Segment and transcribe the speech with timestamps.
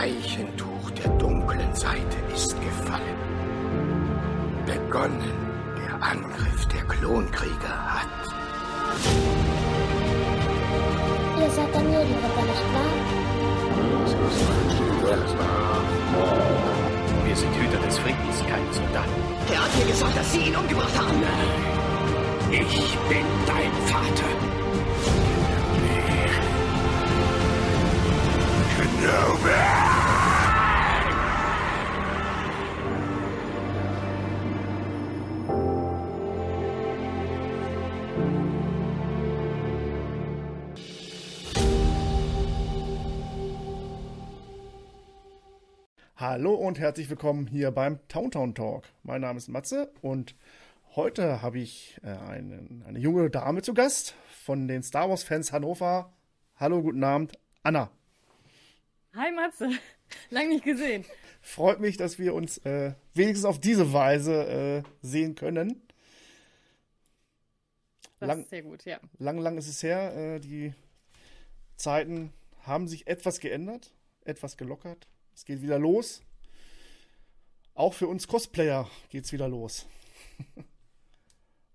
[0.00, 3.18] Leichentuch der dunklen Seite ist gefallen.
[4.64, 5.36] Begonnen
[5.76, 8.08] der Angriff der Klonkrieger hat.
[11.38, 12.94] Ihr seid der Medienritter, nicht wahr?
[17.26, 19.10] Wir sind Hüter des Friedens, keine Soldaten.
[19.52, 21.22] Er hat mir gesagt, dass Sie ihn umgebracht haben.
[22.50, 24.30] Ich bin dein Vater.
[28.76, 29.79] Kenobi!
[46.20, 48.84] Hallo und herzlich willkommen hier beim Towntown Talk.
[49.04, 50.34] Mein Name ist Matze und
[50.94, 55.50] heute habe ich äh, eine, eine junge Dame zu Gast von den Star Wars Fans
[55.50, 56.12] Hannover.
[56.56, 57.90] Hallo, guten Abend, Anna.
[59.14, 59.70] Hi Matze,
[60.28, 61.06] lang nicht gesehen.
[61.40, 65.80] Freut mich, dass wir uns äh, wenigstens auf diese Weise äh, sehen können.
[68.18, 69.00] Das lang, ist sehr gut, ja.
[69.16, 70.14] Lang, lang ist es her.
[70.14, 70.74] Äh, die
[71.76, 73.94] Zeiten haben sich etwas geändert,
[74.26, 75.08] etwas gelockert.
[75.34, 76.22] Es geht wieder los.
[77.74, 79.86] Auch für uns Cosplayer geht es wieder los.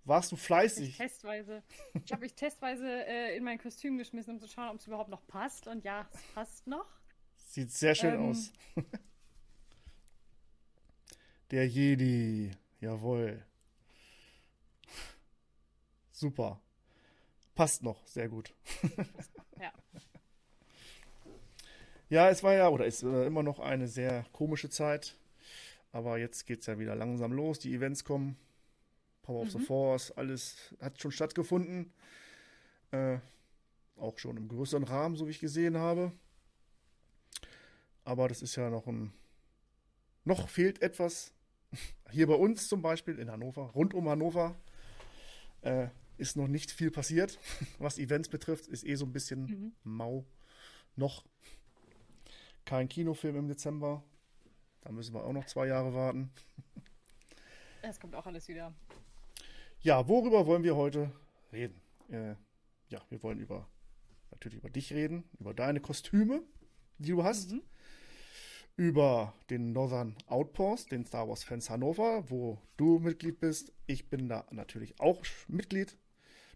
[0.03, 0.89] Warst du fleißig?
[0.89, 1.64] Ich testweise.
[2.06, 5.09] Ich habe mich testweise äh, in mein Kostüm geschmissen, um zu schauen, ob es überhaupt
[5.09, 5.66] noch passt.
[5.67, 6.86] Und ja, es passt noch.
[7.48, 8.30] Sieht sehr schön Ähm.
[8.30, 8.52] aus.
[11.52, 12.52] Der Jedi.
[12.81, 13.44] Jawohl.
[16.11, 16.61] Super.
[17.56, 18.06] Passt noch.
[18.08, 18.53] Sehr gut.
[19.58, 19.72] Ja.
[22.09, 25.16] Ja, es war ja, oder ist äh, immer noch eine sehr komische Zeit.
[25.92, 27.59] Aber jetzt geht es ja wieder langsam los.
[27.59, 28.38] Die Events kommen.
[29.23, 31.92] Power of the Force, alles hat schon stattgefunden.
[32.92, 33.17] Äh,
[33.98, 36.11] auch schon im größeren Rahmen, so wie ich gesehen habe.
[38.03, 39.11] Aber das ist ja noch ein.
[40.26, 41.33] Noch fehlt etwas.
[42.11, 44.55] Hier bei uns zum Beispiel in Hannover, rund um Hannover,
[45.61, 45.87] äh,
[46.17, 47.39] ist noch nicht viel passiert.
[47.80, 50.23] Was Events betrifft, ist eh so ein bisschen mau.
[50.95, 51.26] Noch
[52.65, 54.03] kein Kinofilm im Dezember.
[54.81, 56.31] Da müssen wir auch noch zwei Jahre warten.
[57.81, 58.73] Es kommt auch alles wieder.
[59.81, 61.11] Ja, worüber wollen wir heute
[61.54, 61.80] reden?
[62.09, 62.36] Äh,
[62.89, 63.67] ja, wir wollen über
[64.31, 66.43] natürlich über dich reden, über deine Kostüme,
[66.98, 67.54] die du hast,
[68.75, 73.71] über den Northern Outpost, den Star Wars Fans Hannover, wo du Mitglied bist.
[73.86, 75.98] Ich bin da natürlich auch Mitglied.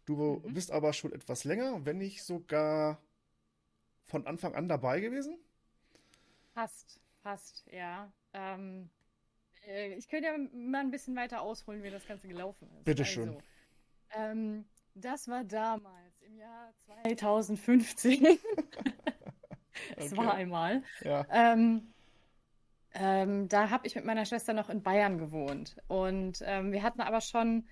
[0.06, 3.02] Du bist aber schon etwas länger, wenn nicht sogar
[4.06, 5.38] von Anfang an dabei gewesen.
[6.59, 8.12] Passt, passt, ja.
[8.34, 8.90] Ähm,
[9.66, 12.84] äh, ich könnte ja mal ein bisschen weiter ausholen, wie das Ganze gelaufen ist.
[12.84, 13.30] Bitteschön.
[13.30, 13.42] Also,
[14.12, 18.38] ähm, das war damals im Jahr 2015.
[19.96, 20.36] Es war Okay.
[20.42, 20.84] einmal.
[21.06, 21.25] Ja.
[21.31, 21.94] Ähm,
[22.94, 25.78] ähm, da habe ich mit meiner Schwester noch in Bayern gewohnt.
[25.88, 27.69] Und ähm, wir hatten aber schon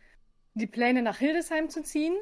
[0.53, 2.15] die Pläne, nach Hildesheim zu ziehen.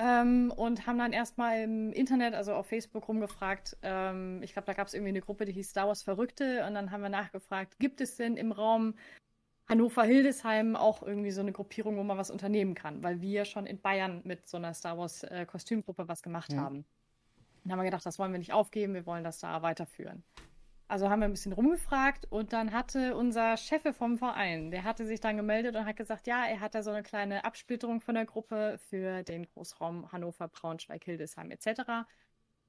[0.00, 3.76] Ähm, und haben dann erstmal im Internet, also auf Facebook, rumgefragt.
[3.82, 6.64] Ähm, ich glaube, da gab es irgendwie eine Gruppe, die hieß Star Wars Verrückte.
[6.66, 8.94] Und dann haben wir nachgefragt, gibt es denn im Raum
[9.68, 13.02] Hannover-Hildesheim auch irgendwie so eine Gruppierung, wo man was unternehmen kann?
[13.02, 16.60] Weil wir schon in Bayern mit so einer Star Wars-Kostümgruppe was gemacht Mhm.
[16.60, 16.84] haben.
[17.64, 20.22] Dann haben wir gedacht, das wollen wir nicht aufgeben, wir wollen das da weiterführen.
[20.88, 25.06] Also haben wir ein bisschen rumgefragt und dann hatte unser Chef vom Verein, der hatte
[25.06, 28.14] sich dann gemeldet und hat gesagt, ja, er hat da so eine kleine Absplitterung von
[28.14, 32.06] der Gruppe für den Großraum Hannover, Braunschweig, Hildesheim etc.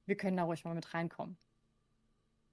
[0.06, 1.38] Wir können da ruhig mal mit reinkommen.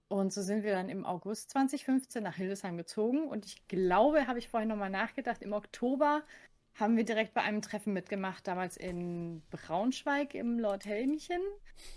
[0.10, 4.40] Und so sind wir dann im August 2015 nach Hildesheim gezogen und ich glaube, habe
[4.40, 6.24] ich vorhin nochmal nachgedacht, im Oktober
[6.76, 11.42] haben wir direkt bei einem Treffen mitgemacht, damals in Braunschweig im Lord Helmchen.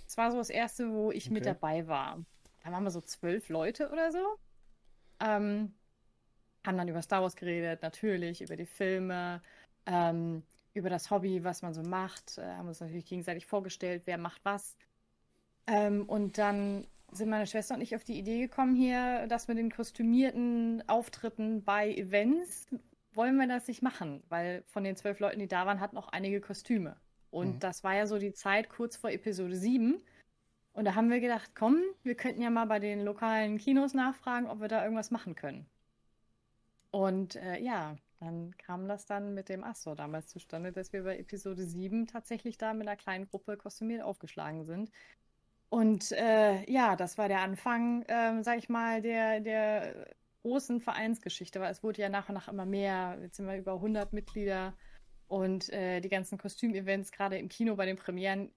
[0.06, 1.46] Das war so das erste, wo ich mit Okay.
[1.46, 2.24] dabei war.
[2.60, 4.36] Da waren wir so zwölf Leute oder so.
[5.20, 5.74] Ähm,
[6.66, 9.42] haben dann über Star Wars geredet, natürlich, über die Filme,
[9.86, 10.42] ähm,
[10.74, 12.38] über das Hobby, was man so macht.
[12.38, 14.76] Äh, haben uns natürlich gegenseitig vorgestellt, wer macht was.
[15.66, 19.58] Ähm, und dann sind meine Schwester und ich auf die Idee gekommen hier, dass mit
[19.58, 22.66] den kostümierten Auftritten bei Events
[23.12, 26.08] wollen wir das nicht machen, weil von den zwölf Leuten, die da waren, hatten auch
[26.08, 26.96] einige Kostüme.
[27.30, 27.58] Und Mhm.
[27.60, 30.00] das war ja so die Zeit kurz vor Episode 7.
[30.72, 34.46] Und da haben wir gedacht, komm, wir könnten ja mal bei den lokalen Kinos nachfragen,
[34.46, 35.66] ob wir da irgendwas machen können.
[36.90, 41.18] Und äh, ja, dann kam das dann mit dem Astro damals zustande, dass wir bei
[41.18, 44.90] Episode 7 tatsächlich da mit einer kleinen Gruppe kostümiert aufgeschlagen sind.
[45.70, 51.60] Und äh, ja, das war der Anfang, ähm, sag ich mal, der, der großen Vereinsgeschichte,
[51.60, 53.18] weil es wurde ja nach und nach immer mehr.
[53.22, 54.74] Jetzt sind wir über 100 Mitglieder
[55.28, 58.50] und äh, die ganzen Kostümevents, gerade im Kino bei den Premieren,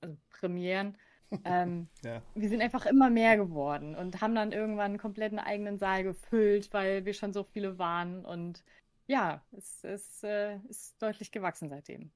[0.00, 0.96] also Premieren,
[1.44, 2.22] ähm, Ja.
[2.34, 6.72] wir sind einfach immer mehr geworden und haben dann irgendwann einen kompletten eigenen Saal gefüllt,
[6.72, 8.24] weil wir schon so viele waren.
[8.24, 8.64] Und
[9.06, 12.12] ja, es, es äh, ist deutlich gewachsen seitdem.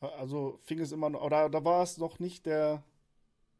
[0.00, 2.82] Also fing es immer noch, oder da war es noch nicht der,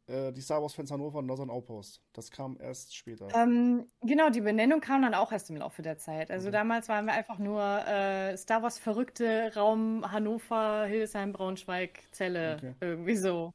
[0.08, 2.02] äh, die Star Wars Fans Hannover Northern Outpost.
[2.14, 3.34] Das kam erst später.
[3.34, 6.30] Ähm, genau, die Benennung kam dann auch erst im Laufe der Zeit.
[6.30, 6.50] Also Okay.
[6.50, 12.74] damals waren wir einfach nur äh, Star Wars Verrückte, Raum Hannover, Hildesheim, Braunschweig, Celle, Okay.
[12.80, 13.52] irgendwie so.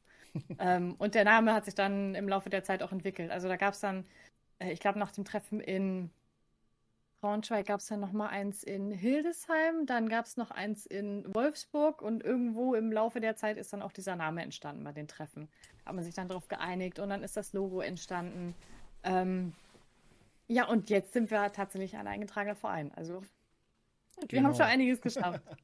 [0.58, 3.30] Ähm, und der Name hat sich dann im Laufe der Zeit auch entwickelt.
[3.30, 4.04] Also da gab es dann,
[4.58, 6.10] äh, ich glaube, nach dem Treffen in
[7.20, 11.24] Braunschweig gab es dann noch mal eins in Hildesheim, dann gab es noch eins in
[11.34, 15.08] Wolfsburg und irgendwo im Laufe der Zeit ist dann auch dieser Name entstanden bei den
[15.08, 15.48] Treffen.
[15.86, 18.54] Hat man sich dann darauf geeinigt und dann ist das Logo entstanden.
[19.04, 19.54] Ähm,
[20.48, 22.92] ja, und jetzt sind wir tatsächlich ein eingetragener Verein.
[22.92, 24.48] Also wir Genau.
[24.48, 25.40] haben schon einiges geschafft.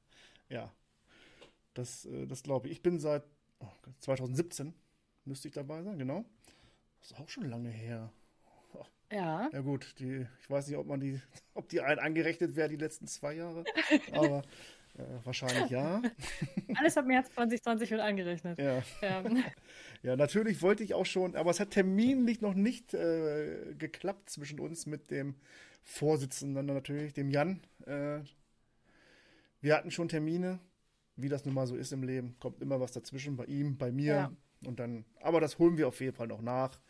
[0.49, 0.73] Ja,
[1.75, 2.73] das, äh, das glaube ich.
[2.73, 3.23] Ich bin seit
[4.01, 4.75] 2017,
[5.25, 6.25] müsste ich dabei sein, genau.
[7.01, 8.13] Das ist auch schon lange her.
[9.11, 9.49] ja.
[9.53, 11.21] Ja gut, die, ich weiß nicht, ob man die,
[11.55, 13.65] ob die ein angerechnet wäre, die letzten zwei Jahre,
[14.13, 14.43] aber
[14.99, 16.03] äh, wahrscheinlich ja.
[16.77, 18.59] Alles ab März 2020 wird angerechnet.
[18.59, 18.83] ja.
[19.03, 19.25] Ja.
[20.03, 24.59] Ja, natürlich wollte ich auch schon, aber es hat terminlich noch nicht äh, geklappt zwischen
[24.59, 25.35] uns mit dem
[25.83, 27.61] Vorsitzenden natürlich, dem Jan.
[27.85, 28.21] Äh,
[29.61, 30.59] wir hatten schon Termine,
[31.17, 32.37] wie das nun mal so ist im Leben.
[32.39, 34.15] Kommt immer was dazwischen, bei ihm, bei mir.
[34.15, 34.33] Ja.
[34.65, 36.81] Und dann, aber das holen wir auf jeden Fall noch nach.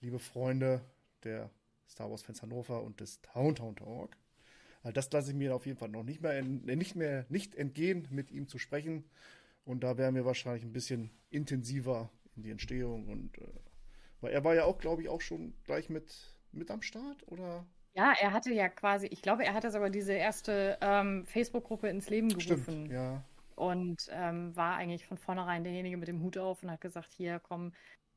[0.00, 0.80] Liebe Freunde
[1.24, 1.50] der
[1.88, 4.16] Star Wars Fans Hannover und des Towntown Talk.
[4.94, 8.06] Das lasse ich mir auf jeden Fall noch nicht mehr, äh, nicht mehr nicht entgehen,
[8.10, 9.04] mit ihm zu sprechen.
[9.64, 13.08] Und da werden wir wahrscheinlich ein bisschen intensiver in die Entstehung.
[13.08, 13.48] Und äh,
[14.20, 16.14] weil er war ja auch, glaube ich, auch schon gleich mit,
[16.52, 17.66] mit am Start, oder?
[17.98, 22.08] ja, er hatte ja quasi, ich glaube, er hatte sogar diese erste ähm, Facebook-Gruppe ins
[22.08, 22.62] Leben gerufen.
[22.62, 23.24] Stimmt, ja.
[23.58, 27.40] Und ähm, war eigentlich von vornherein derjenige mit dem Hut auf und hat gesagt, hier,
[27.40, 27.72] komm,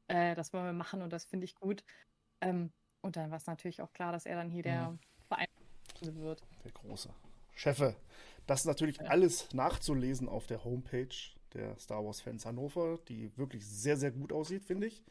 [0.08, 1.84] äh, das wollen wir machen und das finde ich gut.
[2.42, 2.72] Ähm,
[3.02, 4.98] und dann war es natürlich auch klar, dass er dann hier der
[5.28, 5.48] Verein
[6.02, 6.44] wird.
[6.64, 7.10] Der große
[7.54, 7.96] Chefe.
[8.48, 11.16] Das ist natürlich alles nachzulesen auf der Homepage
[11.54, 15.04] der Star Wars Fans Hannover, die wirklich sehr, sehr gut aussieht, finde ich.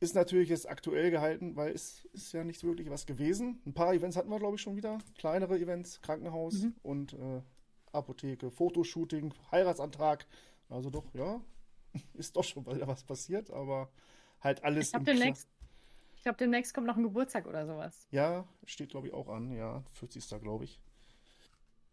[0.00, 3.60] Ist natürlich jetzt aktuell gehalten, weil es ist ja nicht wirklich was gewesen.
[3.66, 4.98] Ein paar Events hatten wir, glaube ich, schon wieder.
[5.16, 6.74] Kleinere Events, Krankenhaus Mhm.
[6.82, 7.42] und äh,
[7.92, 10.26] Apotheke, Fotoshooting, Heiratsantrag.
[10.68, 11.40] Also doch, ja,
[12.14, 13.90] ist doch schon wieder was passiert, aber
[14.40, 15.48] halt alles Ich glaube, demnächst,
[16.16, 18.06] ich glaub, demnächst kommt noch ein Geburtstag oder sowas.
[18.10, 19.52] Ja, steht, glaube ich, auch an.
[19.52, 20.40] Ja, 40.
[20.40, 20.80] glaube ich.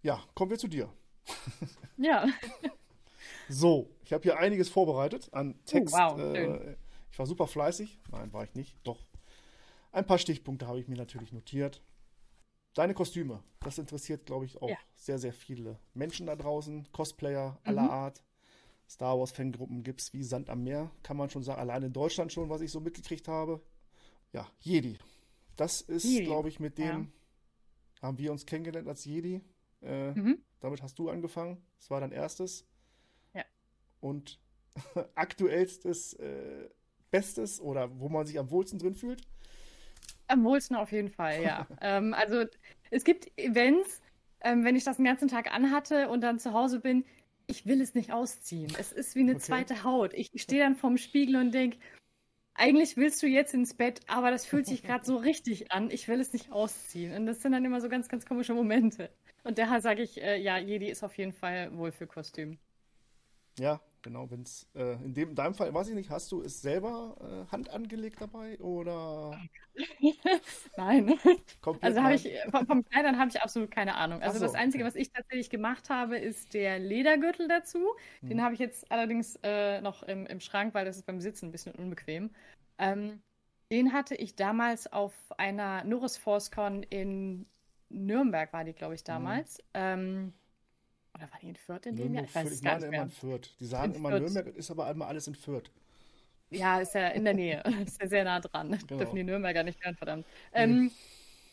[0.02, 0.92] Ja, kommen wir zu dir.
[1.98, 2.28] Ja,
[3.48, 5.96] So, ich habe hier einiges vorbereitet an Text.
[5.96, 6.76] Oh, wow, äh,
[7.12, 8.00] ich war super fleißig.
[8.12, 8.76] Nein, war ich nicht.
[8.84, 9.06] Doch.
[9.92, 11.82] Ein paar Stichpunkte habe ich mir natürlich notiert.
[12.76, 14.78] Deine Kostüme, das interessiert, glaube ich, auch Ja.
[14.96, 16.88] sehr, sehr viele Menschen da draußen.
[16.92, 17.90] Cosplayer aller Mhm.
[17.90, 18.24] Art.
[18.88, 21.60] Star Wars-Fangruppen gibt es wie Sand am Meer, kann man schon sagen.
[21.60, 23.60] Allein in Deutschland schon, was ich so mitgekriegt habe.
[24.32, 25.00] Ja, Jedi.
[25.56, 28.02] Das ist, glaube ich, mit dem ja.
[28.04, 29.42] haben wir uns kennengelernt als Jedi.
[29.82, 30.38] Äh, Mhm.
[30.60, 31.66] damit hast du angefangen.
[31.80, 32.68] Das war dein erstes.
[33.34, 33.44] Ja.
[34.02, 34.40] Und
[35.16, 36.70] aktuellstes, äh,
[37.12, 39.22] Bestes oder wo man sich am wohlsten drin fühlt?
[40.28, 41.68] Am wohlsten auf jeden Fall, ja.
[41.82, 42.46] ähm, also
[42.92, 44.02] es gibt Events,
[44.42, 47.06] ähm, wenn ich das den ganzen Tag anhatte und dann zu Hause bin,
[47.48, 48.72] ich will es nicht ausziehen.
[48.80, 49.42] Es ist wie eine Okay.
[49.42, 50.14] zweite Haut.
[50.14, 51.78] Ich stehe dann vorm Spiegel und denke,
[52.56, 55.92] eigentlich willst du jetzt ins Bett, aber das fühlt sich gerade so richtig an.
[55.92, 57.14] Ich will es nicht ausziehen.
[57.14, 59.10] Und das sind dann immer so ganz, ganz komische Momente.
[59.44, 62.58] Und daher sage ich, äh, ja, Jedi ist auf jeden Fall wohl für Kostüm.
[63.60, 66.42] Ja, genau, wenn es äh, in dem in deinem Fall, weiß ich nicht, hast du
[66.42, 69.38] es selber äh, Hand angelegt dabei oder
[70.78, 71.20] Nein.
[71.82, 74.22] Also habe ich, vom, vom Kleidern habe ich absolut keine Ahnung.
[74.22, 74.94] Also so, das Einzige, okay.
[74.94, 77.80] was ich tatsächlich gemacht habe, ist der Ledergürtel dazu.
[78.22, 78.30] Mhm.
[78.30, 81.48] Den habe ich jetzt allerdings äh, noch im, im Schrank, weil das ist beim Sitzen
[81.48, 82.30] ein bisschen unbequem.
[82.78, 83.22] Ähm,
[83.72, 87.48] den hatte ich damals auf einer Norris ForceCon in
[87.90, 89.58] Nürnberg, war die, glaube ich, damals.
[89.74, 90.34] Ähm,
[91.16, 92.24] oder war die in Fürth in dem Jahr?
[92.26, 93.56] Ich weiß ich meine nicht immer in Fürth.
[93.60, 94.22] Die sagen In immer Fürth.
[94.22, 95.72] Nürnberg, ist aber immer alles in Fürth.
[96.50, 97.64] Ja, ist ja in der Nähe.
[97.86, 98.78] ist ja sehr nah dran.
[98.88, 99.00] Genau.
[99.00, 100.26] Dürfen die Nürnberger nicht hören, verdammt.
[100.54, 100.92] Ähm,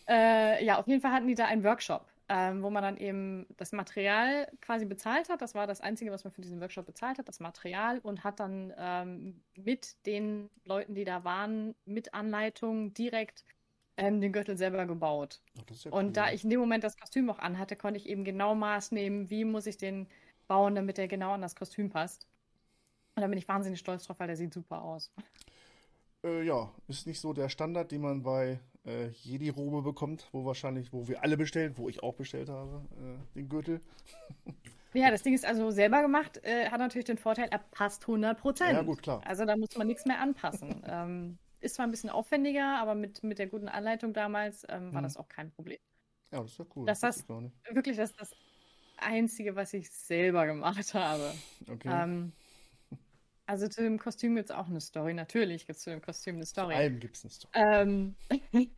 [0.09, 3.47] äh, ja, auf jeden Fall hatten die da einen Workshop, ähm, wo man dann eben
[3.57, 5.41] das Material quasi bezahlt hat.
[5.41, 8.41] Das war das Einzige, was man für diesen Workshop bezahlt hat, das Material und hat
[8.41, 13.45] dann ähm, mit den Leuten, die da waren, mit Anleitung direkt
[13.97, 15.41] ähm, den Gürtel selber gebaut.
[15.59, 16.13] Ach, ja Und cool.
[16.13, 19.31] da ich in dem Moment das Kostüm auch anhatte, konnte ich eben genau Maß nehmen,
[19.31, 20.09] wie muss ich den
[20.49, 22.27] bauen, damit der genau an das Kostüm passt.
[23.15, 25.13] Und da bin ich wahnsinnig stolz drauf, weil der sieht super aus.
[26.25, 30.93] Äh, ja, ist nicht so der Standard, den man bei äh, Jedi-Robe bekommt, wo wahrscheinlich,
[30.93, 33.81] wo wir alle bestellen, wo ich auch bestellt habe, äh, den Gürtel.
[34.95, 38.39] Ja, das Ding ist also selber gemacht, äh, hat natürlich den Vorteil, er passt 100
[38.39, 38.73] Prozent.
[38.73, 39.23] Ja, gut, klar.
[39.25, 40.83] Also da muss man nichts mehr anpassen.
[40.87, 45.01] ähm, ist zwar ein bisschen aufwendiger, aber mit, mit der guten Anleitung damals ähm, war
[45.01, 45.05] Mhm.
[45.05, 45.79] das auch kein Problem.
[46.33, 46.87] Ja, das ist ja cool.
[46.87, 47.55] Das gar nicht.
[47.71, 48.31] Wirklich, das ist das
[48.97, 51.33] Einzige, was ich selber gemacht habe.
[51.69, 51.89] Okay.
[51.91, 52.33] Ähm,
[53.47, 55.15] also zu dem Kostüm gibt es auch eine Story.
[55.15, 56.75] Natürlich gibt es zu dem Kostüm eine Zu Story.
[56.75, 57.53] allem gibt es eine Story.
[57.55, 58.17] Ähm,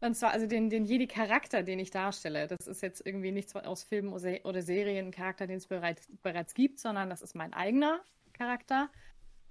[0.00, 2.46] und zwar also den, den Jedi-Charakter, den ich darstelle.
[2.46, 6.54] Das ist jetzt irgendwie nichts aus Filmen oder Serien, ein Charakter, den es bereits, bereits
[6.54, 8.00] gibt, sondern das ist mein eigener
[8.32, 8.90] Charakter.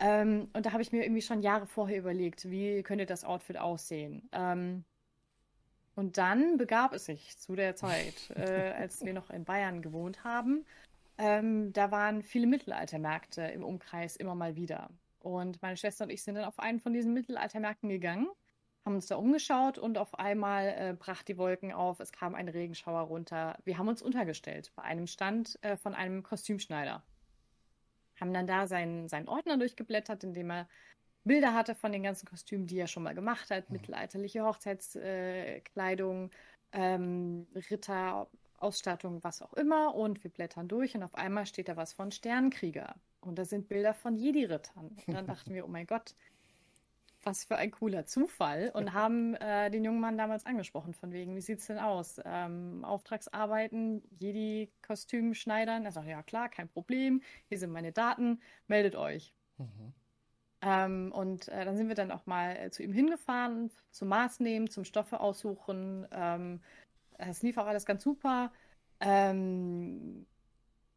[0.01, 3.57] Ähm, und da habe ich mir irgendwie schon Jahre vorher überlegt, wie könnte das Outfit
[3.57, 4.27] aussehen.
[4.31, 4.83] Ähm,
[5.95, 10.23] und dann begab es sich zu der Zeit, äh, als wir noch in Bayern gewohnt
[10.23, 10.65] haben.
[11.19, 14.89] Ähm, da waren viele Mittelaltermärkte im Umkreis immer mal wieder.
[15.19, 18.27] Und meine Schwester und ich sind dann auf einen von diesen Mittelaltermärkten gegangen,
[18.83, 22.49] haben uns da umgeschaut und auf einmal äh, brach die Wolken auf, es kam ein
[22.49, 23.55] Regenschauer runter.
[23.65, 27.03] Wir haben uns untergestellt bei einem Stand äh, von einem Kostümschneider.
[28.21, 30.67] Haben dann da seinen, seinen Ordner durchgeblättert, in dem er
[31.23, 36.31] Bilder hatte von den ganzen Kostümen, die er schon mal gemacht hat, mittelalterliche Hochzeitskleidung,
[36.71, 39.93] äh, ähm, Ritter, Ausstattung, was auch immer.
[39.95, 42.95] Und wir blättern durch und auf einmal steht da was von Sternkrieger.
[43.19, 44.87] Und da sind Bilder von Jedi-Rittern.
[44.87, 46.15] Und dann dachten wir, oh mein Gott,
[47.23, 48.71] was für ein cooler Zufall.
[48.73, 52.19] Und haben äh, den jungen Mann damals angesprochen, von wegen, wie sieht's denn aus?
[52.23, 55.85] Ähm, Auftragsarbeiten, Jedi-Kostüm schneidern.
[55.85, 57.21] Er sagt, ja klar, kein Problem.
[57.47, 59.33] Hier sind meine Daten, meldet euch.
[59.57, 59.93] Mhm.
[60.63, 64.39] Ähm, und äh, dann sind wir dann auch mal äh, zu ihm hingefahren, zum Maß
[64.41, 66.07] nehmen, zum Stoffe aussuchen.
[66.11, 66.61] Ähm,
[67.17, 68.51] es lief auch alles ganz super.
[68.99, 70.27] Ähm,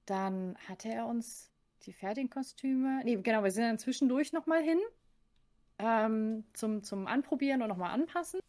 [0.05, 1.51] dann hatte er uns
[1.83, 3.01] die fertigen Kostüme.
[3.05, 4.79] Nee, genau, wir sind dann zwischendurch nochmal hin
[5.79, 8.41] ähm, zum, zum Anprobieren und nochmal anpassen.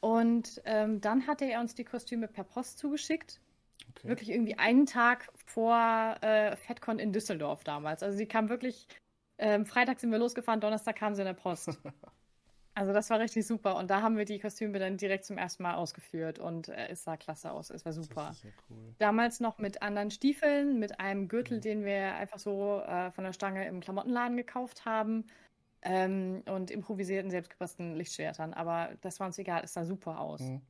[0.00, 3.40] Und ähm, dann hatte er uns die Kostüme per Post zugeschickt.
[3.90, 4.08] Okay.
[4.08, 8.02] Wirklich irgendwie einen Tag vor äh, FedCon in Düsseldorf damals.
[8.02, 8.86] Also sie kam wirklich,
[9.38, 11.78] ähm, Freitag sind wir losgefahren, Donnerstag kam sie in der Post.
[12.76, 13.76] Also das war richtig super.
[13.76, 17.04] Und da haben wir die Kostüme dann direkt zum ersten Mal ausgeführt und äh, es
[17.04, 17.70] sah klasse aus.
[17.70, 18.34] Es war super.
[18.42, 18.94] Ja cool.
[18.98, 23.32] Damals noch mit anderen Stiefeln, mit einem Gürtel, den wir einfach so äh, von der
[23.32, 25.24] Stange im Klamottenladen gekauft haben
[25.84, 28.54] ähm, und improvisierten, selbstgebastelten Lichtschwertern.
[28.54, 30.40] Aber das war uns egal, es sah super aus.
[30.40, 30.62] Mhm.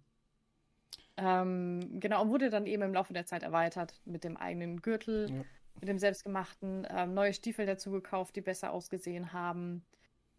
[1.17, 5.31] Ähm, genau, und wurde dann eben im Laufe der Zeit erweitert mit dem eigenen Gürtel,
[5.31, 5.45] Ja.
[5.81, 9.85] mit dem selbstgemachten, ähm, neue Stiefel dazu gekauft, die besser ausgesehen haben.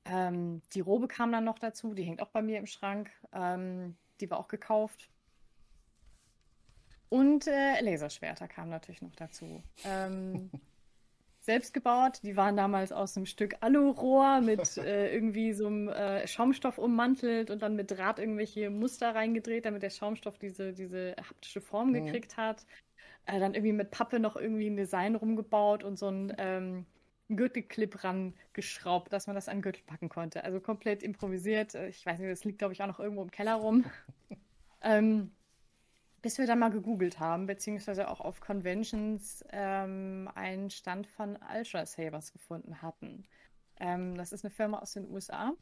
[0.03, 3.09] Ähm, die Robe kam dann noch dazu, die hängt auch bei mir im Schrank.
[3.31, 5.09] Ähm, die war auch gekauft.
[7.09, 9.63] Und äh, Laserschwerter kamen natürlich noch dazu.
[11.45, 16.27] Selbst gebaut, die waren damals aus einem Stück Alurohr mit äh, irgendwie so einem äh,
[16.27, 21.61] Schaumstoff ummantelt und dann mit Draht irgendwelche Muster reingedreht, damit der Schaumstoff diese, diese haptische
[21.61, 21.93] Form Mhm.
[21.93, 22.65] gekriegt hat.
[23.25, 26.87] Äh, dann irgendwie mit Pappe noch irgendwie ein Design rumgebaut und so ein ähm,
[27.29, 30.43] Gürtelclip rangeschraubt, dass man das an Gürtel packen konnte.
[30.45, 31.75] Also komplett improvisiert.
[31.75, 33.85] Äh, Ich weiß nicht, das liegt, glaube ich, auch noch irgendwo im Keller rum.
[34.81, 35.34] ähm,
[36.25, 41.85] bis wir dann mal gegoogelt haben, beziehungsweise auch auf Conventions ähm, einen Stand von Ultra
[41.85, 43.27] Sabers gefunden hatten.
[43.79, 45.53] Ähm, das ist eine Firma aus den USA,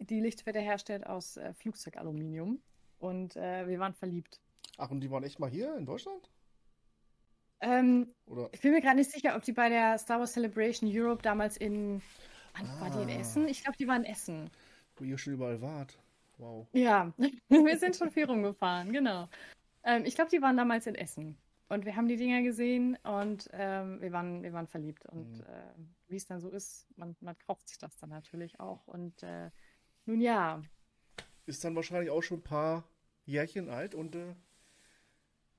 [0.00, 2.60] die Lichtschwerter herstellt aus äh, Flugzeugaluminium.
[2.98, 4.42] Und äh, wir waren verliebt.
[4.76, 6.28] Ach, und die waren echt mal hier in Deutschland?
[7.62, 8.50] Ähm, Oder?
[8.52, 11.56] ich bin mir gerade nicht sicher, ob die bei der Star Wars Celebration Europe damals
[11.56, 12.02] in.
[12.58, 13.20] Wann war die in Ah.
[13.22, 13.48] Essen?
[13.48, 14.50] Ich glaube, die war in Essen.
[14.96, 15.98] Wo ihr schon überall wart.
[16.36, 16.66] Wow.
[16.74, 17.14] Ja,
[17.48, 19.30] wir sind schon viel rumgefahren, genau.
[19.84, 21.38] Ähm, ich glaube, die waren damals in Essen.
[21.68, 25.06] Und wir haben die Dinger gesehen und ähm, wir, waren, wir waren verliebt.
[25.06, 25.40] Und Mhm.
[25.40, 25.74] äh,
[26.08, 28.86] wie es dann so ist, man, man kauft sich das dann natürlich auch.
[28.86, 29.50] Und äh,
[30.04, 30.62] nun ja,
[31.46, 32.84] Ist dann wahrscheinlich auch schon ein paar
[33.26, 34.34] Jährchen alt und äh,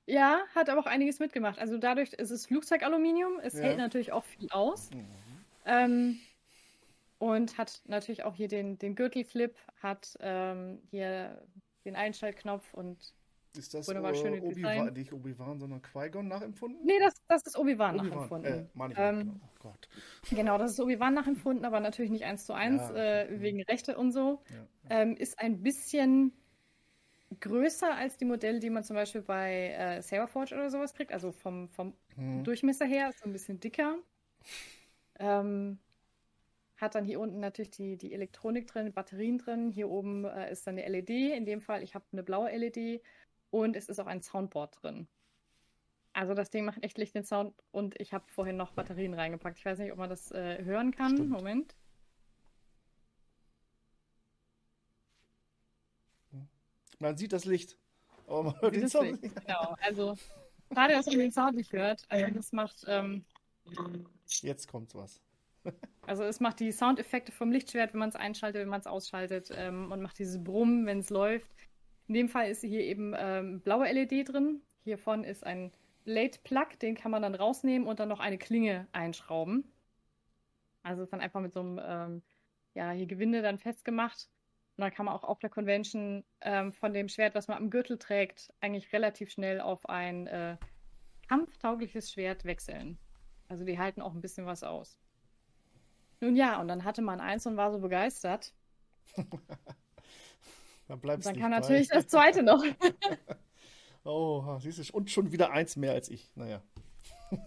[0.05, 1.59] ja, hat aber auch einiges mitgemacht.
[1.59, 3.61] Also dadurch ist es Flugzeugaluminium, es Ja.
[3.61, 4.89] hält natürlich auch viel aus.
[5.65, 6.19] Ähm,
[7.17, 11.47] und hat natürlich auch hier den, den Gürtelflip, hat ähm, hier
[11.85, 13.13] den Einschaltknopf und
[13.57, 14.93] ist das Wunderbar äh, Obi-Wan, Design.
[14.93, 16.85] nicht Obi-Wan, sondern Qui-Gon nachempfunden?
[16.85, 18.53] Nee, das, das ist Obi-Wan Obi-Wan, nachempfunden.
[18.53, 19.33] äh, ich Ähm, genau.
[19.43, 19.89] Oh Gott.
[20.31, 23.97] Genau, das ist Obi-Wan nachempfunden, aber natürlich nicht eins zu eins, Ja, äh, wegen Rechte
[23.97, 24.41] und so.
[24.49, 24.67] Ja.
[25.01, 26.33] Ähm, ist ein bisschen
[27.39, 31.11] größer als die Modelle, die man zum Beispiel bei äh, Saberforge oder sowas kriegt.
[31.11, 32.43] Also vom, vom Hm.
[32.43, 33.97] Durchmesser her ist so ein bisschen dicker.
[35.19, 35.79] Ähm,
[36.77, 39.71] hat dann hier unten natürlich die, die Elektronik drin, Batterien drin.
[39.71, 41.09] Hier oben äh, ist dann eine LED.
[41.09, 43.01] In dem Fall, ich habe eine blaue LED
[43.53, 45.07] und es ist auch ein Soundboard drin.
[46.11, 49.57] Also das Ding macht echt Licht den Sound und ich habe vorhin noch Batterien reingepackt.
[49.59, 51.15] Ich weiß nicht, ob man das äh, hören kann.
[51.15, 51.29] Stimmt.
[51.29, 51.75] Moment.
[56.99, 57.77] Man sieht das Licht,
[58.27, 59.35] aber man hört den Sound nicht.
[59.35, 60.15] Genau, also
[60.73, 62.03] Schade, dass man den Sound nicht hört.
[62.09, 63.25] Also das macht, ähm,
[64.41, 65.21] Jetzt kommt was.
[66.07, 69.49] also es macht die Soundeffekte vom Lichtschwert, wenn man es einschaltet, wenn man es ausschaltet
[69.55, 71.53] ähm, und macht dieses Brummen, wenn es läuft.
[72.13, 74.61] In dem Fall ist hier eben ähm, blaue LED drin.
[74.83, 75.71] Hiervon ist ein
[76.03, 79.63] Blade Plug, den kann man dann rausnehmen und dann noch eine Klinge einschrauben.
[80.83, 82.21] Also ist dann einfach mit so einem ähm,
[82.75, 84.29] ja, hier Gewinde dann festgemacht.
[84.77, 87.71] Und dann kann man auch auf der Convention ähm, von dem Schwert, was man am
[87.71, 90.57] Gürtel trägt, eigentlich relativ schnell auf ein äh,
[91.27, 92.99] kampftaugliches Schwert wechseln.
[93.47, 94.99] Also die halten auch ein bisschen was aus.
[96.19, 98.53] Nun ja, und dann hatte man eins und war so begeistert.
[100.87, 101.59] Dann bleibst Dann kam bei.
[101.59, 102.63] natürlich das zweite noch.
[104.05, 106.29] Oh, siehst du, und schon wieder eins mehr als ich.
[106.35, 106.61] Naja.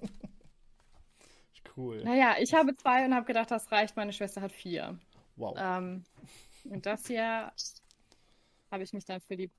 [1.76, 2.02] cool.
[2.02, 3.96] Naja, ich habe zwei und habe gedacht, das reicht.
[3.96, 4.98] Meine Schwester hat vier.
[5.36, 5.56] Wow.
[5.58, 6.04] Ähm,
[6.64, 7.52] und das hier
[8.70, 9.50] habe ich mich dann für die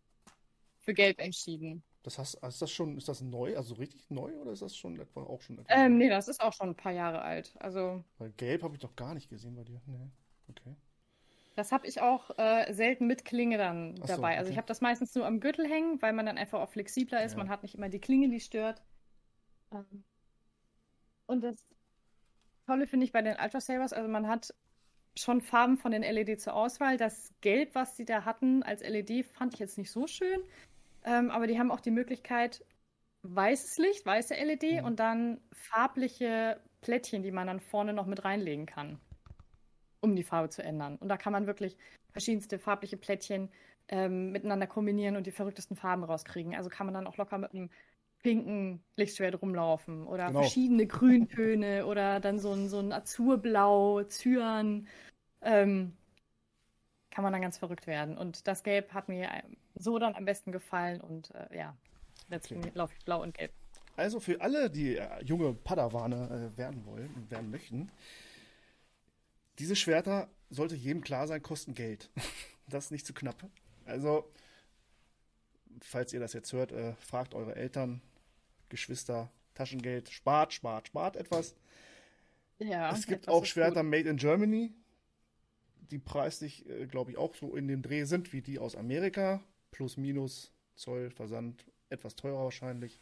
[0.80, 1.84] für Gelb entschieden.
[2.04, 4.98] Das heißt, ist das schon, ist das neu, also richtig neu oder ist das schon
[5.00, 5.78] etwa auch schon etwas?
[5.78, 7.54] Ähm, nee, das ist auch schon ein paar Jahre alt.
[7.60, 9.82] Also Weil gelb habe ich doch gar nicht gesehen bei dir.
[9.86, 10.10] Nee.
[10.48, 10.76] Okay.
[11.58, 14.38] Das habe ich auch äh, selten mit Klinge dann so, dabei.
[14.38, 14.52] Also okay.
[14.52, 17.32] ich habe das meistens nur am Gürtel hängen, weil man dann einfach auch flexibler ist.
[17.32, 17.40] Ja.
[17.40, 18.84] Man hat nicht immer die Klinge, die stört.
[19.72, 20.04] Ähm,
[21.26, 21.66] und das
[22.68, 24.54] Tolle finde ich bei den Ultra Sabers, also man hat
[25.18, 26.96] schon Farben von den LED zur Auswahl.
[26.96, 30.42] Das Gelb, was sie da hatten als LED, fand ich jetzt nicht so schön.
[31.06, 32.64] Ähm, aber die haben auch die Möglichkeit,
[33.24, 34.86] weißes Licht, weiße LED Mhm.
[34.86, 39.00] und dann farbliche Plättchen, die man dann vorne noch mit reinlegen kann,
[40.01, 40.98] um die Farbe zu ändern.
[40.98, 41.77] Und da kann man wirklich
[42.12, 43.50] verschiedenste farbliche Plättchen
[43.89, 46.56] ähm, miteinander kombinieren und die verrücktesten Farben rauskriegen.
[46.56, 47.70] Also kann man dann auch locker mit einem
[48.24, 50.39] pinken Lichtschwert rumlaufen oder Genau.
[50.39, 54.88] verschiedene Grüntöne oder dann so ein, so ein Azurblau, Zyan.
[55.42, 55.94] Ähm,
[57.12, 58.18] kann man dann ganz verrückt werden.
[58.18, 61.75] Und das Gelb hat mir ähm, so dann am besten gefallen und äh, ja,
[62.30, 62.72] deswegen Okay.
[62.75, 63.51] laufe ich blau und gelb.
[63.96, 67.89] Also für alle, die äh, junge Padawane äh, werden wollen und werden möchten,
[69.60, 72.10] diese Schwerter sollte jedem klar sein, kosten Geld.
[72.67, 73.50] das ist nicht zu knapp.
[73.86, 74.30] Also,
[75.82, 78.02] falls ihr das jetzt hört, äh, fragt eure Eltern,
[78.70, 81.56] Geschwister, Taschengeld, spart, spart, spart etwas.
[82.60, 83.91] Ja, es gibt auch Schwerter gut.
[83.91, 84.74] made in Germany,
[85.91, 89.41] die preislich, äh, glaube ich, auch so in dem Dreh sind wie die aus Amerika.
[89.72, 93.00] Plus, minus, Zoll, Versand, etwas teurer wahrscheinlich.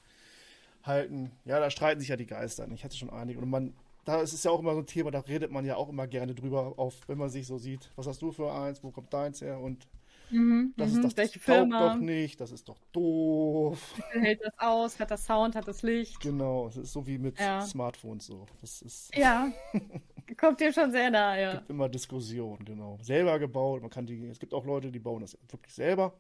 [0.84, 1.32] Halten.
[1.46, 2.68] Ja, da streiten sich ja die Geister.
[2.72, 3.40] Ich hatte schon einige.
[3.40, 3.74] Und man,
[4.06, 6.08] da ist es ja auch immer so ein Thema, da redet man ja auch immer
[6.08, 7.92] gerne drüber, auf, wenn man sich so sieht.
[7.96, 8.84] Was hast du für eins?
[8.84, 9.60] Wo kommt deins her?
[9.60, 9.88] Und
[10.32, 10.96] Mhm, das mhm.
[10.98, 13.94] ist das Welche taugt Firma doch nicht, das ist doch doof.
[14.10, 15.00] hält das aus?
[15.00, 15.56] Hat das Sound?
[15.56, 16.20] Hat das Licht?
[16.20, 17.62] Genau, es ist so wie mit Ja.
[17.62, 18.48] Smartphones so.
[18.60, 19.52] Das ist Ja,
[20.38, 21.56] kommt dir schon sehr nah, ja.
[21.58, 22.98] gibt immer Diskussion, genau.
[23.04, 26.14] Selber gebaut, man kann die, es gibt auch Leute, die bauen das wirklich selber.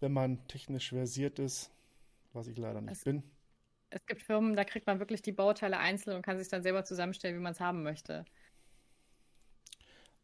[0.00, 1.70] Wenn man technisch versiert ist,
[2.32, 3.22] was ich leider nicht Es- bin.
[3.90, 6.84] Es gibt Firmen, da kriegt man wirklich die Bauteile einzeln und kann sich dann selber
[6.84, 8.24] zusammenstellen, wie man es haben möchte.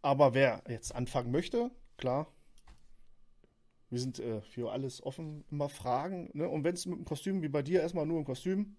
[0.02, 2.26] Aber wer jetzt anfangen möchte, klar.
[3.88, 6.30] Wir sind äh, für alles offen, immer Fragen.
[6.34, 6.48] Ne?
[6.48, 8.76] Und wenn es mit dem Kostüm, wie bei dir, erstmal nur im Kostüm,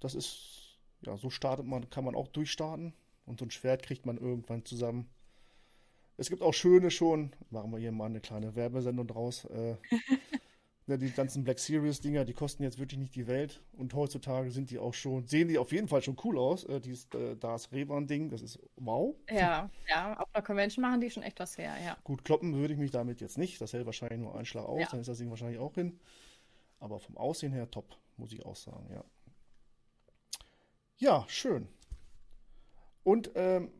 [0.00, 2.92] das ist, ja, so startet man, kann man auch durchstarten.
[3.24, 5.08] Und so ein Schwert kriegt man irgendwann zusammen.
[6.16, 9.44] Es gibt auch schöne schon, machen wir hier mal eine kleine Werbesendung draus.
[9.46, 9.76] Äh,
[10.88, 13.62] ne, die ganzen Black Series Dinger, die kosten jetzt wirklich nicht die Welt.
[13.72, 16.64] Und heutzutage sind die auch schon, sehen die auf jeden Fall schon cool aus.
[16.64, 19.14] Äh, dieses, äh, das Revan-Ding, das ist wow.
[19.30, 21.96] Ja, ja, auf einer Convention machen die schon echt was her, ja.
[22.04, 23.60] Gut, kloppen würde ich mich damit jetzt nicht.
[23.60, 24.88] Das hält wahrscheinlich nur einen Schlag aus, Ja.
[24.90, 25.98] dann ist das Ding wahrscheinlich auch hin.
[26.80, 29.04] Aber vom Aussehen her top, muss ich auch sagen, ja.
[30.96, 31.68] Ja, schön.
[33.04, 33.70] Und ähm,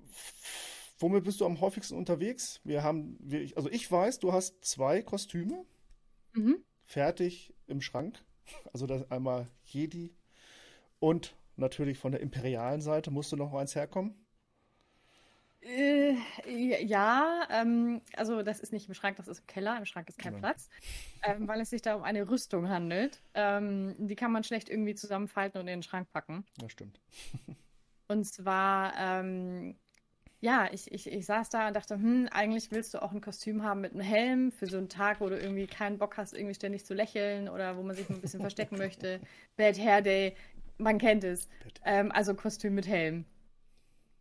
[0.99, 2.61] womit bist du am häufigsten unterwegs?
[2.65, 5.65] Wir haben, wir, also ich weiß, du hast zwei Kostüme
[6.35, 6.63] Mhm.
[6.89, 8.19] Fertig im Schrank.
[8.73, 10.11] Also das einmal Jedi
[10.99, 14.15] und natürlich von der imperialen Seite musste noch eins herkommen.
[15.61, 16.15] Äh,
[16.47, 19.77] ja, ähm, also das ist nicht im Schrank, das ist im Keller.
[19.77, 20.47] Im Schrank ist kein Genau.
[20.47, 20.71] Platz,
[21.25, 23.21] ähm, weil es sich da um eine Rüstung handelt.
[23.35, 26.47] Ähm, die kann man schlecht irgendwie zusammenfalten und in den Schrank packen.
[26.61, 27.01] Ja, stimmt.
[28.11, 29.77] Und zwar, ähm,
[30.41, 33.65] ja, ich, ich, ich saß da und dachte, hm, eigentlich willst du auch ein Kostüm
[33.65, 36.55] haben mit einem Helm für so einen Tag, wo du irgendwie keinen Bock hast, irgendwie
[36.55, 39.21] ständig zu lächeln oder wo man sich ein bisschen verstecken möchte.
[39.57, 40.37] Bad Hair Day,
[40.79, 41.49] man kennt es.
[41.85, 43.25] Ähm, also Kostüm mit Helm.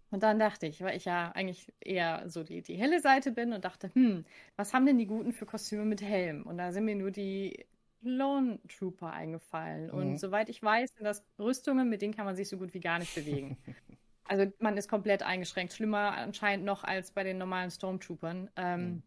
[0.09, 3.53] Und dann dachte ich, weil ich ja eigentlich eher so die, die helle Seite bin
[3.53, 4.25] und dachte, hm,
[4.55, 6.43] was haben denn die Guten für Kostüme mit Helm?
[6.43, 7.65] Und da sind mir nur die
[8.01, 9.87] Lone Trooper eingefallen.
[9.87, 9.93] Mhm.
[9.93, 12.79] Und soweit ich weiß, sind das Rüstungen, mit denen kann man sich so gut wie
[12.79, 13.57] gar nicht bewegen.
[14.27, 15.73] Also man ist komplett eingeschränkt.
[15.73, 18.49] Schlimmer anscheinend noch als bei den normalen Stormtroopern.
[18.55, 19.03] Ähm,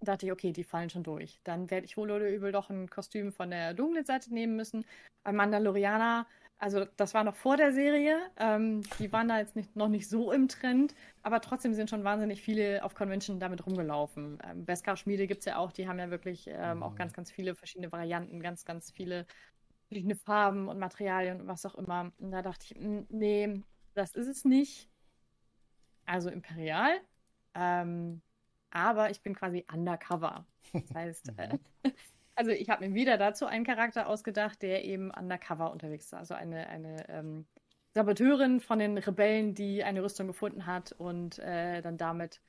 [0.00, 1.40] dachte ich, okay, die fallen schon durch.
[1.44, 4.84] Dann werde ich wohl oder übel doch ein Kostüm von der dunklen Seite nehmen müssen.
[5.22, 6.26] Bei Mandalorianer,
[6.58, 10.08] also das war noch vor der Serie, ähm, die waren da jetzt nicht, noch nicht
[10.08, 14.38] so im Trend, aber trotzdem sind schon wahnsinnig viele auf Convention damit rumgelaufen.
[14.44, 16.82] Ähm, Beskar-Schmiede gibt es ja auch, die haben ja wirklich ähm, mhm.
[16.82, 19.26] auch ganz, ganz viele verschiedene Varianten, ganz, ganz viele
[19.88, 22.12] verschiedene Farben und Materialien und was auch immer.
[22.18, 23.62] Und da dachte ich, hm, nee,
[23.94, 24.88] das ist es nicht.
[26.06, 27.00] Also Imperial.
[27.54, 28.22] Ähm,
[28.70, 30.46] aber ich bin quasi undercover.
[30.72, 31.58] Das heißt, äh,
[32.34, 36.14] also ich habe mir wieder dazu einen Charakter ausgedacht, der eben undercover unterwegs ist.
[36.14, 37.46] Also eine, eine ähm,
[37.92, 42.40] Saboteurin von den Rebellen, die eine Rüstung gefunden hat und äh, dann damit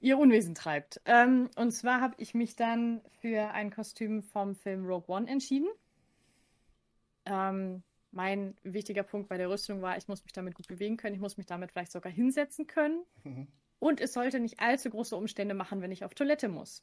[0.00, 1.00] ihr Unwesen treibt.
[1.04, 5.68] Ähm, und zwar habe ich mich dann für ein Kostüm vom Film Rogue One entschieden.
[7.24, 7.82] Ähm,
[8.16, 11.20] mein wichtiger Punkt bei der Rüstung war, ich muss mich damit gut bewegen können, ich
[11.20, 13.04] muss mich damit vielleicht sogar hinsetzen können.
[13.24, 13.46] Mhm.
[13.78, 16.82] Und es sollte nicht allzu große Umstände machen, wenn ich auf Toilette muss.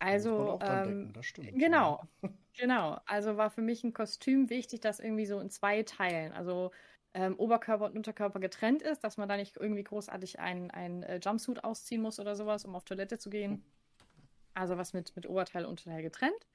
[0.00, 1.12] Also, ähm,
[1.54, 2.02] genau,
[2.58, 2.98] genau.
[3.06, 6.72] Also war für mich ein Kostüm wichtig, das irgendwie so in zwei Teilen, also
[7.14, 11.20] ähm, Oberkörper und Unterkörper getrennt ist, dass man da nicht irgendwie großartig ein, ein äh,
[11.22, 13.64] Jumpsuit ausziehen muss oder sowas, um auf Toilette zu gehen.
[14.54, 16.46] Also was mit, mit Oberteil und Unterteil getrennt.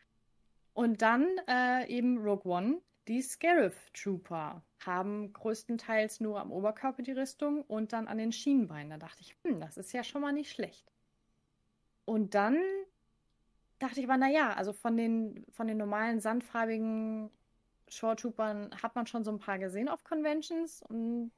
[0.80, 7.12] Und dann äh, eben Rogue One, die Scarif Trooper haben größtenteils nur am Oberkörper die
[7.12, 8.92] Rüstung und dann an den Schienenbeinen.
[8.92, 10.90] Da dachte ich, hm, das ist ja schon mal nicht schlecht.
[12.06, 12.58] Und dann
[13.80, 17.30] dachte ich aber, naja, also von den, von den normalen sandfarbigen
[17.90, 20.82] Short Troopern hat man schon so ein paar gesehen auf Conventions.
[20.84, 21.34] Und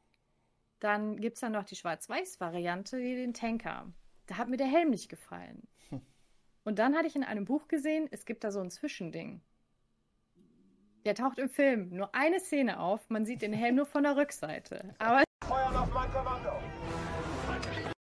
[0.82, 3.92] dann gibt es dann noch die Schwarz-Weiß-Variante, den Tanker.
[4.28, 5.68] Da hat mir der Helm nicht gefallen.
[5.90, 6.02] Hm.
[6.64, 9.42] Und dann hatte ich in einem Buch gesehen, es gibt da so ein Zwischending.
[11.06, 13.10] Der taucht im Film nur eine Szene auf.
[13.10, 14.94] Man sieht den Helm nur von der Rückseite.
[15.00, 15.24] Aber!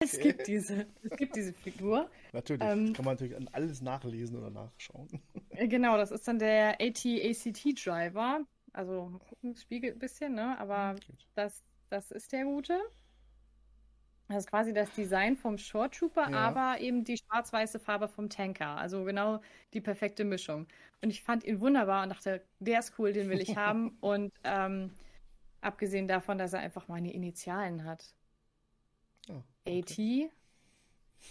[0.01, 2.09] Es gibt diese, es gibt diese Figur.
[2.33, 5.09] Natürlich, ähm, kann man natürlich an alles nachlesen oder nachschauen.
[5.51, 8.47] Äh, genau, das ist dann der AT-ACT-Driver.
[8.73, 10.59] Also, es spiegelt ein bisschen, ne?
[10.59, 10.95] Aber
[11.35, 12.79] das, das ist der gute.
[14.29, 16.37] Das ist quasi das Design vom Short Trooper, ja.
[16.37, 18.77] aber eben die schwarz-weiße Farbe vom Tanker.
[18.77, 19.41] Also genau
[19.73, 20.67] die perfekte Mischung.
[21.01, 23.97] Und ich fand ihn wunderbar und dachte, der ist cool, den will ich haben.
[24.01, 24.93] Und ähm,
[25.63, 28.15] abgesehen davon, dass er einfach meine Initialen hat.
[29.31, 30.31] Oh, okay.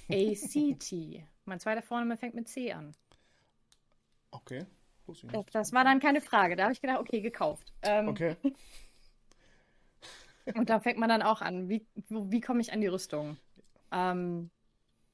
[0.09, 0.93] AT, ACT.
[1.45, 2.95] mein zweiter Vorname fängt mit C an.
[4.31, 4.65] Okay.
[5.07, 6.55] Das, das, war dann keine Frage.
[6.55, 7.71] Da habe ich gedacht, okay, gekauft.
[7.81, 8.35] Ähm, okay.
[10.55, 13.37] Und da fängt man dann auch an, wie, wie komme ich an die Rüstung?
[13.91, 14.49] Ähm,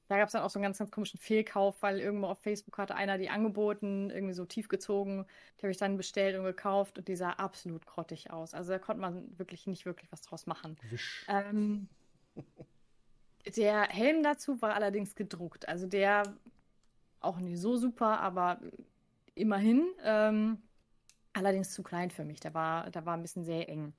[0.08, 2.76] da gab es dann auch so einen ganz, ganz komischen Fehlkauf, weil irgendwo auf Facebook
[2.76, 5.26] hatte einer die angeboten, irgendwie so tief gezogen.
[5.58, 8.52] Die habe ich dann bestellt und gekauft und die sah absolut grottig aus.
[8.52, 10.76] Also da konnte man wirklich nicht wirklich was draus machen.
[11.26, 11.88] Ähm,
[13.56, 15.68] der Helm dazu war allerdings gedruckt.
[15.68, 16.22] Also der
[17.20, 18.60] auch nicht so super, aber
[19.34, 19.86] immerhin.
[20.02, 20.58] Ähm,
[21.32, 22.40] allerdings zu klein für mich.
[22.40, 23.94] Der war, der war ein bisschen sehr eng.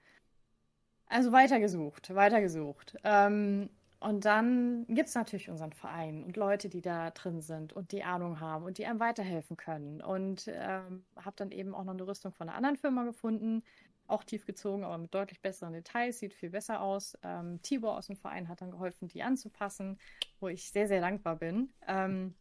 [1.07, 2.97] Also weitergesucht, weitergesucht.
[3.03, 7.91] Ähm, und dann gibt es natürlich unseren Verein und Leute, die da drin sind und
[7.91, 10.01] die Ahnung haben und die einem weiterhelfen können.
[10.01, 13.63] Und ähm, habe dann eben auch noch eine Rüstung von einer anderen Firma gefunden,
[14.07, 17.17] auch tief gezogen, aber mit deutlich besseren Details, sieht viel besser aus.
[17.23, 19.97] Ähm, Tibor aus dem Verein hat dann geholfen, die anzupassen,
[20.39, 21.73] wo ich sehr, sehr dankbar bin.
[21.87, 22.35] Ähm,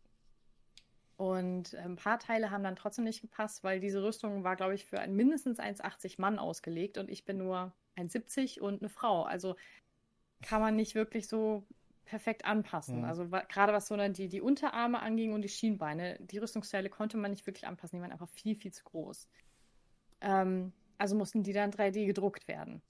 [1.16, 4.84] und ein paar Teile haben dann trotzdem nicht gepasst, weil diese Rüstung war, glaube ich,
[4.84, 9.22] für ein mindestens 1,80 Mann ausgelegt und ich bin nur 1,70 und eine Frau.
[9.22, 9.56] Also
[10.42, 11.66] kann man nicht wirklich so
[12.04, 12.98] perfekt anpassen.
[12.98, 13.04] Mhm.
[13.04, 17.30] Also gerade was so die, die Unterarme anging und die Schienbeine, die Rüstungsteile konnte man
[17.30, 17.96] nicht wirklich anpassen.
[17.96, 19.28] Die waren einfach viel, viel zu groß.
[20.20, 22.82] Ähm, also mussten die dann 3D gedruckt werden.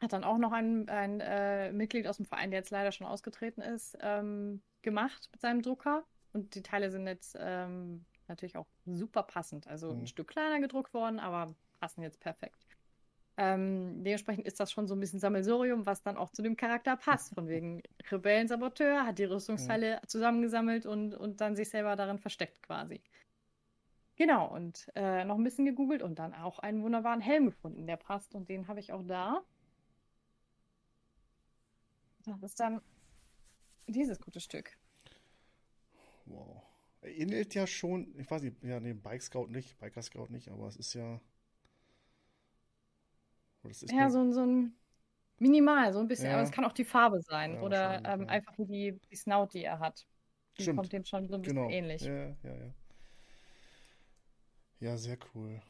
[0.00, 3.06] Hat dann auch noch ein, ein äh, Mitglied aus dem Verein, der jetzt leider schon
[3.06, 6.04] ausgetreten ist, ähm, gemacht mit seinem Drucker.
[6.32, 9.66] Und die Teile sind jetzt ähm, natürlich auch super passend.
[9.66, 10.02] Also mhm.
[10.02, 12.65] ein Stück kleiner gedruckt worden, aber passen jetzt perfekt.
[13.38, 16.96] Ähm, dementsprechend ist das schon so ein bisschen Sammelsurium, was dann auch zu dem Charakter
[16.96, 17.34] passt.
[17.34, 20.02] Von wegen Rebellensaboteur, hat die Rüstungsteile ja.
[20.06, 23.02] zusammengesammelt und, und dann sich selber darin versteckt quasi.
[24.16, 27.98] Genau, und äh, noch ein bisschen gegoogelt und dann auch einen wunderbaren Helm gefunden, der
[27.98, 29.42] passt und den habe ich auch da.
[32.24, 32.80] Das ist dann
[33.86, 34.76] dieses gute Stück.
[36.24, 36.62] Wow.
[37.02, 40.66] Ähnelt ja schon, ich weiß nicht, ja, nee, Bike Scout nicht, Biker Scout nicht, aber
[40.66, 41.20] es ist ja
[43.90, 44.74] ja, so, so ein
[45.38, 46.34] minimal, so ein bisschen, ja.
[46.34, 48.28] aber es kann auch die Farbe sein ja, oder ähm, ja.
[48.28, 50.06] einfach die, die Snout, die er hat.
[50.58, 50.78] Die Stimmt.
[50.78, 51.70] kommt dem schon so ein bisschen genau.
[51.70, 52.02] ähnlich.
[52.02, 52.72] Ja, ja, ja.
[54.80, 55.60] Ja, sehr cool.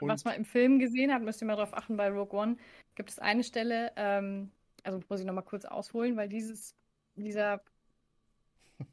[0.00, 2.56] Und, was man im Film gesehen hat, müsst ihr mal drauf achten, bei Rogue One
[2.94, 4.50] gibt es eine Stelle, ähm,
[4.82, 6.74] also muss ich nochmal kurz ausholen, weil dieses,
[7.14, 7.62] dieser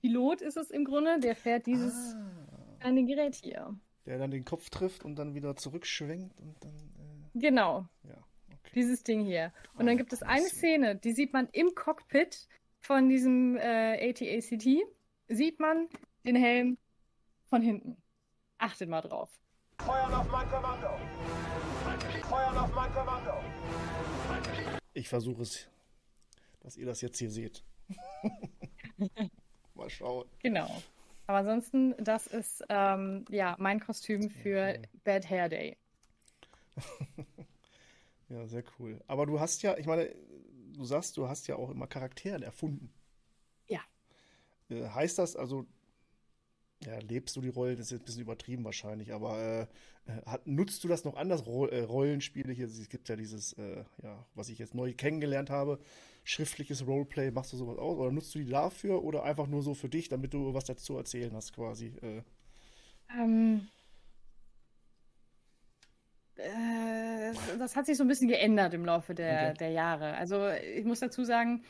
[0.00, 2.76] Pilot ist es im Grunde, der fährt dieses ah.
[2.80, 3.74] kleine Gerät hier
[4.08, 8.16] der dann den Kopf trifft und dann wieder zurückschwenkt und dann, Genau, äh, ja,
[8.48, 8.70] okay.
[8.74, 9.52] dieses Ding hier.
[9.74, 10.46] Und Ah, dann gibt es eine.
[10.46, 12.48] Szene, die sieht man im Cockpit
[12.80, 14.66] von diesem äh, AT-ACT,
[15.28, 15.88] sieht man
[16.24, 16.78] den Helm
[17.44, 17.98] von hinten.
[18.56, 19.30] Achtet mal drauf.
[19.78, 20.88] Feuern auf mein Kommando!
[22.28, 23.32] Feuern auf mein Kommando!
[24.94, 25.68] Ich versuche es,
[26.60, 27.62] dass ihr das jetzt hier seht.
[29.74, 30.26] Mal schauen.
[30.42, 30.82] Genau.
[31.28, 34.82] Aber ansonsten, das ist ähm, ja mein Kostüm für Okay.
[35.04, 35.76] Bad Hair Day.
[38.30, 39.00] Ja, sehr cool.
[39.06, 40.14] Aber du hast ja, ich meine,
[40.74, 42.92] du sagst, du hast ja auch immer Charakteren erfunden.
[43.68, 43.80] Ja.
[44.68, 45.66] Äh, heißt das also,
[46.84, 49.62] ja, lebst du die Rolle, das ist jetzt ein bisschen übertrieben wahrscheinlich, aber äh,
[50.12, 52.66] äh, hat, nutzt du das noch anders, Ro äh, Rollenspiele hier?
[52.66, 55.80] Es gibt ja dieses, äh, ja, was ich jetzt neu kennengelernt habe,
[56.28, 57.98] schriftliches Roleplay, machst du sowas aus?
[57.98, 60.96] Oder nutzt du die dafür oder einfach nur so für dich, damit du was dazu
[60.96, 61.88] erzählen hast quasi?
[62.02, 62.22] Äh,
[63.10, 63.68] Ähm,
[66.36, 69.54] äh, das, das hat sich so ein bisschen geändert im Laufe der, Okay.
[69.54, 70.14] der Jahre.
[70.14, 71.62] Also ich muss dazu sagen,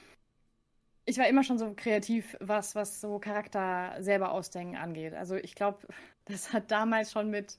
[1.07, 5.15] ich war immer schon so kreativ, was, was so Charakter selber ausdenken angeht.
[5.15, 5.79] Also ich glaube,
[6.27, 7.59] das hat damals schon mit,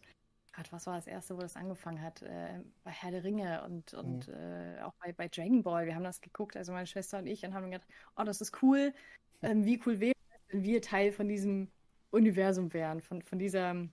[0.60, 2.22] Gott, was war das erste, wo das angefangen hat?
[2.22, 5.86] Äh, bei Herr der Ringe und, und äh, auch bei, bei Dragon Ball.
[5.86, 8.62] Wir haben das geguckt, also meine Schwester und ich, und haben gedacht, oh, das ist
[8.62, 8.94] cool.
[9.42, 11.72] Ähm, wie cool wäre es, wenn wir Teil von diesem
[12.12, 13.88] Universum wären, von, von dieser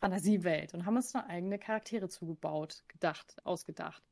[0.00, 4.02] Fantasiewelt und haben uns dann eigene Charaktere zugebaut, gedacht, ausgedacht.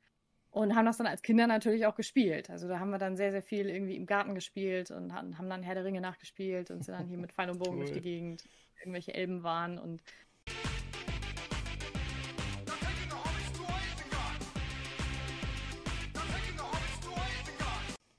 [0.51, 2.51] Und haben das dann als Kinder natürlich auch gespielt.
[2.51, 5.63] Also da haben wir dann sehr, sehr viel irgendwie im Garten gespielt und haben dann
[5.63, 8.03] Herr der Ringe nachgespielt und sind dann hier mit Pfeil und Bogen durch die Cool.
[8.03, 8.45] Gegend,
[8.81, 10.03] irgendwelche Elben waren und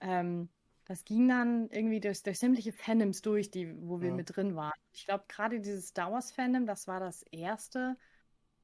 [0.02, 0.50] ähm,
[0.86, 4.12] das ging dann irgendwie durch, durch sämtliche Fandoms durch, die, wo wir Ja.
[4.12, 4.74] mit drin waren.
[4.94, 7.98] Ich glaube, gerade dieses Star Wars Fandom, das war das erste,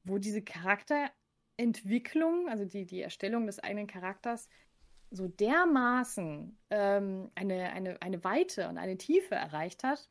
[0.04, 4.48] wo diese Charakterentwicklung, also die, die Erstellung des eigenen Charakters,
[5.10, 10.10] so dermaßen ähm, eine, eine, eine Weite und eine Tiefe erreicht hat,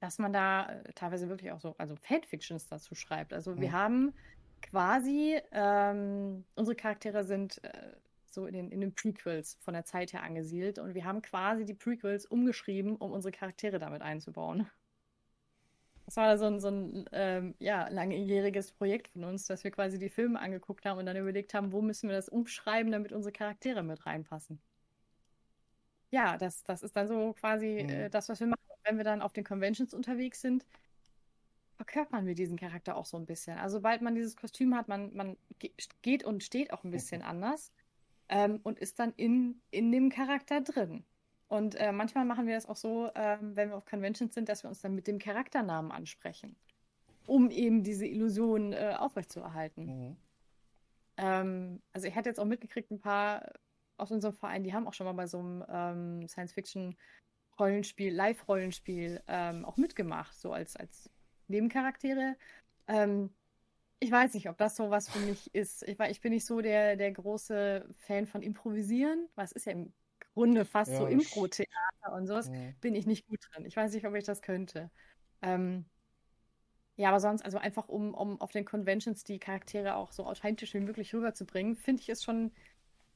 [0.00, 3.32] dass man da äh, teilweise wirklich auch so, also Fanfictions dazu schreibt.
[3.32, 3.72] Also wir Mhm.
[3.72, 4.14] haben
[4.62, 7.96] quasi, ähm, unsere Charaktere sind äh,
[8.34, 11.64] so in den, in den Prequels von der Zeit her angesiedelt und wir haben quasi
[11.64, 14.68] die Prequels umgeschrieben, um unsere Charaktere damit einzubauen.
[16.06, 19.98] Das war so ein, so ein ähm, ja, langjähriges Projekt von uns, dass wir quasi
[19.98, 23.32] die Filme angeguckt haben und dann überlegt haben, wo müssen wir das umschreiben, damit unsere
[23.32, 24.60] Charaktere mit reinpassen.
[26.10, 27.88] Ja, das, das ist dann so quasi Mhm.
[27.88, 28.60] äh, das, was wir machen.
[28.84, 30.64] Wenn wir dann auf den Conventions unterwegs sind,
[31.76, 33.58] verkörpern wir diesen Charakter auch so ein bisschen.
[33.58, 37.22] Also sobald man dieses Kostüm hat, man, man ge- geht und steht auch ein bisschen
[37.22, 37.72] anders
[38.28, 41.04] ähm, und ist dann in, in dem Charakter drin.
[41.48, 44.64] Und äh, manchmal machen wir das auch so, ähm, wenn wir auf Conventions sind, dass
[44.64, 46.56] wir uns dann mit dem Charakternamen ansprechen,
[47.26, 49.86] um eben diese Illusion äh, aufrechtzuerhalten.
[49.86, 50.16] mhm.
[51.16, 53.52] Ähm, also ich hatte jetzt auch mitgekriegt, ein paar
[53.96, 59.64] aus unserem Verein, die haben auch schon mal bei so einem ähm, Science-Fiction-Rollenspiel, Live-Rollenspiel ähm,
[59.64, 61.08] auch mitgemacht, so als, als
[61.46, 62.36] Nebencharaktere.
[62.88, 63.30] Ähm,
[64.04, 65.82] ich weiß nicht, ob das so was für mich ist.
[65.84, 69.72] Ich, ich bin nicht so der, der große Fan von Improvisieren, weil es ist ja
[69.72, 69.94] im
[70.34, 72.76] Grunde fast Ja, so Impro-Theater und sowas Mhm.
[72.80, 73.64] bin ich nicht gut drin.
[73.66, 74.90] Ich weiß nicht, ob ich das könnte.
[75.42, 75.90] Ähm,
[76.96, 80.74] ja, aber sonst, also einfach um, um auf den Conventions die Charaktere auch so authentisch
[80.74, 82.52] wie möglich rüberzubringen, finde ich es schon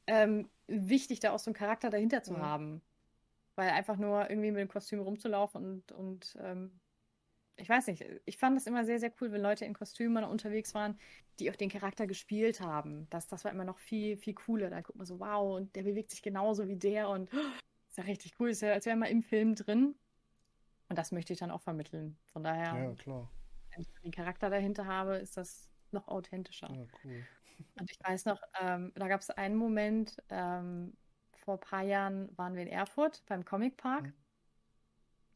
[0.06, 2.40] ähm, wichtig, da auch so einen Charakter dahinter zu Mhm.
[2.40, 2.82] haben.
[3.56, 6.80] Weil einfach nur irgendwie mit dem Kostüm rumzulaufen und, und ähm,
[7.58, 10.74] ich weiß nicht, ich fand das immer sehr, sehr cool, wenn Leute in Kostümen unterwegs
[10.74, 10.98] waren,
[11.38, 13.08] die auch den Charakter gespielt haben.
[13.10, 14.70] Das, das war immer noch viel, viel cooler.
[14.70, 17.30] Da guckt man so, wow, und der bewegt sich genauso wie der und
[17.88, 19.96] ist ja richtig cool, ist ja, als wäre man im Film drin.
[20.88, 22.18] Und das möchte ich dann auch vermitteln.
[22.26, 23.28] Von daher, Ja, klar.
[23.74, 26.72] wenn ich den Charakter dahinter habe, ist das noch authentischer.
[26.74, 27.26] Ja, cool.
[27.80, 30.96] Und ich weiß noch, ähm, da gab es einen Moment, ähm,
[31.32, 34.04] vor ein paar Jahren waren wir in Erfurt beim Comic Park.
[34.04, 34.14] Mhm.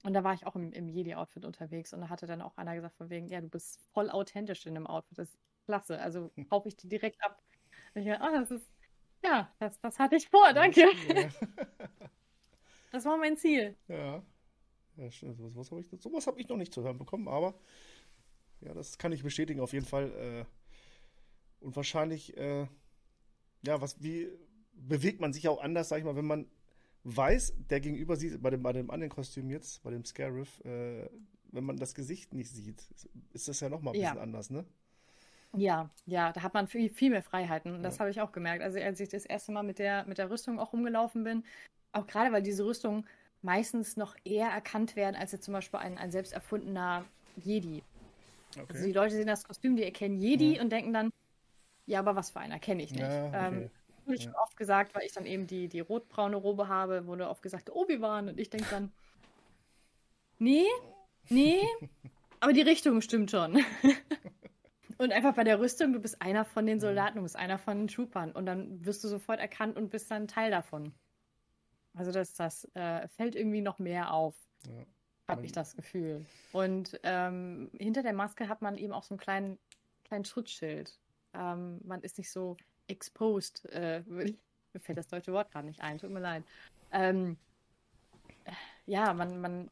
[0.03, 2.75] Und da war ich auch im, im Jedi-Outfit unterwegs und da hatte dann auch einer
[2.75, 6.33] gesagt von wegen, ja, du bist voll authentisch in dem Outfit, das ist klasse, also
[6.51, 7.41] kaufe ich die direkt ab.
[7.95, 8.71] Und ich dachte, oh, das ist,
[9.25, 10.81] ja, das, das hatte ich vor, danke.
[10.81, 11.29] Ja,
[12.91, 13.77] Das war mein Ziel.
[13.89, 14.23] ja.
[14.97, 15.39] ja stimmt.
[15.39, 17.55] So- sowas habe ich, sowas hab ich noch nicht zu hören bekommen, aber
[18.61, 20.13] ja, das kann ich bestätigen auf jeden Fall.
[20.13, 20.45] Äh,
[21.65, 22.67] und wahrscheinlich, äh,
[23.65, 24.29] ja, was, wie
[24.73, 26.47] bewegt man sich auch anders, sag ich mal, wenn man
[27.05, 31.09] weiß, der Gegenüber sieht, bei dem, bei dem anderen Kostüm jetzt, bei dem Scarif, äh,
[31.53, 32.83] wenn man das Gesicht nicht sieht,
[33.33, 34.11] ist das ja nochmal ein Ja.
[34.11, 34.65] bisschen anders, ne?
[35.55, 37.75] Ja, ja, da hat man viel, viel mehr Freiheiten.
[37.75, 38.01] Und das Ja.
[38.01, 38.63] habe ich auch gemerkt.
[38.63, 41.45] Also als ich das erste Mal mit der, mit der Rüstung auch rumgelaufen bin,
[41.93, 43.07] auch gerade weil diese Rüstung
[43.43, 47.05] meistens noch eher erkannt werden, als jetzt zum Beispiel ein, ein selbst erfundener
[47.37, 47.83] Jedi.
[48.59, 48.65] Okay.
[48.69, 51.11] Also die Leute sehen das Kostüm, die erkennen Jedi und denken dann,
[51.87, 53.03] ja, aber was für einer kenne ich nicht.
[53.03, 53.35] Ja, okay.
[53.35, 53.71] ähm,
[54.07, 57.43] wurde ich oft gesagt, weil ich dann eben die, die rotbraune Robe habe, wurde oft
[57.43, 58.29] gesagt, Obi-Wan.
[58.29, 58.93] Und ich denke dann,
[60.39, 60.67] nee,
[61.29, 61.61] nee,
[62.41, 63.65] aber die Richtung stimmt schon.
[64.99, 67.79] und einfach bei der Rüstung, du bist einer von den Soldaten, du bist einer von
[67.79, 68.33] den Troopern.
[68.33, 70.93] Und dann wirst du sofort erkannt und bist dann Teil davon.
[71.95, 74.35] Also das, das äh, fällt irgendwie noch mehr auf,
[74.67, 74.85] Ja.
[75.29, 76.25] habe ich das Gefühl.
[76.53, 79.59] Und ähm, hinter der Maske hat man eben auch so einen kleinen,
[80.05, 80.99] kleinen Schutzschild.
[81.35, 82.57] Ähm, man ist nicht so
[82.93, 83.65] exposed.
[83.73, 86.45] Äh, mir fällt das deutsche Wort gerade nicht ein, tut mir leid.
[86.93, 87.37] Ähm,
[88.45, 88.53] äh,
[88.87, 89.71] ja, man, man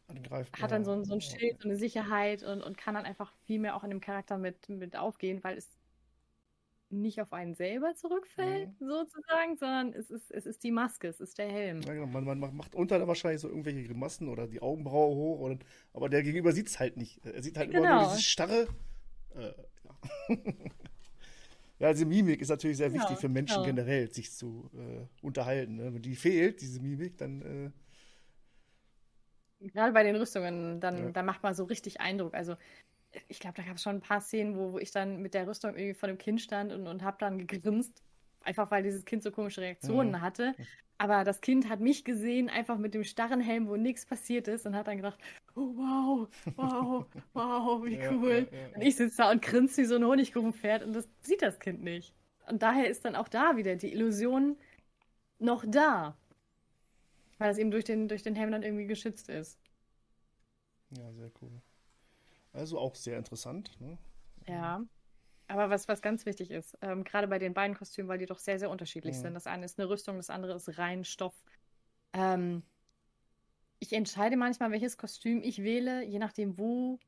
[0.61, 3.33] hat dann so ein, so ein Schild, so eine Sicherheit und, und kann dann einfach
[3.45, 5.69] viel mehr auch in dem Charakter mit, mit aufgehen, weil es
[6.93, 11.39] nicht auf einen selber zurückfällt, sozusagen, sondern es ist, es ist die Maske, es ist
[11.39, 11.81] der Helm.
[11.83, 12.07] Ja, genau.
[12.07, 15.59] man, man macht- unter wahrscheinlich so irgendwelche Grimassen oder die Augenbraue hoch, oder,
[15.93, 17.25] aber der Gegenüber sieht es halt nicht.
[17.25, 18.09] Er sieht halt immer nur Genau.
[18.09, 18.67] dieses starre.
[19.37, 19.53] Äh,
[19.85, 20.37] ja.
[21.81, 23.75] ja, diese Mimik ist natürlich sehr wichtig für Menschen genau.
[23.75, 25.77] generell, sich zu äh, unterhalten.
[25.77, 25.95] Ne?
[25.95, 27.73] Wenn die fehlt, diese Mimik, dann.
[29.61, 31.11] Äh, Gerade bei den Rüstungen, dann, Ja.
[31.11, 32.35] dann macht man so richtig Eindruck.
[32.35, 32.57] Also
[33.29, 35.47] ich glaube, da gab es schon ein paar Szenen, wo, wo ich dann mit der
[35.47, 38.03] Rüstung irgendwie vor dem Kind stand und, und habe dann gegrinst,
[38.45, 40.21] einfach weil dieses Kind so komische Reaktionen Mhm.
[40.21, 40.55] hatte.
[40.99, 44.67] Aber das Kind hat mich gesehen, einfach mit dem starren Helm, wo nichts passiert ist
[44.67, 45.19] und hat dann gedacht,
[45.57, 48.49] oh, wow, wow, wow, wie Ja, cool.
[48.53, 48.69] ja, ja.
[48.75, 51.83] Und ich sitze da und grinst wie so ein Honigkuchenpferd und das sieht das Kind
[51.83, 52.15] nicht.
[52.49, 54.57] Und daher ist dann auch da wieder die Illusion
[55.39, 56.17] noch da.
[57.39, 59.59] Weil das eben durch den, durch den Helm dann irgendwie geschützt ist.
[60.91, 61.61] ja, sehr cool.
[62.53, 63.77] Also auch sehr interessant.
[63.81, 63.99] Ne?
[64.47, 64.85] Ja.
[65.51, 68.39] Aber was, was ganz wichtig ist, ähm, gerade bei den beiden Kostümen, weil die doch
[68.39, 69.21] sehr, sehr unterschiedlich Mhm.
[69.21, 69.35] sind.
[69.35, 71.35] Das eine ist eine Rüstung, das andere ist rein Stoff.
[72.13, 72.63] Ähm,
[73.81, 77.01] ich entscheide manchmal, welches Kostüm ich wähle, je nachdem, wo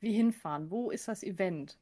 [0.00, 0.70] wir hinfahren.
[0.70, 1.78] Wo ist das Event?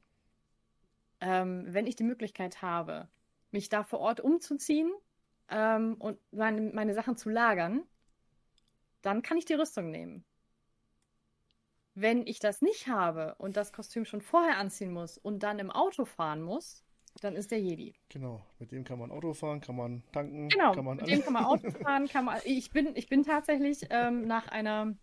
[1.21, 3.09] Ähm, wenn ich die Möglichkeit habe,
[3.51, 4.93] mich da vor Ort umzuziehen
[5.49, 7.83] ähm, und meine, meine Sachen zu lagern,
[9.01, 10.25] dann kann ich die Rüstung nehmen.
[12.01, 15.71] Wenn ich das nicht habe und das Kostüm schon vorher anziehen muss und dann im
[15.71, 16.85] Auto fahren muss,
[17.21, 17.95] dann ist der Jedi.
[18.09, 18.41] Genau.
[18.59, 21.33] Mit dem kann man Auto fahren, kann man tanken, Genau, kann man mit dem kann
[21.33, 22.39] man Auto fahren, kann man.
[22.45, 24.95] Ich bin, ich bin tatsächlich ähm, nach einer,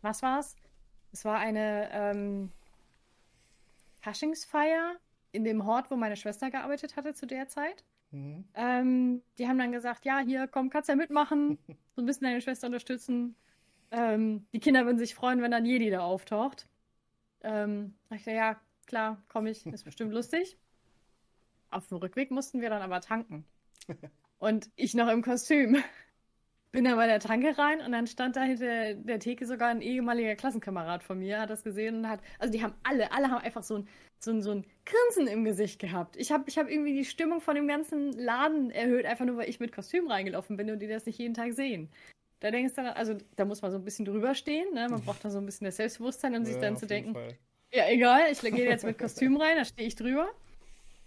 [0.00, 0.56] was war's?
[1.12, 2.50] Es war eine ähm,
[4.00, 4.96] Faschingsfeier
[5.32, 7.84] in dem Hort, wo meine Schwester gearbeitet hatte zu der Zeit.
[8.10, 8.44] Mhm.
[8.54, 11.58] Ähm, die haben dann gesagt, ja, hier, komm, kannst ja mitmachen,
[11.94, 13.36] so ein bisschen deine Schwester unterstützen.
[13.90, 16.66] Ähm, die Kinder würden sich freuen, wenn dann Jedi da auftaucht.
[17.42, 20.58] Ähm, ich dachte, ja, klar, komme ich, ist bestimmt lustig.
[21.70, 23.44] Auf dem Rückweg mussten wir dann aber tanken.
[24.38, 25.82] Und ich noch im Kostüm.
[26.72, 29.80] Bin dann bei der Tanke rein und dann stand da hinter der Theke sogar ein
[29.80, 33.42] ehemaliger Klassenkamerad von mir, hat das gesehen und hat, also die haben alle, alle haben
[33.42, 36.16] einfach so ein, so ein, so ein Grinsen im Gesicht gehabt.
[36.16, 39.48] Ich habe ich hab irgendwie die Stimmung von dem ganzen Laden erhöht, einfach nur weil
[39.48, 41.88] ich mit Kostüm reingelaufen bin und die das nicht jeden Tag sehen.
[42.40, 44.88] Da denkst du dann, also da muss man so ein bisschen drüber stehen, ne?
[44.88, 47.14] Man braucht da so ein bisschen das Selbstbewusstsein, um sich Ja, dann auf zu denken,
[47.14, 47.38] Fall.
[47.72, 50.28] ja, egal, ich gehe jetzt mit Kostüm rein, da stehe ich drüber.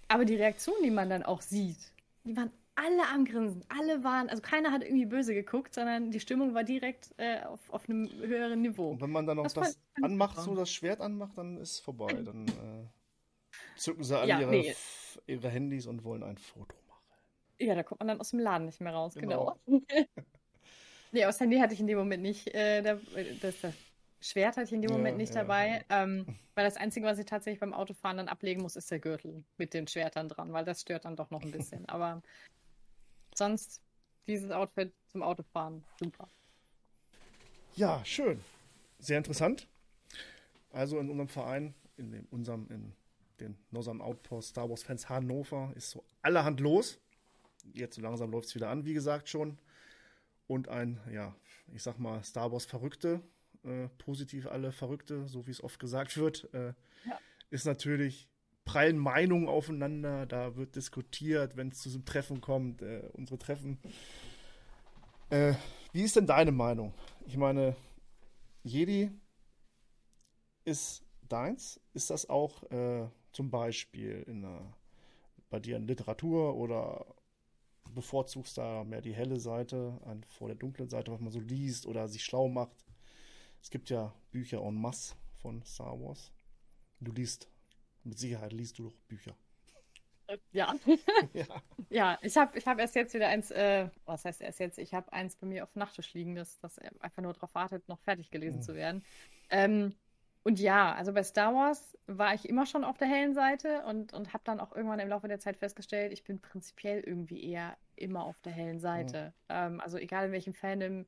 [0.08, 1.78] Aber die Reaktion, die man dann auch sieht,
[2.26, 3.64] die waren alle am Grinsen.
[3.70, 7.60] Alle waren, also keiner hat irgendwie böse geguckt, sondern die Stimmung war direkt äh, auf,
[7.70, 8.92] auf einem höheren Niveau.
[8.92, 12.14] Und wenn man dann noch Das das, anmacht, so das Schwert anmacht, dann ist vorbei.
[12.24, 14.76] Dann äh, zücken sie alle Ja, ihre, nee.
[15.28, 17.04] Ihre Handys und wollen ein Foto machen.
[17.60, 19.60] Ja, da kommt man dann aus dem Laden nicht mehr raus, genau.
[19.66, 19.82] Genau.
[21.12, 23.00] nee, aus Handy hatte ich in dem Moment nicht, äh, da,
[23.42, 23.74] das, das
[24.22, 27.20] Schwert hatte ich in dem Ja, Moment nicht ja, dabei, ähm, weil das Einzige, was
[27.20, 30.66] ich tatsächlich beim Autofahren dann ablegen muss, ist der Gürtel mit den Schwertern dran, weil
[30.66, 31.88] das stört dann doch noch ein bisschen.
[31.88, 32.22] Aber
[33.36, 33.82] sonst
[34.28, 36.30] dieses Outfit zum Autofahren, super.
[37.76, 38.44] Ja, schön.
[39.00, 39.68] Sehr interessant.
[40.72, 42.94] Also in unserem Verein, in dem, unserem, in
[43.40, 47.00] den Northern Outpost Star Wars Fans Hannover, ist so allerhand los.
[47.74, 49.58] Jetzt so langsam läuft es wieder an, wie gesagt schon.
[50.50, 51.36] Und ein, ja,
[51.72, 53.22] ich sag mal, Star Wars Verrückte,
[53.64, 56.74] äh, positiv alle Verrückte, so wie es oft gesagt wird, äh,
[57.52, 58.28] ist natürlich
[58.66, 60.26] prallen Meinungen aufeinander.
[60.26, 63.78] Da wird diskutiert, wenn es zu einem Treffen kommt, äh, unsere Treffen.
[65.30, 65.54] Äh,
[65.92, 66.96] wie ist denn deine Meinung?
[67.28, 67.76] Ich meine,
[68.64, 69.12] Jedi
[70.66, 71.80] ist deins.
[71.94, 74.74] Ist das auch äh, zum Beispiel in der,
[75.52, 77.06] bei dir in Literatur oder
[77.94, 81.86] bevorzugst da mehr die helle Seite an, vor der dunklen Seite, was man so liest
[81.86, 82.86] oder sich schlau macht?
[83.62, 86.32] Es gibt ja Bücher en masse von Star Wars.
[87.00, 87.50] Du liest,
[88.04, 89.36] mit Sicherheit liest du doch Bücher.
[90.52, 90.76] Ja.
[91.34, 91.46] Ja.
[91.90, 94.78] Ja, ich habe ich hab erst jetzt wieder eins, äh, was heißt erst jetzt?
[94.78, 97.88] Ich habe eins bei mir auf dem Nachttisch liegen, das, das einfach nur darauf wartet,
[97.88, 98.62] noch fertig gelesen Mhm.
[98.62, 99.04] zu werden.
[99.50, 99.96] Ähm,
[100.44, 104.14] und ja, also bei Star Wars war ich immer schon auf der hellen Seite und,
[104.14, 107.78] und habe dann auch irgendwann im Laufe der Zeit festgestellt, ich bin prinzipiell irgendwie eher
[107.96, 109.34] immer auf der hellen Seite.
[109.50, 111.06] Ähm, also egal in welchem Fandom,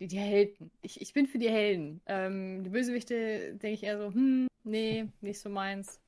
[0.00, 0.70] die, die Helden.
[0.82, 2.00] Ich, ich bin für die Helden.
[2.06, 6.00] Ähm, die Bösewichte denke ich eher so, hm, nee, nicht so meins.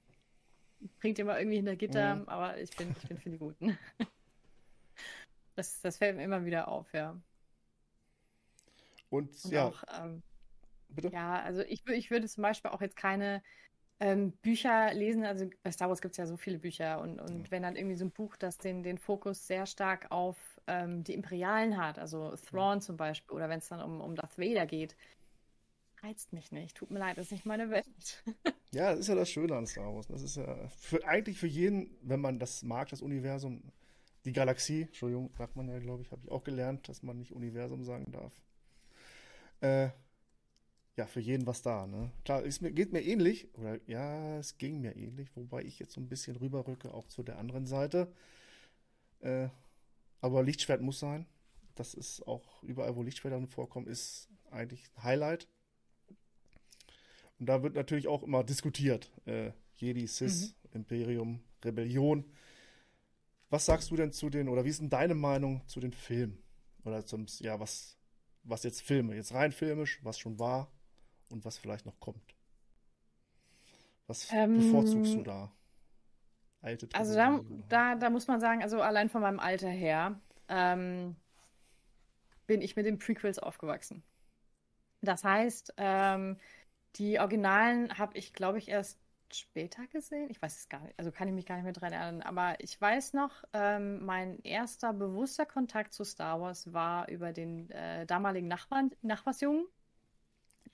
[1.01, 2.29] Bringt immer irgendwie hinter Gitter, Mhm.
[2.29, 3.79] aber ich bin, ich bin für die Guten.
[5.57, 7.17] Das, das fällt mir immer wieder auf, ja.
[9.11, 10.23] Und, Und ja, auch, ähm,
[10.89, 11.09] bitte?
[11.09, 13.43] ja, also ich, ich würde zum Beispiel auch jetzt keine
[14.01, 15.25] ähm, Bücher lesen.
[15.25, 17.97] Also bei Star Wars gibt es ja so viele Bücher und, und wenn dann irgendwie
[17.97, 20.37] so ein Buch, das den, den Fokus sehr stark auf
[20.67, 24.39] ähm, die Imperialen hat, also Thrawn zum Beispiel, oder wenn es dann um, um Darth
[24.39, 24.97] Vader geht,
[26.03, 26.77] reizt mich nicht.
[26.77, 28.25] Tut mir leid, das ist nicht meine Welt.
[28.71, 30.09] Ja, das ist ja das Schöne an Star Wars.
[30.09, 33.63] Das ist ja für, eigentlich für jeden, wenn man das mag, das Universum,
[34.27, 37.33] die Galaxie, Entschuldigung, sagt man ja, glaube ich, habe ich auch gelernt, dass man nicht
[37.33, 38.35] Universum sagen darf.
[39.63, 39.89] Äh,
[40.99, 42.11] ja, für jeden was da, ne?
[42.25, 46.01] Klar, es geht mir ähnlich, oder ja, es ging mir ähnlich, wobei ich jetzt so
[46.01, 48.13] ein bisschen rüberrücke, auch zu der anderen Seite.
[49.21, 49.49] Äh,
[50.21, 51.27] aber Lichtschwert muss sein.
[51.77, 55.47] Das ist auch überall, wo Lichtschwerter vorkommen, ist eigentlich ein Highlight.
[57.39, 59.13] Und da wird natürlich auch immer diskutiert.
[59.25, 62.25] Äh, Jedi, Sith, Imperium, Rebellion.
[63.51, 66.43] Was sagst du denn zu den, oder wie ist denn deine Meinung zu den Filmen?
[66.85, 67.97] Oder zum, ja, was,
[68.43, 69.15] was jetzt Filme?
[69.15, 70.73] Jetzt rein filmisch, was schon war
[71.31, 72.35] und was vielleicht noch kommt.
[74.07, 75.53] Was Ähm, bevorzugst du da?
[76.63, 81.15] Alte Also da, da, da muss man sagen, also allein von meinem Alter her, ähm,
[82.47, 84.03] bin ich mit den Prequels aufgewachsen.
[85.03, 86.37] Das heißt, ähm,
[86.97, 88.99] die Originalen habe ich, glaube ich, erst
[89.33, 90.31] später gesehen.
[90.31, 92.23] Ich weiß es gar nicht, also kann ich mich gar nicht mehr dran erinnern.
[92.23, 97.71] Aber ich weiß noch, ähm, mein erster bewusster Kontakt zu Star Wars war über den
[97.71, 99.67] äh, damaligen Nachbarn, Nachbarsjungen.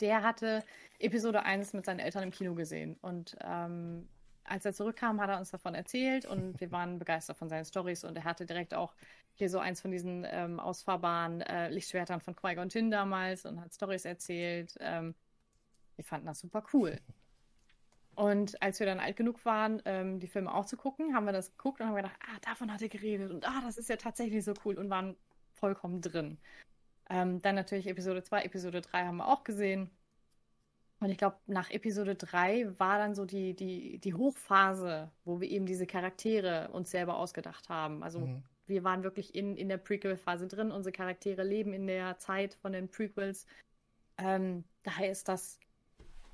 [0.00, 0.64] Der hatte
[0.98, 2.96] Episode 1 mit seinen Eltern im Kino gesehen.
[3.00, 4.08] Und ähm,
[4.44, 8.04] als er zurückkam, hat er uns davon erzählt und wir waren begeistert von seinen Stories.
[8.04, 8.94] Und er hatte direkt auch
[9.34, 13.74] hier so eins von diesen ähm, ausfahrbaren äh, Lichtschwertern von Qui-Gon Jinn damals und hat
[13.74, 14.76] Stories erzählt.
[14.80, 15.14] Ähm,
[15.96, 17.00] wir fanden das super cool.
[18.14, 21.32] Und als wir dann alt genug waren, ähm, die Filme auch zu gucken, haben wir
[21.32, 23.96] das geguckt und haben gedacht, ah, davon hat er geredet und ah, das ist ja
[23.96, 25.16] tatsächlich so cool und waren
[25.54, 26.38] vollkommen drin.
[27.10, 29.90] Ähm, dann natürlich Episode 2, Episode 3 haben wir auch gesehen.
[31.00, 35.50] Und ich glaube, nach Episode 3 war dann so die, die, die Hochphase, wo wir
[35.50, 38.02] eben diese Charaktere uns selber ausgedacht haben.
[38.02, 38.42] Also Mhm.
[38.66, 40.72] wir waren wirklich in, in der Prequel-Phase drin.
[40.72, 43.46] Unsere Charaktere leben in der Zeit von den Prequels.
[44.16, 45.58] Ähm, daher ist das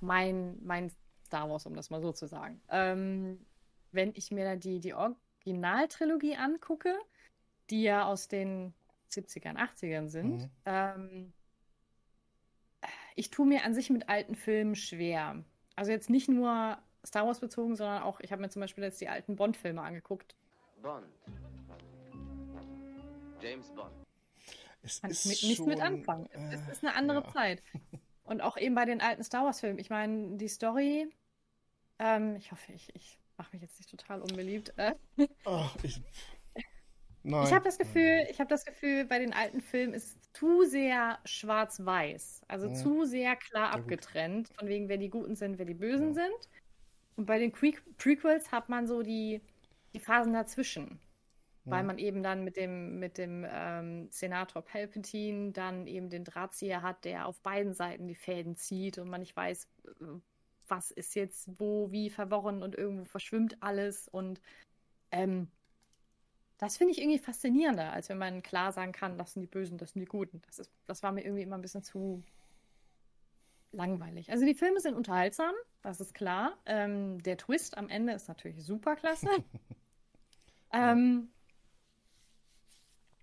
[0.00, 0.92] mein, mein
[1.26, 2.60] Star Wars, um das mal so zu sagen.
[2.68, 3.44] Ähm,
[3.90, 6.96] wenn ich mir da die, die Originaltrilogie angucke,
[7.70, 8.72] die ja aus den
[9.10, 10.50] 70ern, 80ern sind, Mhm.
[10.66, 11.32] ähm,
[13.16, 15.44] ich tue mir an sich mit alten Filmen schwer.
[15.76, 19.00] Also jetzt nicht nur Star Wars bezogen, sondern auch, ich habe mir zum Beispiel jetzt
[19.00, 20.34] die alten Bond-Filme angeguckt.
[20.82, 21.06] Bond.
[23.40, 23.90] James Bond.
[24.82, 26.26] Es Kann ist ich mit, nicht mit anfangen.
[26.30, 27.32] äh, es ist eine andere ja.
[27.32, 27.62] Zeit.
[28.24, 29.78] Und auch eben bei den alten Star Wars-Filmen.
[29.78, 31.08] Ich meine, die Story,
[31.98, 34.72] ähm, ich hoffe, ich, ich mache mich jetzt nicht total unbeliebt.
[34.76, 34.94] Äh,
[35.44, 36.00] Ach, ich,
[37.22, 37.40] nein.
[37.42, 41.20] Ich habe das Gefühl, ich habe das Gefühl, bei den alten Filmen ist zu sehr
[41.24, 42.70] schwarz-weiß, also Mhm.
[42.70, 46.14] zu sehr klar Ja, abgetrennt, von wegen, wer die Guten sind, wer die Bösen Ja.
[46.14, 46.30] sind.
[47.16, 49.42] Und bei den Pre Prequels hat man so die,
[49.94, 51.00] die Phasen dazwischen,
[51.70, 51.86] weil Mhm.
[51.86, 57.04] man eben dann mit dem, mit dem ähm, Senator Palpatine dann eben den Drahtzieher hat,
[57.04, 60.04] der auf beiden Seiten die Fäden zieht und man nicht weiß, äh,
[60.68, 64.40] was ist jetzt wo, wie verworren und irgendwo verschwimmt alles und
[65.12, 65.52] ähm,
[66.60, 69.78] das finde ich irgendwie faszinierender, als wenn man klar sagen kann, das sind die Bösen,
[69.78, 70.42] das sind die Guten.
[70.44, 72.22] Das, ist, das war mir irgendwie immer ein bisschen zu
[73.72, 74.30] langweilig.
[74.30, 76.58] Also die Filme sind unterhaltsam, das ist klar.
[76.66, 79.30] Ähm, der Twist am Ende ist natürlich super klasse.
[80.74, 81.30] ähm,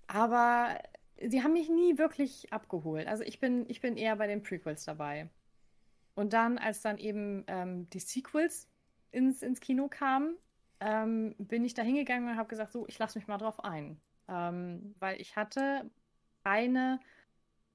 [0.08, 0.80] aber
[1.24, 3.06] sie haben mich nie wirklich abgeholt.
[3.06, 5.30] Also ich bin, ich bin eher bei den Prequels dabei.
[6.16, 8.68] Und dann, als dann eben ähm, die Sequels
[9.12, 10.38] ins, ins Kino kamen,
[10.80, 14.00] ähm, bin ich da hingegangen und habe gesagt, so, ich lasse mich mal drauf ein.
[14.30, 15.90] Ähm, weil ich hatte
[16.44, 17.00] keine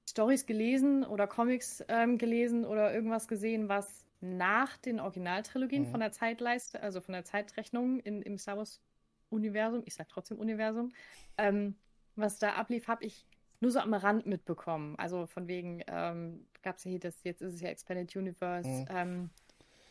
[0.09, 5.87] Stories gelesen oder Comics ähm, gelesen oder irgendwas gesehen, was nach den Originaltrilogien Mhm.
[5.87, 10.93] von der Zeitleiste, also von der Zeitrechnung in, im Star Wars-Universum, ich sag trotzdem Universum,
[11.37, 11.75] ähm,
[12.15, 13.25] was da ablief, habe ich
[13.59, 14.95] nur so am Rand mitbekommen.
[14.97, 18.69] Also von wegen, ähm, gab es ja hier das, jetzt ist es ja Expanded Universe,
[18.69, 18.85] Mhm.
[18.89, 19.29] ähm,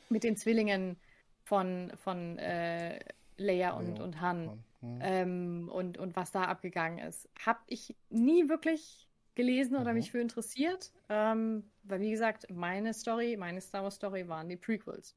[0.09, 0.97] mit den Zwillingen
[1.45, 3.01] von, von äh,
[3.37, 4.99] Leia und, und Han hm.
[5.01, 7.29] ähm, und, und was da abgegangen ist.
[7.45, 9.95] Habe ich nie wirklich gelesen oder Mhm.
[9.95, 14.57] mich für interessiert, ähm, weil wie gesagt, meine Story, meine Star Wars Story waren die
[14.57, 15.17] Prequels.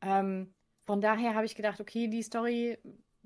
[0.00, 0.54] Ähm,
[0.86, 2.78] von daher habe ich gedacht, okay, die Story,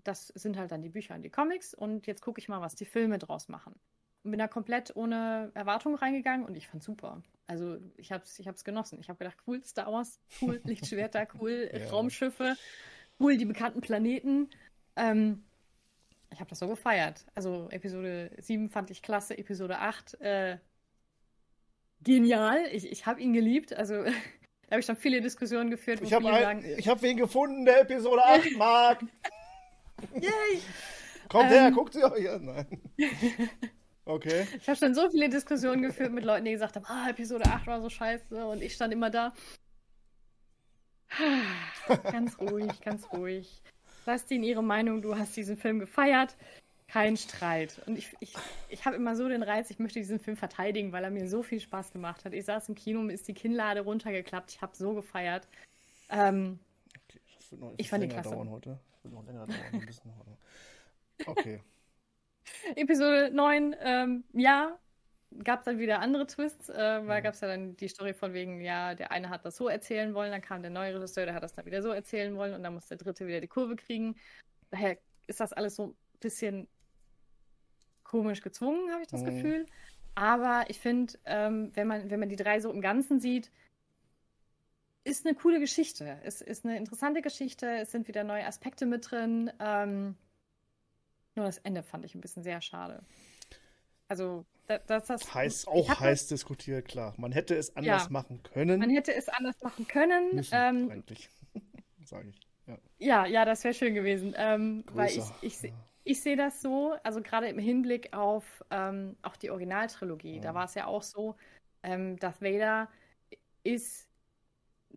[0.05, 2.75] das sind halt dann die Bücher und die Comics und jetzt gucke ich mal, was
[2.75, 3.79] die Filme draus machen.
[4.25, 7.23] Und bin da komplett ohne Erwartung reingegangen und ich fand super.
[7.49, 8.99] Also ich habe es ich hab's genossen.
[9.01, 11.89] Ich habe gedacht, cool, Star Wars, cool, Lichtschwerter, cool, Ja.
[11.91, 12.57] Raumschiffe,
[13.19, 14.49] cool, die bekannten Planeten.
[14.97, 15.43] Ähm,
[16.31, 17.27] ich habe das so gefeiert.
[17.35, 20.59] Also Episode 7 fand ich klasse, Episode 8 äh,
[22.03, 22.61] genial.
[22.73, 23.73] Ich, ich habe ihn geliebt.
[23.75, 24.11] Also da
[24.71, 27.81] habe ich schon viele Diskussionen geführt, wo Ich habe sagen, ich hab wen gefunden, der
[27.83, 29.05] Episode 8 mag.
[30.15, 30.61] yay!
[31.29, 31.75] Kommt her, Ähm.
[31.75, 32.45] guckt sie euch an.
[32.45, 32.83] Nein.
[34.05, 34.47] Okay.
[34.59, 37.67] Ich habe schon so viele Diskussionen geführt mit Leuten, die gesagt haben, ah, Episode 8
[37.67, 39.33] war so scheiße und ich stand immer da.
[42.11, 43.63] ganz ruhig, ganz ruhig.
[44.07, 46.37] Lass die in ihre Meinung, du hast diesen Film gefeiert.
[46.89, 47.81] Kein Streit.
[47.87, 48.35] Und ich, ich,
[48.69, 51.43] ich habe immer so den Reiz, ich möchte diesen Film verteidigen, weil er mir so
[51.43, 52.35] viel Spaß gemacht hat.
[52.35, 55.49] Ich saß im Kino, mir ist die Kinnlade runtergeklappt, ich habe so gefeiert.
[56.11, 56.59] Ähm,
[57.09, 57.21] okay.
[57.39, 58.31] Das wird noch Ich fand die klasse.
[58.31, 58.79] dauern heute.
[58.93, 59.59] Das wird noch länger dauern.
[59.73, 60.13] Ein bisschen.
[61.25, 61.63] Okay.
[62.77, 64.79] Episode 9, ähm, ja,
[65.45, 67.23] gab dann wieder andere Twists, äh, weil Mhm.
[67.23, 70.15] gab es ja dann die Story von wegen, ja, der eine hat das so erzählen
[70.15, 72.63] wollen, dann kam der neue Regisseur, der hat das dann wieder so erzählen wollen und
[72.63, 74.17] dann muss der dritte wieder die Kurve kriegen.
[74.71, 76.69] Daher ist das alles so ein bisschen
[78.05, 79.25] komisch gezwungen, habe ich das Mhm.
[79.25, 79.67] Gefühl.
[80.15, 83.51] Aber ich finde, ähm, wenn, man, wenn man die drei so im Ganzen sieht,
[85.05, 86.21] ist eine coole Geschichte.
[86.23, 87.67] Es ist eine interessante Geschichte.
[87.79, 89.51] Es sind wieder neue Aspekte mit drin.
[89.59, 90.17] Ähm,
[91.35, 93.03] nur das Ende fand ich ein bisschen sehr schade.
[94.09, 97.15] Also, da- das, das Heiß, ich auch heiß diskutiert, klar.
[97.17, 98.11] Man hätte es anders Ja.
[98.11, 98.79] machen können.
[98.79, 100.35] Man hätte es anders machen können.
[100.35, 101.31] müssen, Ähm, eigentlich.
[102.05, 102.41] Sage ich.
[102.67, 102.79] Ja.
[102.99, 104.35] ja, ja, das wäre schön gewesen.
[104.37, 105.73] Ähm, weil ich, ich, se-
[106.05, 110.41] ich sehe das so, also gerade im Hinblick auf ähm, auch die Originaltrilogie.
[110.41, 110.55] Da Ja.
[110.55, 111.37] war es ja auch so,
[111.83, 112.89] ähm, Darth Vader
[113.65, 114.09] ist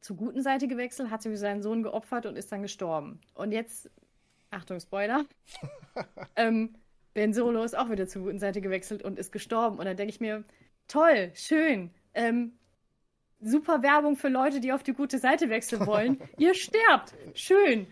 [0.01, 3.21] zur guten Seite gewechselt, hat sich für seinen Sohn geopfert und ist dann gestorben.
[3.33, 3.89] Und jetzt,
[4.55, 5.25] Achtung, Spoiler,
[6.35, 6.75] ähm,
[7.13, 9.77] Ben Solo ist auch wieder zur guten Seite gewechselt und ist gestorben.
[9.79, 10.43] Und dann denke ich mir,
[10.87, 12.53] toll, schön, ähm,
[13.39, 16.19] super Werbung für Leute, die auf die gute Seite wechseln wollen.
[16.37, 17.87] Ihr sterbt, schön.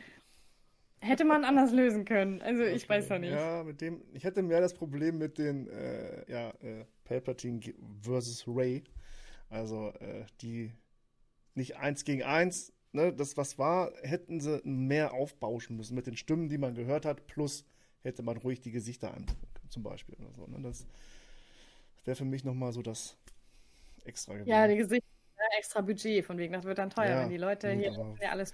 [1.00, 2.42] Hätte man anders lösen können.
[2.42, 3.32] Also ich weiß noch nicht.
[3.32, 7.60] Ja, mit dem, ich hätte mehr das Problem mit den, äh, ja, äh, Palpatine
[8.02, 8.84] versus Ray.
[9.50, 10.72] Also, äh, die
[11.56, 16.16] nicht eins gegen eins, ne, das was war, hätten sie mehr aufbauschen müssen mit den
[16.16, 17.66] Stimmen, die man gehört hat, plus
[18.02, 20.48] hätte man ruhig die Gesichter angucken können, zum Beispiel oder so.
[20.48, 20.60] Ne?
[20.62, 20.86] Das
[22.06, 23.18] wäre für mich nochmal so das
[24.06, 24.50] extra gewesen.
[24.50, 27.38] Ja, die Gesichter, ja, extra Budget, von wegen, das wird dann teuer, Ja, wenn die
[27.38, 27.92] Leute hier,
[28.22, 28.54] ja alles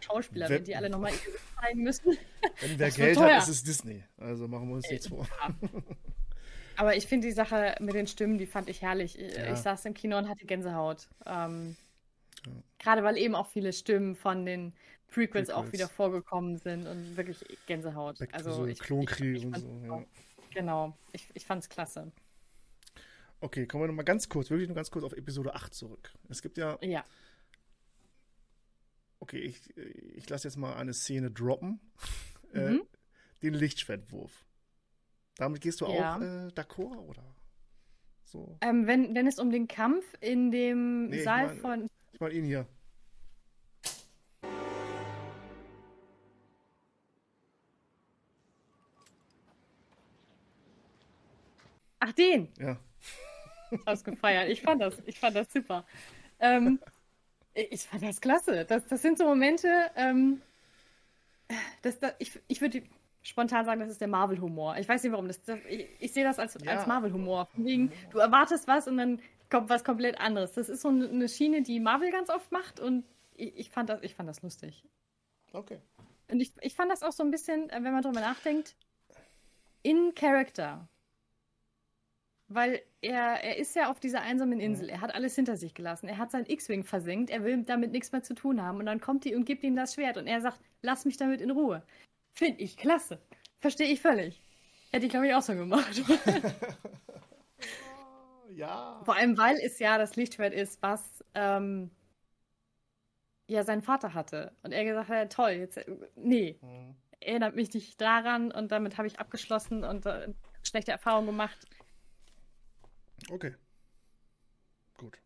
[0.00, 2.18] Schauspieler, wenn die alle nochmal ihr Gesicht zeigen müssen.
[2.60, 4.04] Wenn wer Geld hat, ist es Disney.
[4.18, 5.26] Also machen wir uns nichts vor.
[6.76, 9.18] Aber ich finde die Sache mit den Stimmen, die fand ich herrlich.
[9.18, 9.52] Ich, Ja.
[9.52, 11.08] ich saß im Kino und hatte Gänsehaut.
[11.24, 11.76] Ähm,
[12.46, 12.52] Ja.
[12.78, 14.72] Gerade weil eben auch viele Stimmen von den
[15.08, 15.72] Prequels, auch Prequels.
[15.72, 18.18] wieder vorgekommen sind und wirklich Gänsehaut.
[18.18, 20.04] Back also the ich, Klonkrieg ich, ich und so, ja.
[20.54, 22.12] Genau, ich, ich fand's klasse.
[23.40, 26.12] Okay, kommen wir nochmal ganz kurz, wirklich nur ganz kurz auf Episode 8 zurück.
[26.28, 27.04] Es gibt ja, Ja.
[29.20, 31.80] okay, ich, ich lasse jetzt mal eine Szene droppen.
[32.54, 32.82] Äh, Mhm.
[33.42, 34.46] den Lichtschwertwurf.
[35.36, 36.16] Damit gehst du Ja.
[36.16, 37.34] auch äh, d'accord, oder?
[38.24, 38.56] So.
[38.62, 41.90] Ähm, wenn, wenn es um den Kampf in dem Nee, ich Saal meine- von.
[42.16, 42.66] Ich meine ihn hier.
[52.00, 52.48] Ach, den!
[52.58, 52.78] Ja.
[53.84, 54.48] ausgefeiert.
[54.48, 55.84] Ich fand das, ich fand das super.
[56.40, 56.80] Ähm,
[57.52, 58.64] ich fand das klasse.
[58.64, 60.40] Das, das sind so Momente, ähm,
[61.82, 62.82] das, das, ich, ich würde
[63.20, 64.78] spontan sagen, das ist der Marvel-Humor.
[64.78, 65.26] Ich weiß nicht warum.
[65.28, 65.38] Das,
[65.68, 66.78] ich, ich sehe das als, Ja.
[66.78, 67.46] als Marvel-Humor.
[68.10, 69.20] Du erwartest was und dann
[69.50, 70.52] kommt was komplett anderes.
[70.52, 74.02] Das ist so eine Schiene, die Marvel ganz oft macht und ich, ich, fand, das,
[74.02, 74.84] ich fand das lustig.
[75.52, 75.78] Okay.
[76.28, 78.74] Und ich, ich fand das auch so ein bisschen, äh, wenn man drüber nachdenkt,
[79.82, 80.88] in Character.
[82.48, 84.88] Weil er, er ist ja auf dieser einsamen Insel.
[84.88, 86.08] Er hat alles hinter sich gelassen.
[86.08, 87.30] Er hat sein X-Wing versenkt.
[87.30, 88.78] Er will damit nichts mehr zu tun haben.
[88.78, 90.16] Und dann kommt die und gibt ihm das Schwert.
[90.16, 91.82] Und er sagt, lass mich damit in Ruhe.
[92.32, 93.20] Finde ich klasse.
[93.58, 94.40] Verstehe ich völlig.
[94.92, 96.02] Hätte ich, glaube ich, auch so gemacht.
[98.54, 99.00] Ja.
[99.04, 101.90] Vor allem, weil es ja das Lichtschwert ist, was ähm,
[103.46, 104.52] ja sein Vater hatte.
[104.62, 105.80] Und er gesagt hat, toll, jetzt,
[106.14, 106.94] nee, Mhm.
[107.20, 110.32] erinnert mich nicht daran und damit habe ich abgeschlossen und äh,
[110.62, 111.66] schlechte Erfahrungen gemacht.
[113.30, 113.54] Okay.
[114.98, 115.18] Gut.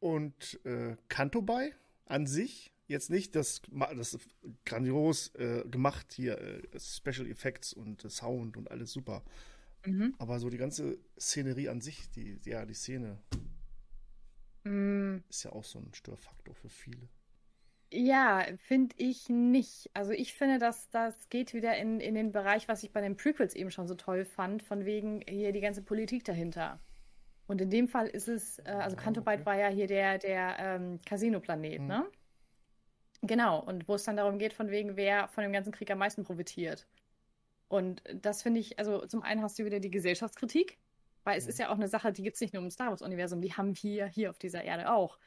[0.00, 1.74] Und äh, Kanto bei
[2.06, 3.62] an sich jetzt nicht das,
[3.96, 4.18] das
[4.66, 9.22] grandios äh, gemacht hier, äh, Special Effects und äh, Sound und alles super.
[9.84, 10.14] Mhm.
[10.18, 13.18] Aber so die ganze Szenerie an sich, die, ja, die Szene
[14.64, 17.08] Mm, ist ja auch so ein Störfaktor für viele.
[17.92, 19.88] Ja, finde ich nicht.
[19.94, 23.16] Also ich finde, dass das geht wieder in, in den Bereich, was ich bei den
[23.16, 26.80] Prequels eben schon so toll fand, von wegen hier die ganze Politik dahinter.
[27.46, 29.46] Und in dem Fall ist es, äh, also Cantobite okay.
[29.46, 31.86] war ja hier der, der ähm, Casino-Planet, Mhm.
[31.86, 32.12] ne?
[33.22, 35.98] Genau, und wo es dann darum geht, von wegen, wer von dem ganzen Krieg am
[35.98, 36.86] meisten profitiert.
[37.74, 40.78] Und das finde ich, also zum einen hast du wieder die Gesellschaftskritik,
[41.24, 41.50] weil es Mhm.
[41.50, 43.74] ist ja auch eine Sache, die gibt es nicht nur im Star Wars-Universum, die haben
[43.82, 45.18] wir hier auf dieser Erde auch.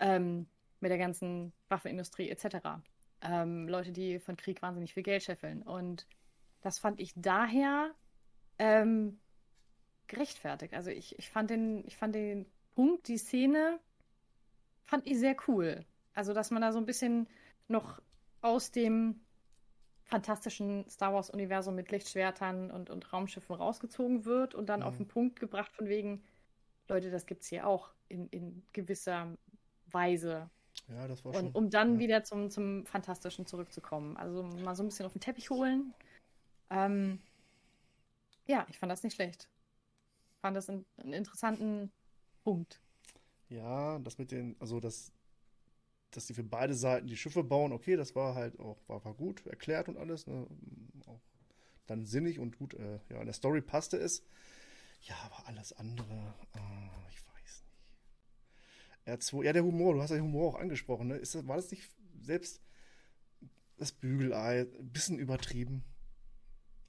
[0.00, 0.46] Ähm,
[0.80, 2.80] mit der ganzen Waffenindustrie etc.
[3.20, 5.62] Ähm, Leute, die von Krieg wahnsinnig viel Geld scheffeln.
[5.62, 6.06] Und
[6.62, 7.94] das fand ich daher
[8.58, 9.20] ähm,
[10.06, 10.72] gerechtfertigt.
[10.72, 13.78] Also ich, ich, fand den, ich fand den Punkt, die Szene,
[14.82, 15.84] fand ich sehr cool.
[16.14, 17.28] Also, dass man da so ein bisschen
[17.68, 18.00] noch
[18.40, 19.20] aus dem
[20.12, 24.86] fantastischen Star Wars-Universum mit Lichtschwertern und, und Raumschiffen rausgezogen wird und dann Mhm.
[24.86, 26.22] auf den Punkt gebracht von wegen,
[26.88, 29.38] Leute, das gibt's hier auch in, in gewisser
[29.86, 30.50] Weise.
[30.88, 31.46] Ja, das war schon.
[31.46, 31.98] Und um dann ja.
[32.00, 34.18] wieder zum, zum Fantastischen zurückzukommen.
[34.18, 35.94] Also mal so ein bisschen auf den Teppich holen.
[36.68, 37.18] Ähm,
[38.46, 39.48] ja, ich fand das nicht schlecht.
[40.42, 41.90] Fand das einen, einen interessanten
[42.44, 42.80] Punkt.
[43.48, 45.10] Ja, das mit den, also das,
[46.12, 49.14] dass die für beide Seiten die Schiffe bauen, okay, das war halt auch, war, war
[49.14, 50.46] gut erklärt und alles, ne?
[51.06, 51.20] Auch
[51.86, 54.24] dann sinnig und gut, äh, ja, in der Story passte es.
[55.02, 57.64] Ja, aber alles andere, äh, ich weiß
[59.06, 59.22] nicht.
[59.22, 61.16] R2, ja, der Humor, du hast ja den Humor auch angesprochen, ne?
[61.16, 61.90] Ist war das nicht
[62.20, 62.62] selbst
[63.78, 65.82] das Bügelei, ein bisschen übertrieben?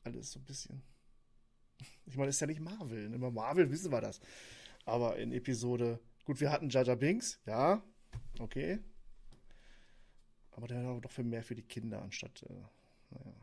[0.03, 0.83] Alles so ein bisschen.
[2.05, 3.09] Ich meine, ist ja nicht Marvel.
[3.09, 3.17] Ne?
[3.17, 4.19] Marvel wissen wir das.
[4.85, 7.81] Aber in Episode, gut, wir hatten Jaja Binks, ja,
[8.39, 8.79] okay.
[10.55, 12.53] Aber der war doch für mehr für die Kinder anstatt, äh,
[13.11, 13.35] naja.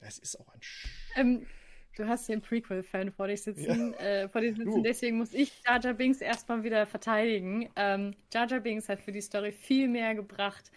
[0.00, 1.46] Es ist auch ein Sch Ähm,
[1.96, 5.80] du hast einen Prequel-Fan vor dich sitzen, äh, vor dir sitzen, deswegen muss ich Jar
[5.80, 7.70] Jar Binks erstmal wieder verteidigen.
[7.76, 10.70] Ähm, Jar Jar Binks hat für die Story viel mehr gebracht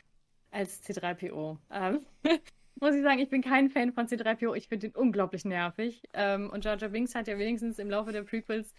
[0.51, 1.59] als C3PO.
[1.71, 2.05] Ähm,
[2.79, 6.03] muss ich sagen, ich bin kein Fan von C3PO, ich finde ihn unglaublich nervig.
[6.13, 8.73] Ähm, und Jar Jar Binks hat ja wenigstens im Laufe der Prequels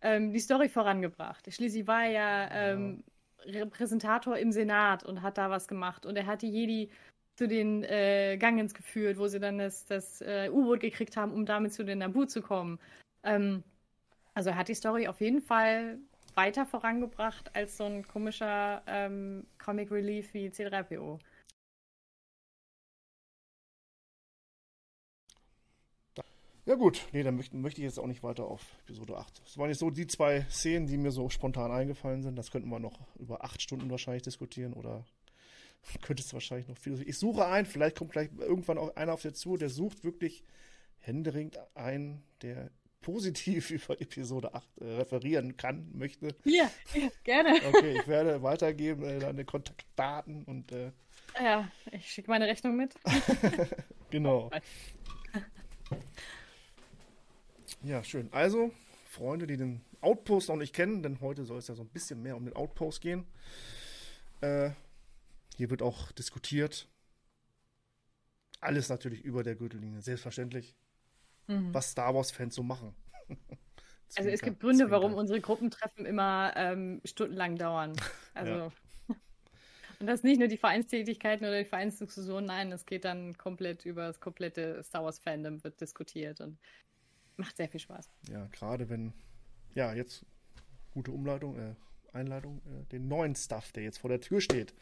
[0.00, 1.52] ähm, die Story vorangebracht.
[1.52, 3.04] Schließlich war er ja ähm,
[3.44, 6.06] Repräsentator im Senat und hat da was gemacht.
[6.06, 6.90] Und er hat die Jedi
[7.36, 11.46] zu den äh, Gangens geführt, wo sie dann das, das äh, U-Boot gekriegt haben, um
[11.46, 12.78] damit zu den Naboo zu kommen.
[13.22, 13.62] Ähm,
[14.34, 15.98] also er hat die Story auf jeden Fall
[16.34, 21.18] weiter vorangebracht als so ein komischer ähm, Comic Relief wie C3PO.
[26.68, 29.40] Ja gut, nee, dann möchte, möchte ich jetzt auch nicht weiter auf Episode 8.
[29.42, 32.36] Das waren jetzt so die zwei Szenen, die mir so spontan eingefallen sind.
[32.36, 35.06] Das könnten wir noch über acht Stunden wahrscheinlich diskutieren oder
[36.02, 37.02] könntest du wahrscheinlich noch viel.
[37.08, 40.44] Ich suche einen, vielleicht kommt gleich irgendwann auch einer auf dir zu, der sucht wirklich
[40.98, 46.36] händeringend einen, der positiv über Episode 8 äh, referieren kann, möchte.
[46.44, 47.62] Ja, ja gerne.
[47.66, 50.92] Okay, ich werde weitergeben äh, deine Kontaktdaten und äh,
[51.42, 52.94] Ja, ich schicke meine Rechnung mit.
[54.10, 54.50] Genau.
[57.82, 58.32] Ja, schön.
[58.32, 58.72] Also,
[59.04, 62.22] Freunde, die den Outpost noch nicht kennen, denn heute soll es ja so ein bisschen
[62.22, 63.26] mehr um den Outpost gehen.
[64.40, 64.70] Äh,
[65.56, 66.88] hier wird auch diskutiert.
[68.60, 70.76] Alles natürlich über der Gürtellinie, selbstverständlich.
[71.48, 72.94] Was Star Wars-Fans so machen.
[73.28, 73.36] Mhm.
[74.16, 77.92] Also es gibt Gründe, warum unsere Gruppentreffen immer ähm, stundenlang dauern.
[78.32, 78.72] Also Ja.
[80.00, 84.06] und das nicht nur die Vereinstätigkeiten oder die Vereinsdiskussionen, nein, es geht dann komplett über
[84.06, 86.58] das komplette Star Wars Fandom wird diskutiert und
[87.38, 88.10] macht sehr viel Spaß.
[88.30, 89.12] Ja, gerade wenn,
[89.74, 90.24] ja, jetzt
[90.92, 91.74] gute Umleitung, äh,
[92.12, 94.74] Einleitung, äh, den neuen Stuff, der jetzt vor der Tür steht.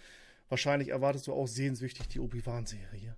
[0.49, 3.17] Wahrscheinlich erwartest du auch sehnsüchtig die Obi-Wan-Serie.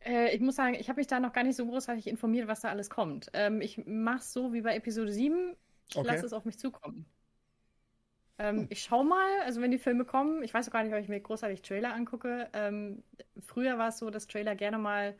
[0.00, 2.60] Äh, ich muss sagen, ich habe mich da noch gar nicht so großartig informiert, was
[2.60, 3.30] da alles kommt.
[3.32, 5.56] Ähm, ich mache es so wie bei Episode 7.
[5.90, 6.06] Ich Okay.
[6.06, 7.06] lasse es auf mich zukommen.
[8.38, 11.00] Ähm, Ich schau mal, also wenn die Filme kommen, ich weiß auch gar nicht, ob
[11.00, 12.48] ich mir großartig Trailer angucke.
[12.52, 13.02] Ähm,
[13.40, 15.16] früher war es so, dass Trailer gerne mal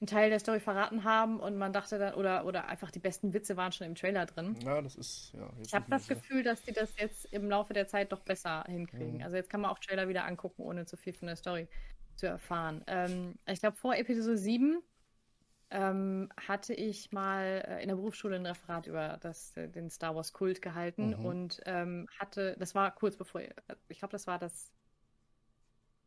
[0.00, 3.32] einen Teil der Story verraten haben und man dachte dann, oder, oder einfach die besten
[3.32, 4.56] Witze waren schon im Trailer drin.
[4.64, 5.50] Ja, das ist, ja.
[5.58, 6.06] Ich habe das.
[6.06, 9.16] Gefühl, dass die das jetzt im Laufe der Zeit doch besser hinkriegen.
[9.16, 9.22] Mhm.
[9.22, 11.68] Also jetzt kann man auch Trailer wieder angucken, ohne zu viel von der Story
[12.14, 12.84] zu erfahren.
[12.86, 14.82] Ähm, ich glaube, vor Episode 7
[15.70, 20.14] ähm, hatte ich mal äh, in der Berufsschule ein Referat über das, äh, den Star
[20.14, 21.24] Wars Kult gehalten Mhm.
[21.24, 23.42] und ähm, hatte, das war kurz bevor,
[23.88, 24.72] ich glaube, das war das,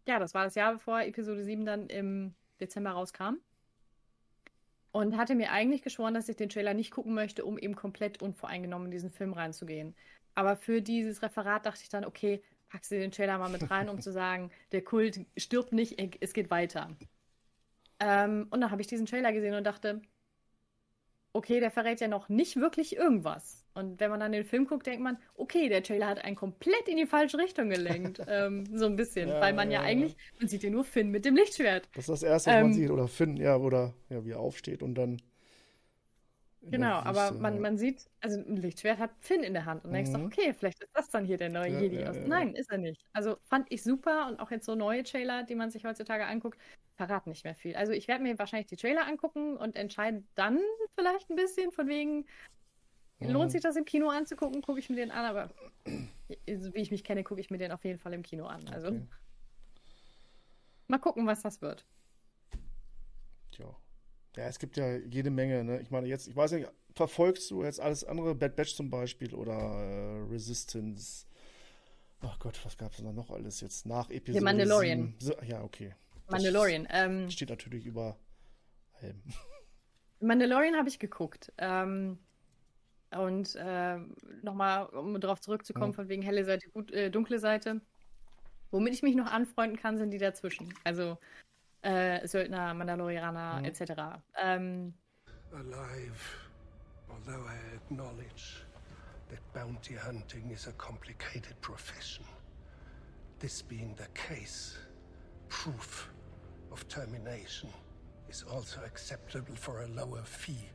[0.08, 3.36] ja, das war das Jahr bevor Episode 7 dann im Dezember rauskam.
[4.92, 8.22] Und hatte mir eigentlich geschworen, dass ich den Trailer nicht gucken möchte, um eben komplett
[8.22, 9.96] unvoreingenommen in diesen Film reinzugehen.
[10.36, 13.90] Aber für dieses Referat dachte ich dann, okay, packst du den Trailer mal mit rein,
[13.90, 16.90] um zu sagen, der Kult stirbt nicht, es geht weiter.
[18.00, 20.02] Ähm, und dann habe ich diesen Trailer gesehen und dachte,
[21.34, 23.66] okay, der verrät ja noch nicht wirklich irgendwas.
[23.74, 26.88] Und wenn man dann den Film guckt, denkt man, okay, der Trailer hat einen komplett
[26.88, 28.22] in die falsche Richtung gelenkt.
[28.28, 29.30] ähm, so ein bisschen.
[29.30, 31.90] Ja, weil man ja, ja, eigentlich, man sieht ja nur Finn mit dem Lichtschwert.
[31.94, 32.90] Das ist das Erste, was man Ähm, sieht.
[32.90, 35.22] Oder Finn, ja, oder ja, wie er aufsteht und dann.
[36.70, 40.12] Genau, aber man, man sieht, also ein Lichtschwert hat Finn in der Hand und denkst
[40.12, 40.14] Mhm.
[40.14, 42.16] doch, okay, vielleicht ist das dann hier der neue Jedi aus.
[42.24, 43.04] Nein, ist er nicht.
[43.14, 46.60] Also fand ich super und auch jetzt so neue Trailer, die man sich heutzutage anguckt,
[46.96, 47.76] verraten nicht mehr viel.
[47.76, 50.60] Also ich werde mir wahrscheinlich die Trailer angucken und entscheiden dann
[50.96, 52.26] vielleicht ein bisschen von wegen,
[53.20, 53.30] Mhm.
[53.32, 55.54] lohnt sich das im Kino anzugucken, gucke ich mir den an, aber
[56.28, 58.68] wie ich mich kenne, gucke ich mir den auf jeden Fall im Kino an.
[58.70, 59.08] Also Okay.
[60.88, 61.86] mal gucken, was das wird.
[63.52, 63.76] Tja.
[64.38, 65.82] Ja, es gibt ja jede Menge, ne?
[65.82, 69.34] Ich meine, jetzt, ich weiß nicht, verfolgst du jetzt alles andere, Bad Batch zum Beispiel
[69.36, 71.26] oder äh, Resistance?
[72.22, 74.98] Ach Gott, was gab es denn da noch alles jetzt nach Episode Mandalorian.
[74.98, 75.16] 7?
[75.20, 75.96] So, ja, okay.
[76.32, 76.88] Mandalorian.
[76.90, 78.18] Ähm, Steht natürlich über
[79.02, 79.22] allem.
[80.20, 81.52] Mandalorian habe ich geguckt.
[81.58, 82.20] Ähm,
[83.12, 83.98] und äh,
[84.42, 85.96] nochmal, um darauf zurückzukommen, Mhm.
[85.96, 87.82] von wegen helle Seite, gut, äh, dunkle Seite.
[88.70, 90.74] Womit ich mich noch anfreunden kann, sind die dazwischen.
[90.86, 91.18] Also
[91.82, 93.66] äh, Söldner, Mandalorianer Mhm.
[93.66, 94.22] etc.
[94.38, 94.94] Ähm,
[95.52, 96.14] alive,
[97.10, 98.64] although I acknowledge
[99.30, 102.26] that bounty hunting is a complicated profession.
[103.40, 104.78] This being the case,
[105.50, 106.11] proof
[106.72, 107.70] of termination
[108.30, 110.70] is also acceptable for a lower fee.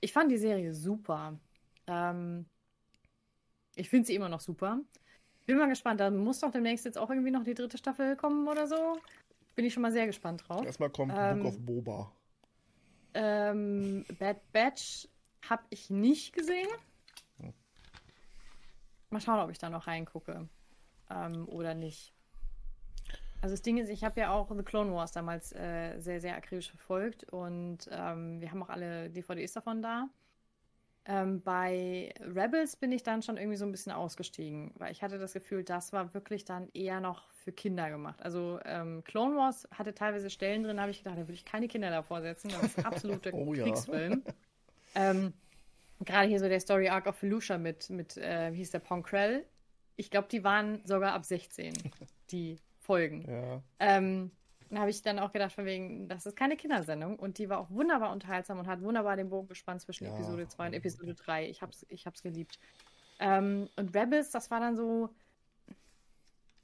[0.00, 1.38] ich fand die Serie super.
[1.86, 2.46] Ähm,
[3.74, 4.80] ich finde sie immer noch super.
[5.46, 6.00] Bin mal gespannt.
[6.00, 8.98] Da muss doch demnächst jetzt auch irgendwie noch die dritte Staffel kommen oder so.
[9.56, 10.64] Bin ich schon mal sehr gespannt drauf.
[10.64, 12.12] Erstmal kommt Ähm, Book of Boba.
[13.14, 15.08] Ähm, Bad Batch
[15.48, 16.68] habe ich nicht gesehen.
[19.10, 20.48] Mal schauen, ob ich da noch reingucke
[21.10, 22.12] ähm, oder nicht.
[23.40, 26.36] Also das Ding ist, ich habe ja auch The Clone Wars damals äh, sehr, sehr
[26.36, 30.08] akribisch verfolgt und ähm, wir haben auch alle DVDs davon da.
[31.04, 35.18] Ähm, bei Rebels bin ich dann schon irgendwie so ein bisschen ausgestiegen, weil ich hatte
[35.18, 38.20] das Gefühl, das war wirklich dann eher noch für Kinder gemacht.
[38.22, 41.46] Also ähm, Clone Wars hatte teilweise Stellen drin, da habe ich gedacht, da würde ich
[41.46, 42.50] keine Kinder davor setzen.
[42.50, 43.52] Das ist absoluter Oh.
[43.52, 44.22] Kriegsfilm.
[44.94, 45.32] ähm,
[46.04, 49.46] Gerade hier so der Story Arc of Felucia mit, mit äh, wie hieß der, Ponkrell.
[49.96, 51.72] Ich glaube, die waren sogar ab 16,
[52.30, 52.58] die
[52.88, 53.24] Folgen.
[53.30, 53.62] Ja.
[53.80, 54.32] Ähm,
[54.70, 57.58] da habe ich dann auch gedacht, von wegen, das ist keine Kindersendung und die war
[57.60, 60.12] auch wunderbar unterhaltsam und hat wunderbar den Bogen gespannt zwischen Ja.
[60.14, 61.48] Episode 2 und Episode 3.
[61.48, 62.58] Ich hab's, ich hab's geliebt.
[63.18, 65.10] Ähm, und Rebels, das war dann so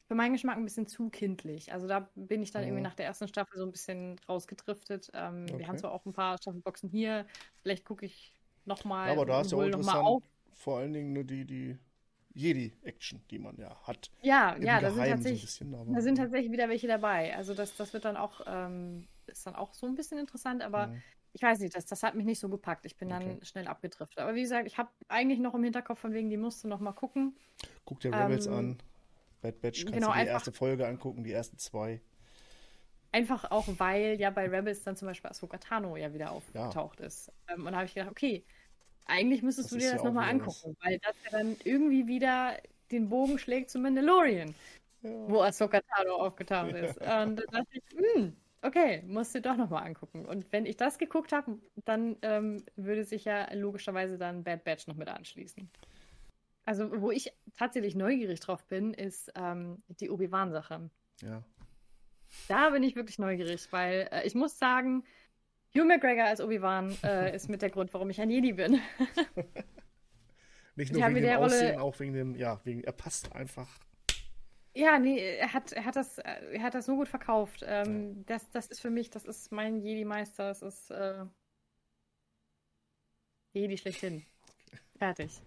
[0.09, 1.73] für meinen Geschmack ein bisschen zu kindlich.
[1.73, 2.69] Also da bin ich dann Mhm.
[2.69, 5.11] irgendwie nach der ersten Staffel so ein bisschen rausgedriftet.
[5.15, 5.59] Ähm, Okay.
[5.59, 7.27] Wir haben zwar auch ein paar Staffelboxen hier,
[7.63, 10.23] vielleicht gucke ich nochmal Ja, aber da ist ja auch interessant, auf.
[10.53, 11.79] vor allen Dingen nur die, die
[12.35, 14.11] Jedi-Action, die man ja hat.
[14.23, 15.47] Ja, ja, da sind so bisschen,
[15.91, 17.37] Da sind tatsächlich wieder welche dabei.
[17.37, 20.93] Also das, das wird dann auch, ähm, ist dann auch so ein bisschen interessant, aber
[20.93, 21.03] Mhm.
[21.33, 22.87] ich weiß nicht, das, das hat mich nicht so gepackt.
[22.87, 23.43] Ich bin dann Okay.
[23.43, 24.19] schnell abgedriftet.
[24.21, 26.81] Aber wie gesagt, ich habe eigentlich noch im Hinterkopf von wegen, die musst du noch
[26.81, 27.39] mal gucken.
[27.85, 28.83] Guck dir Rebels Ähm, an.
[29.43, 32.03] Bad Batch kannst genau, du die erste Folge angucken, die ersten zwei.
[33.13, 37.33] Einfach auch, weil ja bei Rebels dann zum Beispiel Ahsoka Tano ja wieder aufgetaucht ist.
[37.49, 38.45] Ähm, und da habe ich gedacht, okay,
[39.07, 40.65] eigentlich müsstest Das du dir ja das auch noch mal wieder was.
[40.65, 42.57] angucken, weil das ja dann irgendwie wieder
[42.91, 44.55] den Bogen schlägt zu Mandalorian,
[45.03, 46.97] wo Ahsoka Tano aufgetaucht ist.
[46.99, 50.25] Und da dachte ich, hm, okay, musst du doch noch mal angucken.
[50.27, 54.87] Und wenn ich das geguckt habe, dann ähm, würde sich ja logischerweise dann Bad Batch
[54.87, 55.69] noch mit anschließen.
[56.67, 60.89] Also, wo ich tatsächlich neugierig drauf bin, ist ähm, die Obi-Wan-Sache.
[61.21, 61.43] Ja.
[62.49, 65.05] Da bin ich wirklich neugierig, weil äh, ich muss sagen,
[65.77, 68.81] Hugh McGregor als Obi-Wan äh, ist mit der Grund, warum ich ein Jedi bin.
[70.77, 73.33] Nicht nur haben wegen dem der Rolle- Aussehen, auch wegen dem, ja, wegen, er passt
[73.33, 73.69] einfach.
[74.75, 77.63] ja, nee, er hat, er hat, das, er hat das so gut verkauft.
[77.67, 81.25] Ähm, das, das ist für mich, das ist mein Jedi-Meister, das ist äh,
[83.53, 84.25] Jedi schlechthin.
[84.99, 85.41] Fertig.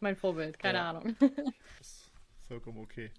[0.00, 0.90] Mein Vorbild, keine Ja.
[0.90, 1.14] Ahnung.
[1.80, 2.10] ist
[2.48, 3.10] vollkommen okay.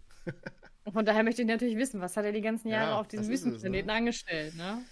[0.84, 3.08] Und von daher möchte ich natürlich wissen, was hat er die ganzen Jahre Ja, auf
[3.08, 3.93] diesem es, Wüstenplaneten ne?
[3.93, 4.84] angestellt, ne?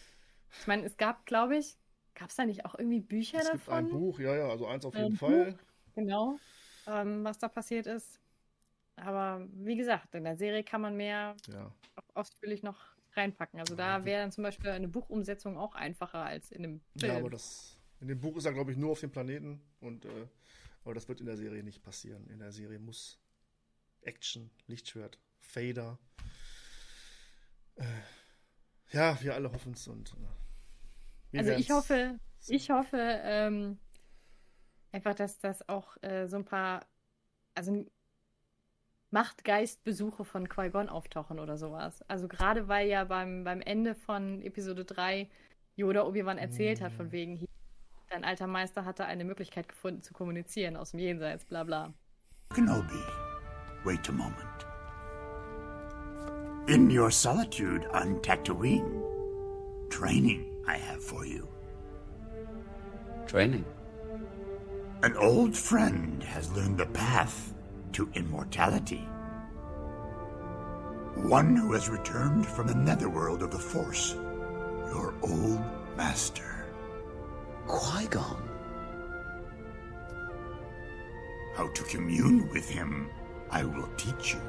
[0.59, 1.77] Ich meine, es gab, glaube ich,
[2.15, 3.85] gab es da nicht auch irgendwie Bücher Es gibt davon?
[3.85, 5.57] ein Buch, ja, ja, also eins auf jeden Ein Fall.
[5.95, 6.39] Genau,
[6.87, 8.19] ähm, was da passiert ist.
[8.95, 11.71] Aber wie gesagt, in der Serie kann man mehr Ja.
[12.13, 12.79] ausführlich noch
[13.15, 13.59] reinpacken.
[13.59, 17.11] Also da wäre dann zum Beispiel eine Buchumsetzung auch einfacher als in einem Film.
[17.11, 20.05] ja, aber das, in dem Buch ist er, glaube ich, nur auf dem Planeten und,
[20.05, 20.27] äh,
[20.83, 22.27] aber das wird in der Serie nicht passieren.
[22.27, 23.19] In der Serie muss
[24.01, 25.97] Action, Lichtschwert, Fader.
[27.75, 27.85] Äh,
[28.91, 30.13] ja, wir alle hoffen es und.
[30.13, 30.42] Äh,
[31.35, 33.77] also ich hoffe, ich hoffe ähm,
[34.91, 36.85] einfach, dass das auch äh, so ein paar,
[37.55, 37.85] also
[39.11, 42.01] Machtgeistbesuche von Qui-Gon auftauchen oder sowas.
[42.07, 45.29] Also gerade weil ja beim, beim Ende von Episode 3
[45.75, 47.47] Yoda Obi-Wan erzählt hat, von wegen, hier,
[48.09, 51.93] dein alter Meister hatte eine Möglichkeit gefunden zu kommunizieren aus dem Jenseits, bla bla.
[52.53, 53.01] Kenobi,
[53.83, 54.67] wait a moment.
[56.67, 59.03] In your solitude on Tatooine,
[59.89, 61.47] training I have for you.
[63.27, 63.65] Training.
[65.03, 67.53] An old friend has learned the path
[67.93, 69.07] to immortality.
[71.15, 74.15] One who has returned from the netherworld of the Force,
[74.87, 75.61] your old
[75.97, 76.65] master.
[77.67, 78.49] Qui-Gon.
[81.55, 83.09] How to commune with him,
[83.51, 84.41] I will teach you.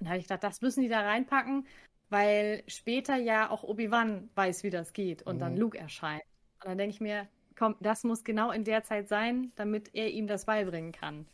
[0.00, 1.66] Dann habe ich gedacht, das müssen die da reinpacken,
[2.10, 6.22] weil später ja auch Obi-Wan weiß, wie das geht und dann Luke erscheint.
[6.60, 10.10] Und dann denke ich mir, komm, das muss genau in der Zeit sein, damit er
[10.10, 11.26] ihm das beibringen kann.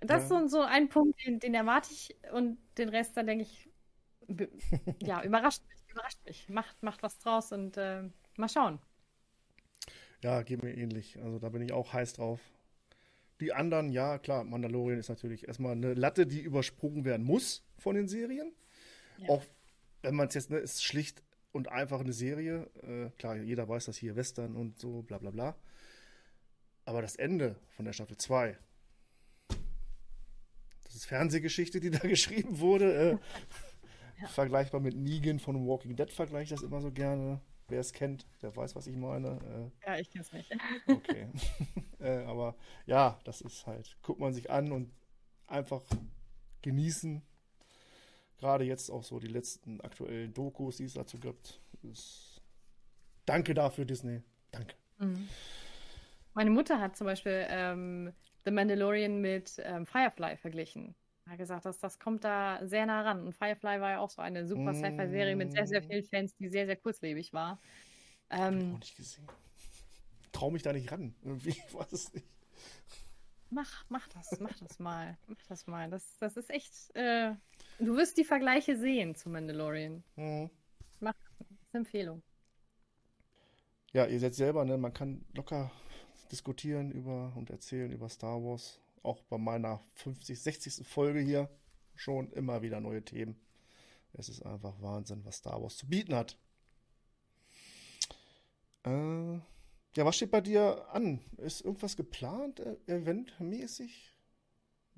[0.00, 3.44] Das ist so, so ein Punkt, den, den erwarte ich und den Rest, dann denke
[3.44, 3.68] ich,
[5.02, 6.48] ja, überrascht mich, überrascht mich.
[6.48, 8.02] Macht, macht was draus und äh,
[8.36, 8.78] mal schauen.
[10.22, 11.18] Ja, geht mir ähnlich.
[11.22, 12.40] Also da bin ich auch heiß drauf.
[13.40, 17.94] Die anderen, ja, klar, Mandalorian ist natürlich erstmal eine Latte, die übersprungen werden muss von
[17.94, 18.52] den Serien.
[19.28, 19.44] Auch
[20.02, 22.70] wenn man es jetzt, ne, ist schlicht und einfach eine Serie.
[22.82, 25.56] Äh, klar, jeder weiß das hier, Western und so, bla bla bla.
[26.84, 28.56] Aber das Ende von der Staffel 2,
[30.84, 33.20] das ist Fernsehgeschichte, die da geschrieben wurde.
[34.22, 37.40] Äh, Vergleichbar mit Negan von Walking Dead vergleiche ich das immer so gerne.
[37.68, 39.70] Wer es kennt, der weiß, was ich meine.
[39.84, 40.50] Äh, Ja, ich kenne es nicht.
[40.88, 41.28] Okay.
[42.00, 42.56] äh, aber
[42.86, 44.92] ja, das ist halt, guckt man sich an und
[45.46, 45.82] einfach
[46.62, 47.22] genießen.
[48.40, 51.60] Gerade jetzt auch so die letzten aktuellen Dokus, die es dazu gibt.
[51.82, 52.40] Ist
[53.26, 54.22] Danke dafür, Disney.
[54.50, 54.74] Danke.
[56.34, 58.12] Meine Mutter hat zum Beispiel ähm,
[58.44, 60.94] The Mandalorian mit ähm, Firefly verglichen.
[61.28, 63.26] Hat gesagt, dass das kommt da sehr nah ran.
[63.26, 66.48] Und Firefly war ja auch so eine super Sci-Fi-Serie mit sehr, sehr vielen Fans, die
[66.48, 67.60] sehr, sehr kurzlebig war.
[68.30, 69.28] Ähm, Auch nicht gesehen.
[70.32, 71.14] Trau mich da nicht ran.
[71.22, 72.26] Irgendwie, ich weiß es nicht.
[73.50, 75.18] Mach, mach das, mach das mal.
[75.26, 75.90] Mach das mal.
[75.90, 76.94] Das, das ist echt.
[76.94, 77.34] Äh,
[77.78, 80.02] du wirst die Vergleiche sehen zu Mandalorian.
[80.16, 80.50] Mhm.
[81.00, 81.48] Mach das.
[81.48, 82.22] Ist eine Empfehlung.
[83.92, 85.70] Ja, ihr seht selber, ne, man kann locker
[86.30, 88.78] diskutieren über und erzählen über Star Wars.
[89.02, 90.86] Auch bei meiner 50, 60.
[90.86, 91.48] Folge hier
[91.96, 93.40] schon immer wieder neue Themen.
[94.12, 96.36] Es ist einfach Wahnsinn, was Star Wars zu bieten hat.
[98.84, 99.38] Äh,
[99.96, 101.20] ja, was steht bei dir an?
[101.36, 104.16] Ist irgendwas geplant, äh, eventmäßig?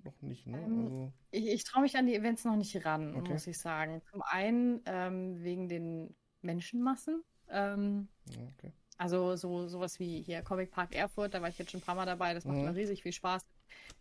[0.05, 0.59] Noch nicht, ne?
[0.65, 3.35] Ähm, Also, Ich, ich traue mich an die Events noch nicht ran, Okay.
[3.35, 4.03] muss ich sagen.
[4.11, 7.23] Zum einen ähm, wegen den Menschenmassen.
[7.49, 8.73] Ähm, ja, okay.
[8.99, 11.95] Also so sowas wie hier Comic Park Erfurt, da war ich jetzt schon ein paar
[11.97, 12.63] Mal dabei, das macht Mhm.
[12.63, 13.43] immer riesig viel Spaß.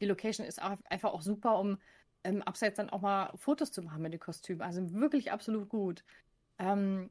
[0.01, 1.79] Die Location ist auch einfach auch super, um
[2.23, 4.61] ähm, abseits dann auch mal Fotos zu machen mit den Kostümen.
[4.61, 6.03] Also wirklich absolut gut.
[6.59, 7.09] Ähm,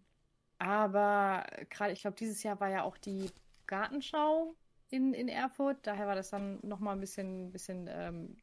[0.58, 3.32] aber gerade, ich glaube, dieses Jahr war ja auch die
[3.70, 4.56] Gartenschau
[4.90, 8.38] in, in Erfurt, daher war das dann nochmal ein bisschen, bisschen ähm,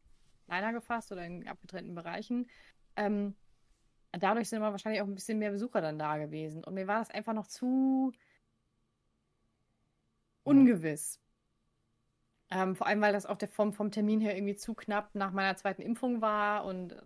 [0.47, 2.49] kleiner gefasst oder in abgetrennten Bereichen.
[2.97, 3.35] Ähm,
[4.13, 6.63] dadurch sind aber wahrscheinlich auch ein bisschen mehr Besucher dann da gewesen.
[6.65, 8.13] Und mir war das einfach noch zu
[10.45, 11.19] ungewiss.
[12.51, 15.31] Ähm, vor allem, weil das auch der vom, vom Termin her irgendwie zu knapp nach
[15.31, 16.65] meiner zweiten Impfung war.
[16.65, 17.01] Und äh,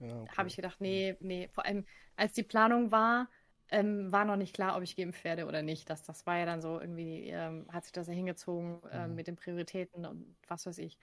[0.00, 0.36] Ja, okay.
[0.36, 1.84] habe ich gedacht, nee, nee, vor allem
[2.16, 3.28] als die Planung war,
[3.70, 5.90] ähm, war noch nicht klar, ob ich geimpft werde oder nicht.
[5.90, 9.16] Das, das war ja dann so irgendwie, ähm, hat sich das ja hingezogen ähm, Mhm.
[9.16, 10.98] mit den Prioritäten und was weiß ich.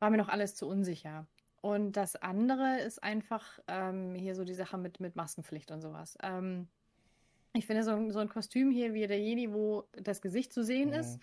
[0.00, 1.26] War mir noch alles zu unsicher.
[1.60, 6.18] Und das andere ist einfach ähm, hier so die Sache mit, mit Maskenpflicht und sowas.
[6.22, 6.68] Ähm,
[7.54, 10.64] ich finde, so, ein- so ein Kostüm hier wie der Jedi, wo das Gesicht zu
[10.64, 11.22] sehen ist, Mhm.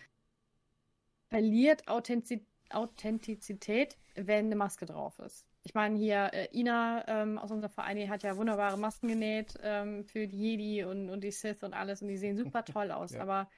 [1.30, 5.48] verliert Authentiz Authentizität, wenn eine Maske drauf ist.
[5.64, 9.56] Ich meine, hier äh, Ina ähm, aus unserem Verein, die hat ja wunderbare Masken genäht
[9.62, 12.92] ähm, für die Jedi und, und die Sith und alles und die sehen super toll
[12.92, 13.12] aus.
[13.12, 13.22] Ja.
[13.22, 13.50] Aber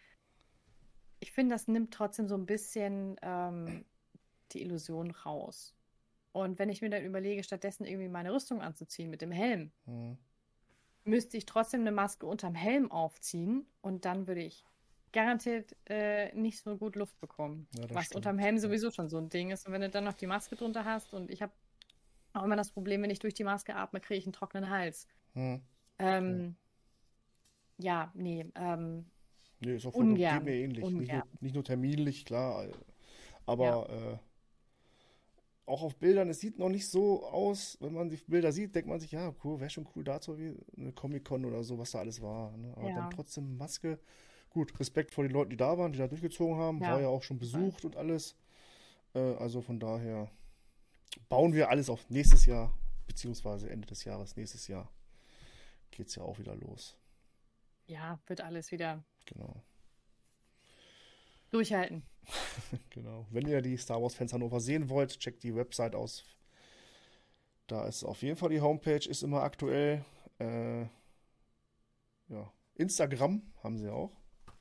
[1.20, 3.86] ich finde, das nimmt trotzdem so ein bisschen ähm,
[4.52, 5.76] die Illusion raus.
[6.34, 10.18] Und wenn ich mir dann überlege, stattdessen irgendwie meine Rüstung anzuziehen mit dem Helm, Mhm.
[11.04, 14.64] müsste ich trotzdem eine Maske unterm Helm aufziehen und dann würde ich
[15.14, 17.68] garantiert äh, nicht so gut Luft bekommen.
[17.78, 18.16] Ja, was stimmt.
[18.18, 19.68] unterm Helm sowieso schon so ein Ding ist.
[19.68, 21.52] Und wenn du dann noch die Maske drunter hast und ich habe
[22.34, 25.08] auch immer das Problem, wenn ich durch die Maske atme, kriege ich einen trockenen Hals.
[25.36, 25.62] Mhm.
[26.00, 26.56] Ähm,
[27.78, 29.06] ja, nee, ähm,
[29.60, 30.86] Nee, ist auch voll, Ungern, mir ähnlich.
[30.98, 32.66] Nicht nur, nicht nur terminlich, klar,
[33.46, 34.18] aber äh,
[35.66, 38.90] auch auf Bildern, es sieht noch nicht so aus, wenn man die Bilder sieht, denkt
[38.90, 42.00] man sich, ja, cool, wäre schon cool dazu wie eine Comic-Con oder so, was da
[42.00, 42.58] alles war.
[42.58, 42.74] Ne?
[42.76, 42.96] Aber Ja.
[42.96, 44.00] dann trotzdem Maske.
[44.50, 47.08] Gut, Respekt vor den Leuten, die da waren, die da durchgezogen haben, Ja, war ja
[47.08, 48.36] auch schon besucht und alles.
[49.16, 50.30] Äh, also von daher,
[51.30, 52.74] bauen wir alles auf nächstes Jahr,
[53.08, 54.92] beziehungsweise Ende des Jahres, nächstes Jahr
[55.92, 56.98] geht es ja auch wieder los.
[57.86, 59.62] Ja, wird alles wieder Genau.
[61.50, 62.04] durchhalten.
[62.92, 63.26] Genau.
[63.32, 66.24] Wenn ihr die Star Wars Fans Hannover sehen wollt, checkt die Website aus.
[67.68, 70.06] Da ist auf jeden Fall die Homepage, ist immer aktuell.
[70.40, 70.82] Äh,
[72.28, 72.52] ja.
[72.76, 74.12] Instagram haben sie auch.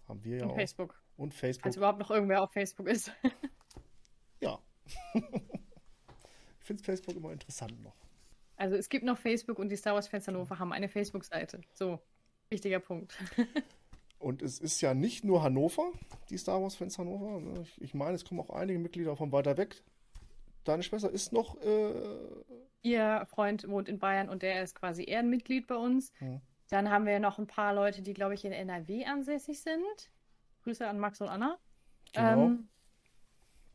[0.08, 0.56] Haben wir ja Und auch.
[0.56, 1.02] Facebook.
[1.16, 1.64] Und Facebook.
[1.64, 3.12] Falls überhaupt noch irgendwer auf Facebook ist.
[4.40, 4.58] ja.
[6.70, 7.96] ich finde Facebook immer interessant noch.
[8.56, 11.62] Also es gibt noch Facebook und die Star Wars Fans Hannover haben eine Facebook-Seite.
[11.72, 11.98] So,
[12.48, 13.18] wichtiger Punkt.
[14.18, 15.92] Und es ist ja nicht nur Hannover,
[16.28, 17.40] die Star Wars Fans Hannover.
[17.40, 17.62] ne?
[17.62, 19.82] Ich, ich meine, es kommen auch einige Mitglieder von weiter weg.
[20.64, 21.56] Deine Schwester ist noch.
[21.62, 21.94] Äh,
[22.82, 26.12] Ihr Freund wohnt in Bayern und der ist quasi Ehrenmitglied bei uns.
[26.18, 26.42] Hm.
[26.68, 30.10] Dann haben wir noch ein paar Leute, die, glaube ich, in NRW ansässig sind.
[30.64, 31.58] Grüße an Max und Anna.
[32.12, 32.44] Genau.
[32.44, 32.68] Ähm,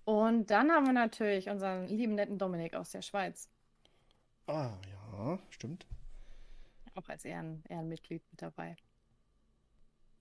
[0.06, 3.50] und dann haben wir natürlich unseren lieben netten Dominik aus der Schweiz.
[4.48, 5.86] ah, ja, stimmt.
[6.96, 8.76] Auch als Ehren, Ehrenmitglied mit dabei.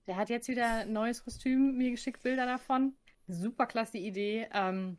[0.07, 2.95] Der hat jetzt wieder ein neues Kostüm mir geschickt, Bilder davon.
[3.27, 4.47] Super klasse Idee.
[4.53, 4.97] Ähm,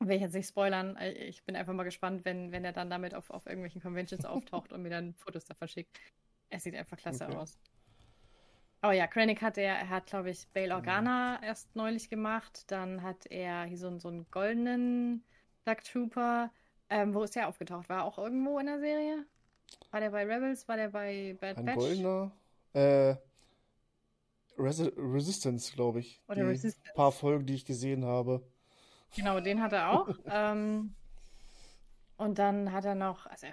[0.00, 0.96] will ich jetzt nicht spoilern.
[1.00, 4.72] Ich bin einfach mal gespannt, wenn, wenn er dann damit auf, auf irgendwelchen Conventions auftaucht
[4.72, 6.00] und mir dann Fotos davon schickt.
[6.48, 7.36] Es sieht einfach klasse Okay.
[7.36, 7.58] aus.
[8.82, 12.64] Oh ja, Krennic hat er, er hat, glaube ich, Bail Organa erst neulich gemacht.
[12.70, 15.22] Dann hat er hier so, einen- so einen goldenen
[15.64, 16.50] Dark Trooper.
[16.88, 17.88] Ähm, wo ist der aufgetaucht?
[17.88, 19.26] War er auch irgendwo in der Serie?
[19.90, 20.66] War der bei Rebels?
[20.66, 21.76] War der bei Bad Ein Batch?
[21.76, 22.32] goldener.
[22.72, 23.16] Äh,
[24.58, 26.22] Resi Resistance, glaube ich.
[26.26, 26.92] Oder die Resistance.
[26.94, 28.42] paar Folgen, die ich gesehen habe.
[29.14, 30.08] Genau, den hat er auch.
[30.30, 30.94] ähm,
[32.16, 33.46] und dann hat er noch, also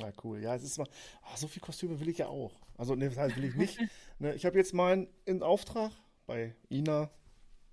[0.00, 0.40] Na cool.
[0.42, 0.86] Ja, es ist mal.
[1.22, 2.52] ah, so viel Kostüme will ich ja auch.
[2.76, 3.78] Also, ne, das heißt, will ich nicht.
[4.18, 5.92] ne, ich habe jetzt meinen in Auftrag
[6.26, 7.10] bei Ina,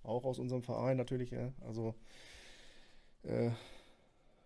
[0.03, 1.31] auch aus unserem Verein natürlich.
[1.31, 1.95] Ja, also,
[3.23, 3.51] äh,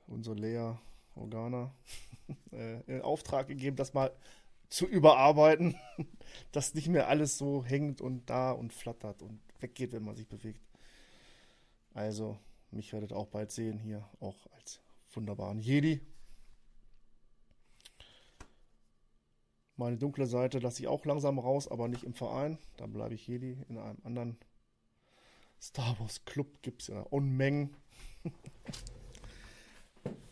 [0.08, 0.74] unsere Lea
[1.16, 1.74] Organa,
[2.52, 4.12] äh, in Auftrag gegeben, das mal
[4.70, 5.76] zu überarbeiten,
[6.52, 10.28] dass nicht mehr alles so hängt und da und flattert und weggeht, wenn man sich
[10.28, 10.62] bewegt.
[11.94, 12.38] Also,
[12.72, 14.82] mich werdet auch bald sehen hier, auch als
[15.14, 16.02] wunderbaren Jedi.
[19.78, 22.58] Meine dunkle Seite lasse ich auch langsam raus, aber nicht im Verein.
[22.78, 23.58] Da bleibe ich Jedi.
[23.70, 24.38] In einem anderen
[25.62, 27.76] Star Wars Club gibt es ja Unmengen.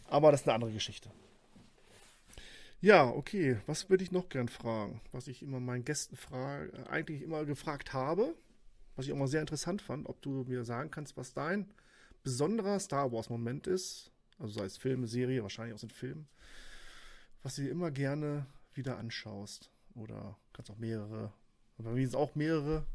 [0.05, 1.11] aber das ist eine andere Geschichte.
[2.81, 3.59] Ja, okay.
[3.67, 4.99] Was würde ich noch gern fragen?
[5.11, 8.35] Was ich immer meinen Gästen frage, äh, eigentlich immer gefragt habe,
[8.95, 11.69] was ich auch mal sehr interessant fand, ob du mir sagen kannst, was dein
[12.23, 16.25] besonderer Star Wars Moment ist, also sei es Filme, Serie, wahrscheinlich auch sind Filme,
[17.43, 21.33] was dir immer gerne wieder anschaust oder kannst auch mehrere,
[21.77, 22.85] bei mir sind auch mehrere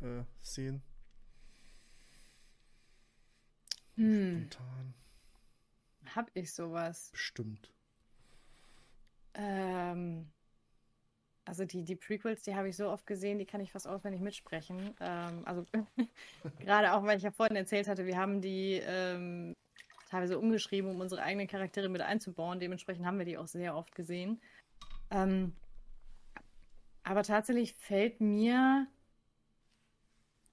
[0.00, 0.82] äh, Szenen.
[3.96, 4.94] hm, Spontan,
[6.14, 7.12] hab ich sowas.
[7.12, 7.72] bestimmt.
[9.34, 10.30] Ähm,
[11.44, 14.20] also die, die Prequels, die habe ich so oft gesehen, die kann ich fast auswendig
[14.20, 14.94] mitsprechen.
[15.00, 15.66] Ähm, also
[16.60, 19.54] gerade auch, weil ich ja vorhin erzählt hatte, wir haben die ähm,
[20.10, 22.60] teilweise umgeschrieben, um unsere eigenen Charaktere mit einzubauen.
[22.60, 24.40] Dementsprechend haben wir die auch sehr oft gesehen.
[25.10, 25.52] Ähm,
[27.02, 28.86] aber tatsächlich fällt mir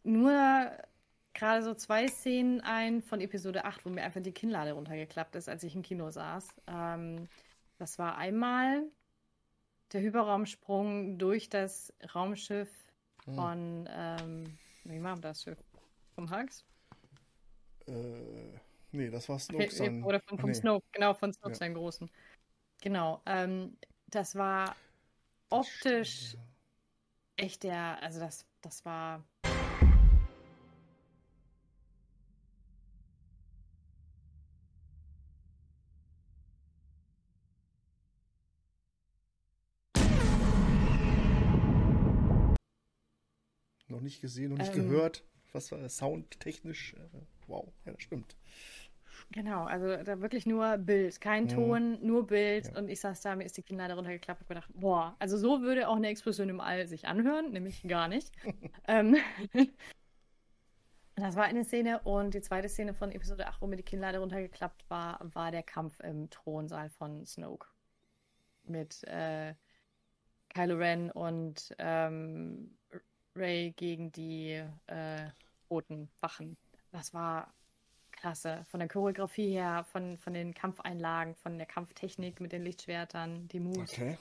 [0.03, 0.71] nur
[1.33, 5.49] gerade so zwei Szenen ein von Episode 8, wo mir einfach die Kinnlade runtergeklappt ist,
[5.49, 6.47] als ich im Kino saß.
[6.67, 7.27] Ähm,
[7.77, 8.83] das war einmal
[9.93, 12.69] der Hyperraumsprung durch das Raumschiff
[13.35, 15.59] von, ähm, wie war das Schiff?
[16.15, 16.65] Vom Hux?
[17.87, 18.59] Äh,
[18.91, 20.03] nee, das war Snoke Okay, sein.
[20.03, 20.55] Oder von, vom nee.
[20.55, 21.59] Snoke, genau, von Snoke, Ja.
[21.59, 22.09] seinen großen.
[22.81, 23.77] Genau, ähm,
[24.07, 24.75] das war
[25.49, 26.35] optisch
[27.35, 29.23] echt der, also das, das war.
[43.89, 44.89] Noch nicht gesehen, noch nicht Ähm.
[44.89, 45.23] gehört.
[45.53, 45.97] Was war das?
[45.97, 46.93] Soundtechnisch?
[46.93, 48.35] Äh, wow, ja, das stimmt.
[49.31, 51.49] Genau, also da wirklich nur Bild, kein Mhm.
[51.49, 52.67] Ton, nur Bild.
[52.67, 52.77] Ja.
[52.77, 55.87] Und ich saß da, mir ist die Kinnlade runtergeklappt und gedacht, boah, also so würde
[55.89, 58.31] auch eine Explosion im All sich anhören, nämlich gar nicht.
[58.87, 59.17] ähm,
[61.15, 64.19] das war eine Szene und die zweite Szene von Episode 8, wo mir die Kinnlade
[64.19, 67.67] runtergeklappt war, war der Kampf im Thronsaal von Snoke.
[68.63, 69.55] Mit äh,
[70.49, 72.77] Kylo Ren und ähm,
[73.35, 75.29] Rey gegen die äh,
[75.69, 76.57] roten Wachen.
[76.91, 77.53] Das war
[78.17, 78.65] klasse.
[78.65, 83.59] Von der Choreografie her, von, von den Kampfeinlagen, von der Kampftechnik mit den Lichtschwertern, die
[83.59, 83.93] Moves.
[83.93, 84.17] Okay.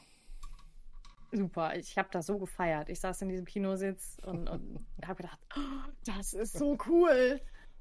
[1.33, 1.75] Super.
[1.77, 2.89] Ich habe das so gefeiert.
[2.89, 7.41] Ich saß in diesem Kinositz und, und habe gedacht, oh, das ist so cool.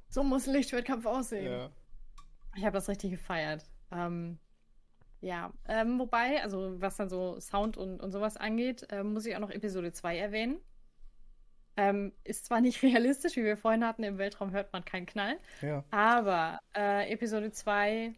[0.10, 1.52] So muss ein Lichtschwertkampf aussehen.
[1.52, 1.70] Ja.
[2.56, 3.66] Ich habe das richtig gefeiert.
[3.92, 4.40] Ähm,
[5.22, 9.36] ja, ähm, wobei, also was dann so Sound und, und sowas angeht, ähm, muss ich
[9.36, 10.60] auch noch Episode 2 erwähnen.
[11.78, 15.38] Ähm, ist zwar nicht realistisch, wie wir vorhin hatten, im Weltraum hört man keinen Knall,
[15.62, 15.84] Ja.
[15.92, 18.14] aber äh, Episode 2,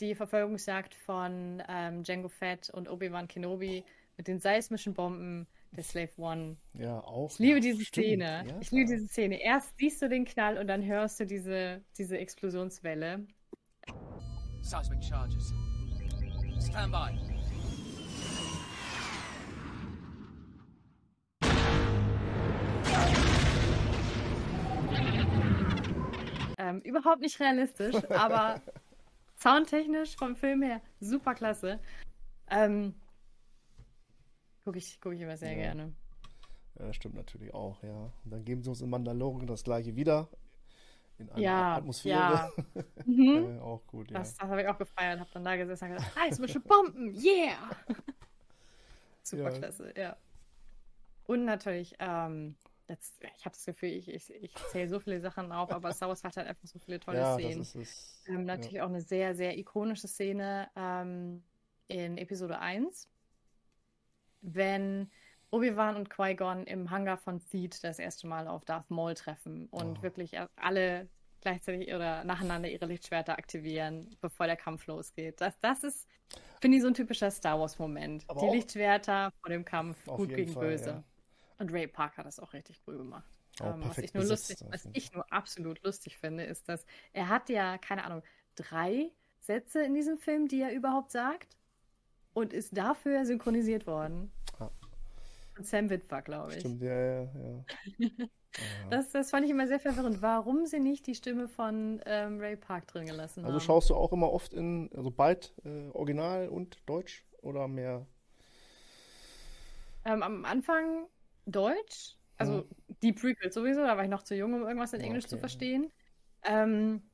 [0.00, 3.84] die Verfolgungsjagd von ähm, Django Fett und Obi-Wan Kenobi
[4.16, 6.56] mit den seismischen Bomben der Slave One.
[6.74, 7.30] Ja, auch.
[7.32, 8.06] Ich liebe ja, diese stimmt.
[8.06, 8.44] Szene.
[8.48, 8.56] Ja.
[8.60, 9.42] Ich liebe diese Szene.
[9.42, 13.26] Erst siehst du den Knall und dann hörst du diese, diese Explosionswelle.
[14.62, 15.52] Seismic charges.
[16.60, 17.33] Stand by.
[26.64, 28.62] Ähm, überhaupt nicht realistisch, aber
[29.36, 31.78] soundtechnisch vom Film her super klasse.
[32.50, 32.94] Ähm,
[34.64, 35.56] Gucke ich, guck ich immer sehr Ja.
[35.56, 35.92] gerne.
[36.78, 38.10] Ja, das stimmt natürlich auch, ja.
[38.24, 40.26] Und dann geben sie uns in Mandalorian das gleiche wieder.
[41.18, 42.16] In einer Ja, Atmosphäre.
[42.16, 42.52] ja.
[43.04, 43.58] Mhm.
[43.58, 44.18] äh, auch gut, ja.
[44.20, 47.58] Das, das habe ich auch gefeiert, habe dann da gesessen und gesagt, seismische Bomben, yeah!
[49.22, 49.58] Super Ja.
[49.58, 50.16] klasse, ja.
[51.26, 52.56] Und natürlich, ähm,
[52.86, 56.08] das, ich habe das Gefühl, ich, ich, ich zähle so viele Sachen auf, aber Star
[56.08, 57.58] Wars hat halt einfach so viele tolle ja, Szenen.
[57.58, 58.22] das ist es.
[58.26, 61.42] Ähm, natürlich auch eine sehr, sehr ikonische Szene ähm,
[61.88, 63.08] in Episode 1,
[64.42, 65.10] wenn
[65.50, 69.98] Obi-Wan und Qui-Gon im Hangar von Theed das erste Mal auf Darth Maul treffen und
[69.98, 70.02] Oh.
[70.02, 71.08] wirklich alle
[71.40, 75.40] gleichzeitig oder nacheinander ihre Lichtschwerter aktivieren, bevor der Kampf losgeht.
[75.40, 76.08] Das, das ist,
[76.60, 78.26] finde ich, so ein typischer Star Wars-Moment.
[78.40, 80.90] Die Lichtschwerter vor dem Kampf, gut gegen Fall, böse.
[80.90, 81.04] ja.
[81.58, 83.30] Und Ray Park hat das auch richtig cool gemacht.
[83.60, 87.28] Auch Ähm, was ich nur lustig, was ich nur absolut lustig finde, ist, dass er
[87.28, 88.22] hat ja, keine Ahnung,
[88.56, 91.56] drei Sätze in diesem Film, die er überhaupt sagt
[92.32, 94.32] und ist dafür synchronisiert worden.
[94.58, 94.70] Ah.
[95.54, 96.60] Von Sam Witwer, glaube ich.
[96.60, 97.22] Stimmt, ja, ja,
[97.98, 98.28] ja.
[98.90, 102.56] Das, das fand ich immer sehr verwirrend, warum sie nicht die Stimme von ähm, Ray
[102.56, 103.64] Park drin gelassen Also haben.
[103.64, 108.06] schaust du auch immer oft in, also bald äh, Original und Deutsch oder mehr?
[110.04, 111.06] Ähm, am Anfang
[111.46, 112.68] Deutsch, also Mhm.
[113.02, 115.40] die Prequels sowieso, da war ich noch zu jung, um irgendwas in Englisch zu okay.
[115.40, 115.92] verstehen.
[116.44, 117.10] Ähm,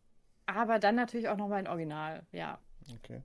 [0.47, 2.59] aber dann natürlich auch nochmal in Original, ja.
[2.97, 3.23] Okay.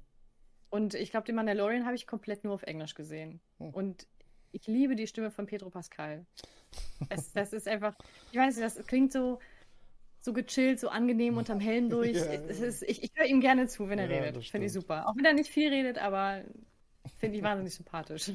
[0.70, 3.42] Und ich glaube, den Mandalorian habe ich komplett nur auf Englisch gesehen.
[3.60, 3.74] Hm.
[3.74, 4.08] Und
[4.52, 6.26] ich liebe die Stimme von Pedro Pascal.
[7.10, 7.96] Es, das ist einfach,
[8.32, 9.40] ich weiß nicht, das klingt so,
[10.22, 12.14] so gechillt, so angenehm unterm Helm durch.
[12.16, 12.24] Ja.
[12.24, 14.46] Ist, ich ich höre ihm gerne zu, wenn er Ja, redet.
[14.46, 15.08] Finde ich super.
[15.08, 16.44] Auch wenn er nicht viel redet, aber
[17.20, 18.32] finde ich wahnsinnig sympathisch.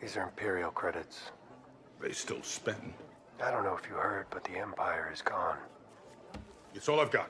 [0.00, 1.32] These are Imperial credits.
[2.00, 2.94] They still spend.
[3.40, 5.58] I don't know if you heard, but the Empire is gone.
[6.74, 7.28] It's all I've got.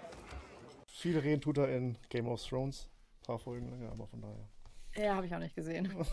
[0.86, 2.88] Viel reden tut er in Game of Thrones.
[3.22, 4.48] Ein paar Folgen länger, aber von daher.
[4.96, 5.92] Ja, habe ich auch nicht gesehen.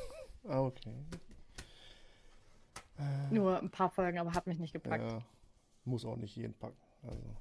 [0.48, 0.94] Ah, okay.
[3.32, 5.12] Nur ein paar Folgen, aber hat mich nicht gepackt.
[5.12, 5.20] Ja,
[5.86, 6.78] muss auch nicht jeden packen.
[7.02, 7.36] Also.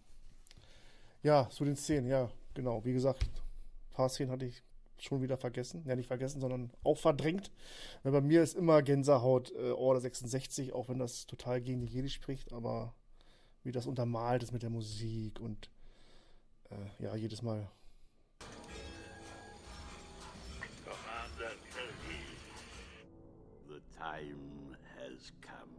[1.22, 2.82] Ja, zu den Szenen, ja, genau.
[2.82, 4.62] Wie gesagt, ein paar Szenen hatte ich
[4.99, 5.84] schon wieder vergessen.
[5.86, 7.51] Ja, nicht vergessen, sondern auch verdrängt.
[8.03, 11.86] Weil bei mir ist immer Gänsehaut äh, Order 66, auch wenn das total gegen die
[11.86, 12.95] Jedi spricht, aber
[13.62, 15.70] wie das untermalt ist mit der Musik und
[16.70, 17.70] äh, ja, jedes Mal.
[20.84, 22.24] Commander Kelly,
[23.68, 25.70] the time has come.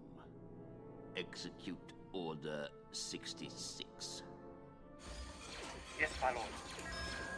[1.15, 3.85] Execute Order 66.
[5.99, 7.34] Yes, my lord.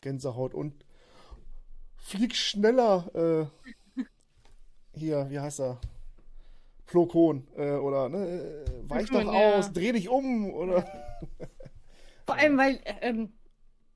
[0.00, 0.84] Gänsehaut und
[1.96, 3.50] flieg schneller.
[3.96, 4.02] Äh,
[4.98, 5.80] hier, wie heißt er?
[6.86, 9.58] Flo Kohn, äh, oder ne, äh, weich doch ja.
[9.58, 10.82] aus, dreh dich um, oder?
[12.24, 13.32] Vor allem, weil, ähm,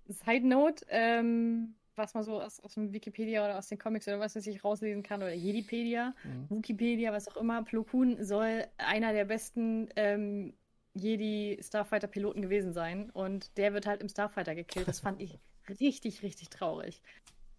[0.08, 4.20] Side Note, ähm, was man so aus, aus dem Wikipedia oder aus den Comics oder
[4.20, 6.14] was weiß ich rauslesen kann, oder Jedipedia,
[6.50, 10.52] Wikipedia, was auch immer, Plo Koon soll einer der besten ähm,
[10.94, 14.88] Jedi-Starfighter-Piloten gewesen sein und der wird halt im Starfighter gekillt.
[14.88, 15.38] Das fand ich
[15.68, 17.02] richtig, richtig traurig.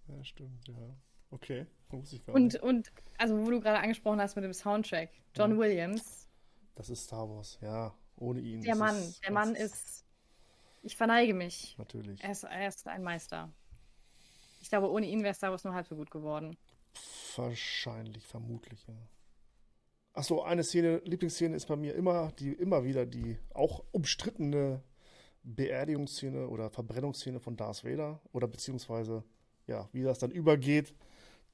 [0.08, 0.96] Ja, stimmt, ja.
[1.32, 2.62] Okay, muss ich gar Und, nicht.
[2.64, 5.60] und, also, wo du gerade angesprochen hast mit dem Soundtrack, John Mhm.
[5.60, 6.28] Williams,
[6.76, 7.94] Das ist Star Wars, ja.
[8.18, 8.62] Ohne ihn.
[8.62, 10.06] der Mann, der Mann ist,
[10.84, 11.76] ich verneige mich.
[11.78, 12.24] Natürlich.
[12.24, 13.52] Er ist, er ist ein Meister.
[14.62, 16.56] Ich glaube, ohne ihn wäre Star Wars nur halb so gut geworden.
[17.36, 18.96] Wahrscheinlich, vermutlich, ja.
[20.14, 24.84] Achso, eine Szene, Lieblingsszene ist bei mir immer, die immer wieder die auch umstrittene
[25.44, 29.24] Beerdigungsszene oder Verbrennungsszene von Darth Vader oder beziehungsweise,
[29.68, 30.94] ja, wie das dann übergeht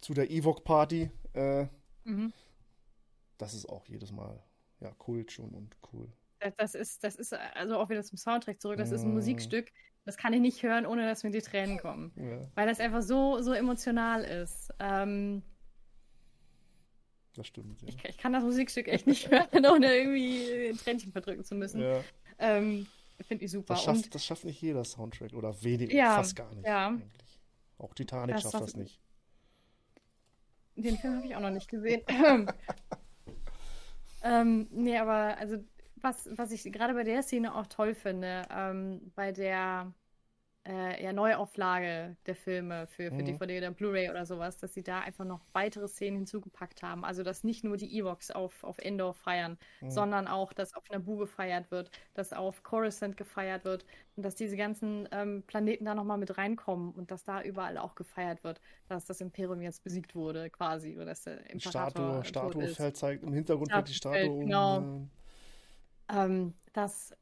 [0.01, 1.09] zu der Ewok-Party.
[1.33, 1.67] Äh,
[2.05, 2.33] Mhm.
[3.37, 4.41] Das ist auch jedes Mal,
[4.79, 6.07] ja, Kult schon und cool.
[6.39, 8.77] Das, das ist, das ist also auch wieder zum Soundtrack zurück.
[8.77, 9.13] Das ist ein.
[9.13, 9.71] Musikstück,
[10.05, 12.11] das kann ich nicht hören, ohne dass mir die Tränen kommen.
[12.15, 12.49] Ja.
[12.55, 14.71] Weil das einfach so, so emotional ist.
[14.79, 15.43] Ähm,
[17.35, 17.89] Das stimmt, ja.
[17.89, 21.81] Ich, ich kann das Musikstück echt nicht hören, ohne irgendwie ein Tränchen verdrücken zu müssen.
[21.81, 22.01] ja.
[22.39, 22.87] Ähm,
[23.21, 23.73] Finde ich super.
[23.73, 26.65] Das, Und schafft, das schafft nicht jeder Soundtrack oder wenig, Ja, fast gar nicht.
[26.65, 26.87] ja.
[26.87, 27.39] Eigentlich.
[27.77, 28.99] Auch Titanic Das schafft das nicht.
[30.75, 32.01] Den Film habe ich auch noch nicht gesehen.
[34.23, 35.57] ähm, nee, aber also
[36.01, 39.93] was, was ich gerade bei der Szene auch toll finde, ähm, bei der
[40.69, 43.25] äh, ja, Neuauflage der Filme für, für Mhm.
[43.25, 47.03] DVD oder Blu-ray oder sowas, dass sie da einfach noch weitere Szenen hinzugepackt haben.
[47.05, 49.89] Also, dass nicht nur die Ewoks auf, auf Endor feiern, Mhm.
[49.89, 53.85] sondern auch, dass auf Naboo gefeiert wird, dass auf Coruscant gefeiert wird
[54.15, 57.95] und dass diese ganzen ähm, Planeten da nochmal mit reinkommen und dass da überall auch
[57.95, 62.67] gefeiert wird, dass das Imperium jetzt besiegt wurde, quasi, oder dass der Imperator Statue, Statue
[62.67, 64.45] fällt, zeigt im Hintergrund Statue wird die Statue fällt, um.
[64.45, 64.87] genau.
[65.05, 65.09] äh,
[66.09, 67.15] Ähm, das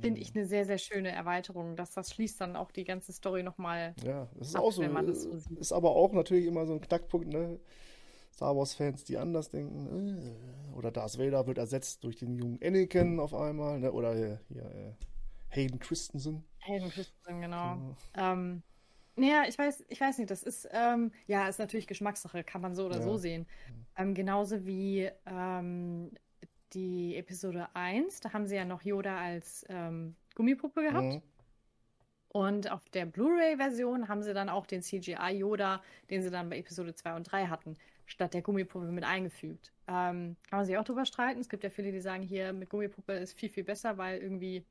[0.00, 0.22] finde Mhm.
[0.22, 3.96] ich eine sehr, sehr schöne Erweiterung, dass das schließt dann auch die ganze Story nochmal
[4.04, 4.82] Ja, das ist ab, auch so.
[4.82, 5.38] so.
[5.56, 7.58] Ist aber auch natürlich immer so ein Knackpunkt, ne?
[8.32, 10.18] Star Wars-Fans, die anders denken.
[10.18, 13.92] Äh, oder Darth Vader wird ersetzt durch den jungen Anakin auf einmal, ne?
[13.92, 14.92] Oder äh, hier äh,
[15.50, 16.44] Hayden Christensen.
[16.60, 17.82] Hayden Christensen, genau.
[18.14, 18.62] Ähm,
[19.16, 22.74] naja, ich weiß, ich weiß nicht, das ist, ähm, ja, ist natürlich Geschmackssache, kann man
[22.74, 23.02] so oder Ja.
[23.02, 23.46] so sehen.
[23.96, 26.12] Ähm, genauso wie ähm,
[26.74, 31.14] die Episode 1, da haben sie ja noch Yoda als ähm, Gummipuppe gehabt.
[31.14, 31.22] Mhm.
[32.30, 36.94] Und auf der Blu-ray-Version haben sie dann auch den CGI-Yoda, den sie dann bei Episode
[36.94, 37.76] 2 und 3 hatten,
[38.06, 39.72] statt der Gummipuppe mit eingefügt.
[39.86, 41.40] Ähm, kann man sich auch drüber streiten.
[41.40, 44.64] Es gibt ja viele, die sagen, hier mit Gummipuppe ist viel, viel besser, weil irgendwie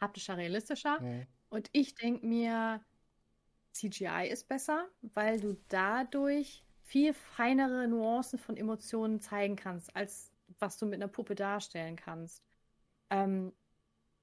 [0.00, 1.00] haptischer, realistischer.
[1.00, 1.26] Mhm.
[1.48, 2.80] Und ich denke mir,
[3.72, 10.78] CGI ist besser, weil du dadurch viel feinere Nuancen von Emotionen zeigen kannst, als was
[10.78, 12.42] du mit einer Puppe darstellen kannst.
[13.10, 13.52] Ähm,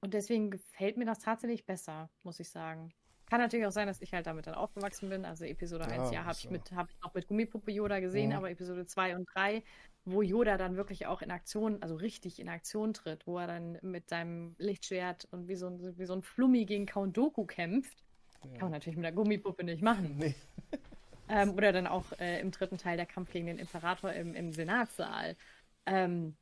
[0.00, 2.92] und deswegen gefällt mir das tatsächlich besser, muss ich sagen.
[3.30, 5.24] Kann natürlich auch sein, dass ich halt damit dann aufgewachsen bin.
[5.24, 7.70] Also Episode 1, Ja, ja, habe ist ich, ja- mit, hab ich noch mit Gummipuppe
[7.72, 8.36] Yoda gesehen, Mhm.
[8.36, 9.62] aber Episode 2 und 3,
[10.04, 13.78] wo Yoda dann wirklich auch in Aktion, also richtig in Aktion tritt, wo er dann
[13.80, 18.04] mit seinem Lichtschwert und wie so ein, wie so ein Flummi gegen Count Doku kämpft,
[18.42, 20.16] kann man natürlich mit der Gummipuppe nicht machen.
[20.18, 20.34] Nee.
[21.30, 24.52] Ähm, oder dann auch äh, im dritten Teil der Kampf gegen den Imperator im, im
[24.52, 25.34] Senatssaal.
[25.86, 26.36] Ähm,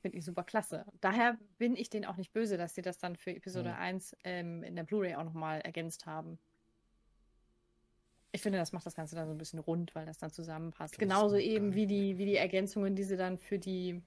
[0.00, 0.84] Finde ich super klasse.
[1.00, 3.76] Daher bin ich denen auch nicht böse, dass sie das dann für Episode Mhm.
[3.76, 6.38] 1 ähm, in der Blu-ray auch nochmal ergänzt haben.
[8.30, 10.94] Ich finde, das macht das Ganze dann so ein bisschen rund, weil das dann zusammenpasst.
[10.94, 14.02] Das Genauso eben wie die, wie die Ergänzungen, die sie dann für die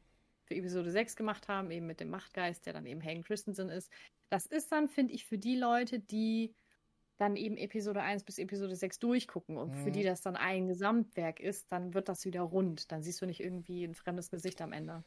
[0.45, 3.91] für Episode 6 gemacht haben, eben mit dem Machtgeist, der dann eben Hayden Christensen ist.
[4.29, 6.53] Das ist dann, finde ich, für die Leute, die
[7.21, 9.93] dann eben Episode 1 bis Episode 6 durchgucken und für Mhm.
[9.93, 12.91] die das dann ein Gesamtwerk ist, dann wird das wieder rund.
[12.91, 15.03] Dann siehst du nicht irgendwie ein fremdes Gesicht am Ende.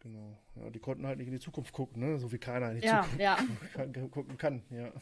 [0.00, 0.38] Genau.
[0.54, 2.18] Ja, die konnten halt nicht in die Zukunft gucken, ne?
[2.18, 3.36] So wie keiner in die Ja, Zukunft ja.
[3.74, 4.92] kann, gucken kann, ja.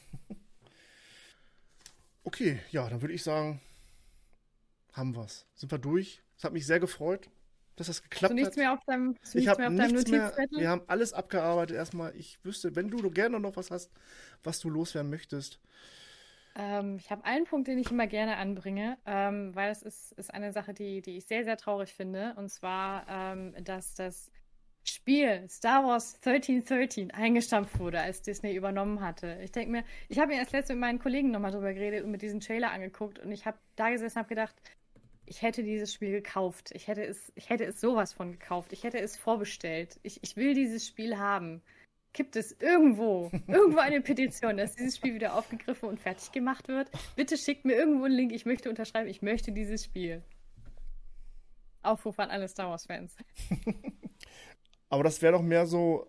[2.23, 3.61] Okay, ja, dann würde ich sagen,
[4.93, 5.47] haben wir's.
[5.55, 6.23] Sind wir durch?
[6.39, 7.29] Es hat mich sehr gefreut,
[7.77, 8.57] dass das geklappt du nichts hat.
[8.57, 10.33] mehr auf deinem, du ich habe nichts mehr.
[10.51, 12.15] Wir haben alles abgearbeitet erstmal.
[12.17, 13.91] Ich wüsste, wenn du gerne noch was hast,
[14.43, 15.61] was du loswerden möchtest.
[16.57, 20.33] Ähm, ich habe einen Punkt, den ich immer gerne anbringe, ähm, weil es ist, ist
[20.33, 22.35] eine Sache, die, die ich sehr, sehr traurig finde.
[22.37, 24.31] Und zwar, ähm, dass das
[24.85, 29.39] Spiel Star Wars 1313 eingestampft wurde, als Disney übernommen hatte.
[29.43, 32.11] Ich denke mir, ich habe mir erst letztens mit meinen Kollegen nochmal drüber geredet und
[32.11, 34.55] mit diesem Trailer angeguckt und ich habe da gesessen und habe gedacht,
[35.27, 36.71] ich hätte dieses Spiel gekauft.
[36.75, 38.73] Ich hätte es, ich hätte es sowas von gekauft.
[38.73, 39.99] Ich hätte es vorbestellt.
[40.03, 41.63] Ich, ich will dieses Spiel haben.
[42.13, 46.91] Gibt es irgendwo, irgendwo eine Petition, dass dieses Spiel wieder aufgegriffen und fertig gemacht wird?
[47.17, 48.33] Bitte schickt mir irgendwo einen Link.
[48.33, 50.23] Ich möchte unterschreiben, ich möchte dieses Spiel.
[51.83, 53.17] Aufruf an alle Star Wars-Fans.
[54.89, 56.07] Aber das wäre doch mehr so,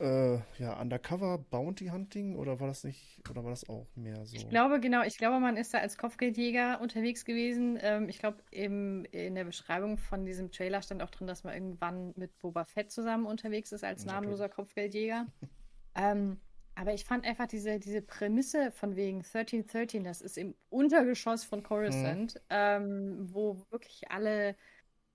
[0.00, 4.34] äh, ja, Undercover Bounty Hunting oder war das nicht, oder war das auch mehr so?
[4.34, 7.78] Ich glaube, genau, ich glaube, man ist da als Kopfgeldjäger unterwegs gewesen.
[7.80, 12.14] Ähm, ich glaube, in der Beschreibung von diesem Trailer stand auch drin, dass man irgendwann
[12.16, 15.26] mit Boba Fett zusammen unterwegs ist als namenloser Kopfgeldjäger.
[15.94, 16.40] ähm,
[16.74, 21.62] aber ich fand einfach diese, diese Prämisse von wegen 1313, das ist im Untergeschoss von
[21.62, 24.56] Coruscant, ähm, wo wirklich alle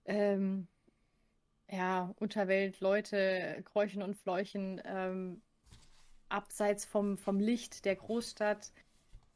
[0.06, 0.68] ähm,
[1.72, 5.42] ja, Unterwelt-Leute kräuchen und fleuchen, ähm,
[6.30, 8.72] abseits vom, vom Licht der Großstadt.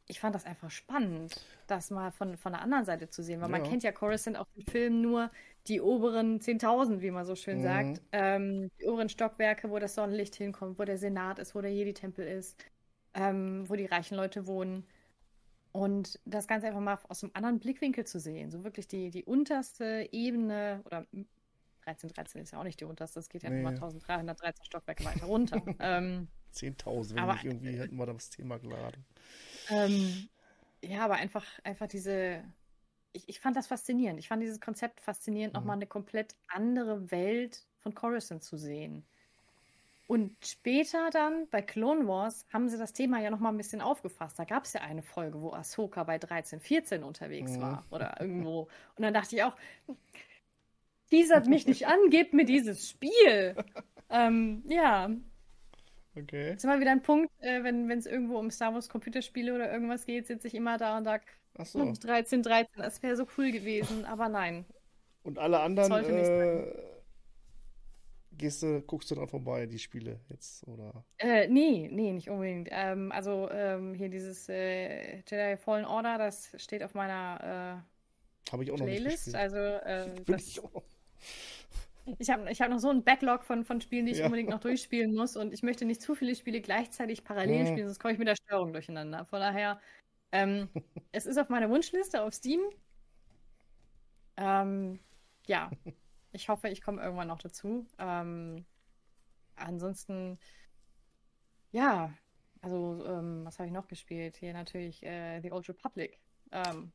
[0.07, 3.49] Ich fand das einfach spannend, das mal von, von der anderen Seite zu sehen, weil
[3.49, 3.67] man Ja.
[3.69, 5.31] kennt ja Coruscant auf dem Film nur
[5.67, 7.63] die oberen 10.000, wie man so schön Mhm.
[7.63, 8.01] sagt.
[8.11, 12.27] Ähm, die oberen Stockwerke, wo das Sonnenlicht hinkommt, wo der Senat ist, wo der Jedi-Tempel
[12.27, 12.59] ist,
[13.13, 14.87] ähm, wo die reichen Leute wohnen.
[15.71, 18.49] Und das Ganze einfach mal aus einem anderen Blickwinkel zu sehen.
[18.51, 21.05] So wirklich die, die unterste Ebene, oder
[21.89, 23.57] 1313 ist ja auch nicht die unterste, es geht ja Nee.
[23.57, 25.61] nochmal 1313 Stockwerke weiter runter.
[25.79, 29.05] ähm, 10.000, wenn Aber- nicht irgendwie hätten wir das Thema geladen.
[29.69, 30.29] ähm,
[30.81, 32.43] ja, aber einfach, einfach diese,
[33.13, 34.19] ich, ich fand das faszinierend.
[34.19, 35.59] Ich fand dieses Konzept faszinierend, Mhm.
[35.59, 39.05] nochmal eine komplett andere Welt von Coruscant zu sehen.
[40.07, 44.39] Und später dann bei Clone Wars haben sie das Thema ja nochmal ein bisschen aufgefasst.
[44.39, 47.61] Da gab es ja eine Folge, wo Ahsoka bei 13, 14 unterwegs Mhm.
[47.61, 48.61] war oder irgendwo.
[48.95, 49.55] Und dann dachte ich auch,
[51.09, 53.55] teasert mich nicht an, gebt mir dieses Spiel.
[54.09, 55.09] ähm, ja,
[56.15, 56.53] Okay.
[56.53, 60.05] ist immer wieder ein Punkt, äh, wenn es irgendwo um Star Wars Computerspiele oder irgendwas
[60.05, 61.23] geht, sitze ich immer da und sage,
[61.63, 61.93] so.
[61.93, 64.65] 13, 13, das wäre so cool gewesen, aber nein.
[65.23, 66.73] Und alle anderen äh,
[68.31, 71.03] gehst du, guckst du dran vorbei, die Spiele jetzt, oder?
[71.17, 72.69] Äh, nee, nee, nicht unbedingt.
[72.71, 77.83] Ähm, also ähm, hier dieses äh, Jedi Fallen Order, das steht auf meiner
[78.51, 79.25] Habe ich äh, auch noch nicht Playlist.
[79.25, 79.35] gespielt.
[79.35, 80.83] Also äh, Will das, ich auch.
[82.17, 84.23] Ich habe ich hab noch so einen Backlog von, von Spielen, die ich Ja.
[84.23, 87.67] unbedingt noch durchspielen muss und ich möchte nicht zu viele Spiele gleichzeitig parallel Mhm.
[87.67, 89.25] spielen, sonst komme ich mit der Steuerung durcheinander.
[89.25, 89.79] Von daher,
[90.31, 90.69] ähm,
[91.11, 92.61] es ist auf meiner Wunschliste auf Steam.
[94.37, 94.99] Ähm,
[95.47, 95.75] ja,
[96.31, 97.87] ich hoffe, ich komme irgendwann noch dazu.
[97.99, 98.65] Ähm,
[99.55, 100.39] ansonsten,
[101.71, 102.13] ja,
[102.61, 104.37] also ähm, was habe ich noch gespielt?
[104.37, 106.19] Hier natürlich äh, The Old Republic.
[106.51, 106.93] Ähm,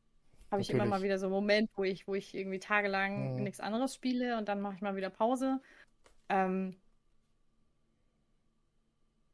[0.55, 3.43] habe ich immer mal wieder so einen Moment, wo ich, wo ich irgendwie tagelang Mhm.
[3.43, 5.59] nichts anderes spiele und dann mache ich mal wieder Pause.
[6.29, 6.75] Ähm,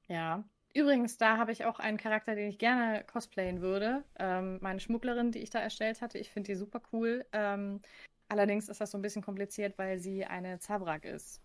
[0.08, 0.44] ja.
[0.74, 4.04] Übrigens, da habe ich auch einen Charakter, den ich gerne cosplayen würde.
[4.18, 7.26] Ähm, meine Schmugglerin, die ich da erstellt hatte, ich finde die super cool.
[7.34, 7.82] Ähm,
[8.30, 11.42] allerdings ist das so ein bisschen kompliziert, weil sie eine Zabrak ist.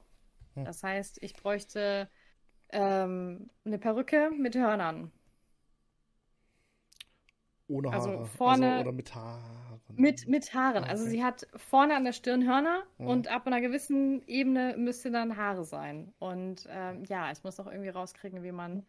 [0.55, 0.65] Hm.
[0.65, 2.09] Das heißt, ich bräuchte
[2.70, 5.12] ähm, eine Perücke mit Hörnern.
[7.69, 8.27] Ohne Also Haare.
[8.27, 9.81] vorne- also, oder mit Haaren.
[9.97, 10.85] Mit, mit Haaren.
[10.85, 11.11] Ah, Also okay.
[11.13, 13.07] sie hat vorne an der Stirn Hörner Mhm.
[13.07, 16.13] und ab einer gewissen Ebene müsste dann Haare sein.
[16.19, 18.85] Und ähm, ja, ich muss auch irgendwie rauskriegen, wie man,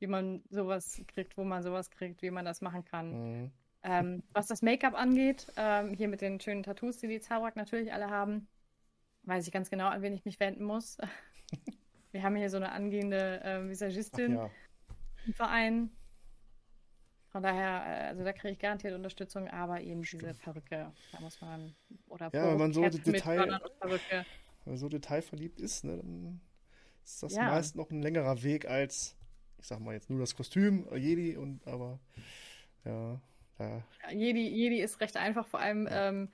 [0.00, 3.12] wie man sowas kriegt, wo man sowas kriegt, wie man das machen kann.
[3.42, 3.50] Mhm.
[3.82, 7.94] Ähm, was das Make-up angeht, ähm, hier mit den schönen Tattoos, die die Zabrak natürlich
[7.94, 8.46] alle haben,
[9.22, 10.98] weiß ich ganz genau, an wen ich mich wenden muss.
[12.12, 14.50] Wir haben hier so eine angehende äh, Visagistin ja.
[15.26, 15.90] im Verein.
[17.32, 21.40] Von daher, äh, also da kriege ich garantiert Unterstützung, aber eben diese Perücke, da muss
[21.40, 21.76] man,
[22.08, 23.46] oder Ja, wenn man so Detail-.
[24.64, 26.40] Wenn man so detailverliebt ist, ne, dann
[27.04, 27.46] ist das Ja.
[27.46, 29.16] meist noch ein längerer Weg als,
[29.58, 32.00] ich sag mal jetzt nur das Kostüm, Jedi und aber
[32.84, 33.20] ja,
[34.02, 36.30] Ja, Jedi, Jedi ist recht einfach, vor allem ähm,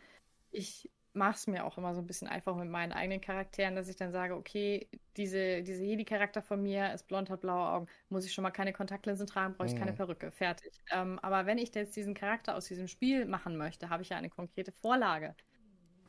[0.50, 3.88] ich mache es mir auch immer so ein bisschen einfach mit meinen eigenen Charakteren, dass
[3.88, 8.26] ich dann sage, okay, diese, diese Jedi-Charakter von mir ist blond, hat blaue Augen, muss
[8.26, 9.94] ich schon mal keine Kontaktlinsen tragen, brauche ich keine Mhm.
[9.94, 10.72] Perücke, fertig.
[10.92, 14.16] Ähm, aber wenn ich jetzt diesen Charakter aus diesem Spiel machen möchte, habe ich ja
[14.18, 15.36] eine konkrete Vorlage,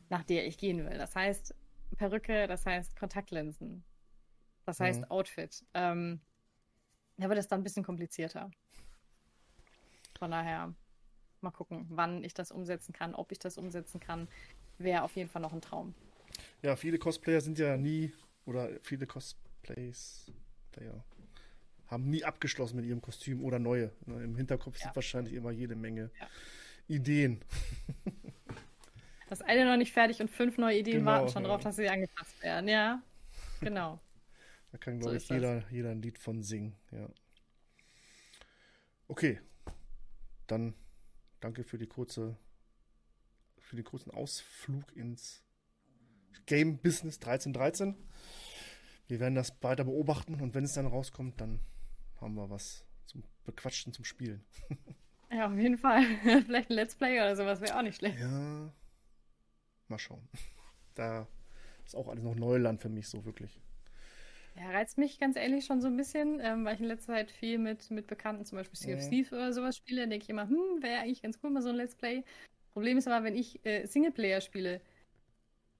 [0.09, 0.97] nach der ich gehen will.
[0.97, 1.55] Das heißt
[1.97, 3.85] Perücke, das heißt Kontaktlinsen,
[4.65, 5.11] das heißt Mhm.
[5.11, 5.65] Outfit.
[5.73, 6.21] Ähm,
[7.17, 8.51] da wird es dann ein bisschen komplizierter.
[10.19, 10.73] Von daher,
[11.41, 14.29] mal gucken, wann ich das umsetzen kann, ob ich das umsetzen kann.
[14.77, 15.93] Wäre auf jeden Fall noch ein Traum.
[16.61, 18.13] Ja, viele Cosplayer sind ja nie,
[18.45, 20.31] oder viele Cosplays,
[20.71, 21.03] Player,
[21.87, 23.91] haben nie abgeschlossen mit ihrem Kostüm oder neue.
[24.05, 24.85] Ne, Im Hinterkopf Ja.
[24.85, 26.27] sind wahrscheinlich immer jede Menge Ja.
[26.87, 27.41] Ideen.
[29.29, 31.49] Das eine noch nicht fertig und fünf neue Ideen Genau, warten schon ja.
[31.49, 32.67] drauf, dass sie angepasst werden.
[32.69, 33.01] Ja,
[33.61, 33.99] genau.
[34.73, 35.35] Da kann, So glaube ich, ist das.
[35.37, 36.75] jeder, jeder ein Lied von singen.
[36.91, 37.07] Ja.
[39.07, 39.39] Okay.
[40.45, 40.73] Dann
[41.39, 42.35] danke für die kurze,
[43.67, 45.43] für den kurzen Ausflug ins
[46.45, 47.95] Game Business 1313.
[49.07, 51.59] Wir werden das weiter beobachten und wenn es dann rauskommt, dann
[52.21, 54.43] haben wir was zum Bequatschen, zum Spielen.
[55.29, 56.03] Ja, auf jeden Fall.
[56.45, 58.17] Vielleicht ein Let's Play oder sowas wäre auch nicht schlecht.
[58.17, 58.71] Ja.
[59.89, 60.27] Mal schauen.
[60.95, 61.27] Da
[61.85, 63.59] ist auch alles noch Neuland für mich, so wirklich.
[64.55, 67.29] Ja, reizt mich ganz ehrlich schon so ein bisschen, ähm, weil ich in letzter Zeit
[67.29, 69.37] viel mit, mit Bekannten, zum Beispiel Sea of Mhm.
[69.37, 71.93] Oder sowas spiele, denke ich immer, hm, wäre eigentlich ganz cool, mal so ein Let's
[71.93, 72.23] Play.
[72.77, 74.81] Problem ist aber, wenn ich äh, Singleplayer spiele,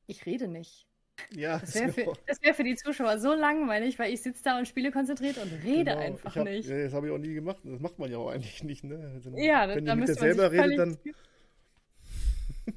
[0.08, 0.88] ich rede nicht.
[1.32, 2.06] Ja, Das ist wäre für,
[2.42, 5.92] wär für die Zuschauer so langweilig, weil ich sitze da und spiele konzentriert und rede
[5.92, 5.98] Genau.
[6.00, 6.68] einfach hab, nicht.
[6.68, 7.58] Ja, das habe ich auch nie gemacht.
[7.64, 9.12] Das macht man ja auch eigentlich nicht, ne?
[9.14, 10.98] Also, Ja, da- wenn da ihr mit dir müsste man selber sich redet, dann.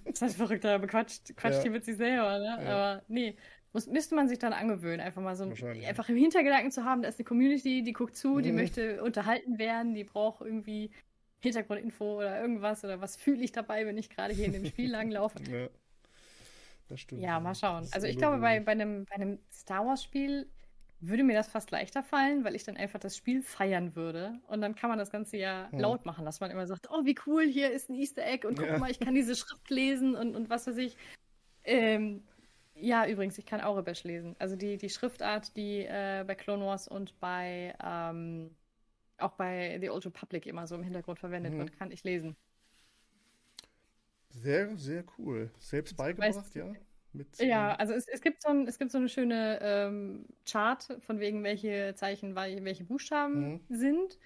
[0.04, 1.62] Das heißt verrückter, bequatscht quatscht Ja.
[1.62, 2.58] hier mit sich selber, ne?
[2.62, 2.68] Ja.
[2.68, 3.36] Aber nee,
[3.72, 7.08] muss, müsste man sich dann angewöhnen, einfach mal so einfach im Hintergedanken zu haben, da
[7.08, 8.56] ist eine Community, die guckt zu, die Mhm.
[8.58, 10.90] möchte unterhalten werden, die braucht irgendwie
[11.40, 14.90] Hintergrundinfo oder irgendwas oder was fühle ich dabei, wenn ich gerade hier in dem Spiel
[14.90, 15.38] langlaufe.
[15.50, 15.68] Ja,
[16.88, 17.22] das stimmt.
[17.22, 17.88] Ja, mal schauen.
[17.92, 20.50] Also ich glaube, bei, bei, einem, bei einem Star Wars-Spiel
[21.00, 24.38] würde mir das fast leichter fallen, weil ich dann einfach das Spiel feiern würde.
[24.48, 25.78] Und dann kann man das Ganze ja Hm.
[25.80, 28.58] laut machen, dass man immer sagt, oh, wie cool, hier ist ein Easter Egg und
[28.58, 28.78] guck Ja.
[28.78, 30.96] mal, ich kann diese Schrift lesen und, und was weiß ich.
[31.64, 32.22] Ähm,
[32.74, 34.36] ja, übrigens, ich kann Aurebesh lesen.
[34.38, 38.56] Also die, die Schriftart, die äh, bei Clone Wars und bei ähm,
[39.22, 41.58] auch bei The Old Republic immer so im Hintergrund verwendet Mhm.
[41.58, 42.36] wird, kann ich lesen.
[44.30, 45.50] Sehr, sehr cool.
[45.58, 46.72] Selbst beigebracht, ja?
[47.12, 50.26] Mit, Ja, äh, also es, es gibt so ein, es gibt so eine schöne ähm,
[50.46, 53.60] Chart, von wegen welche Zeichen, welche Buchstaben Mhm.
[53.68, 54.18] sind.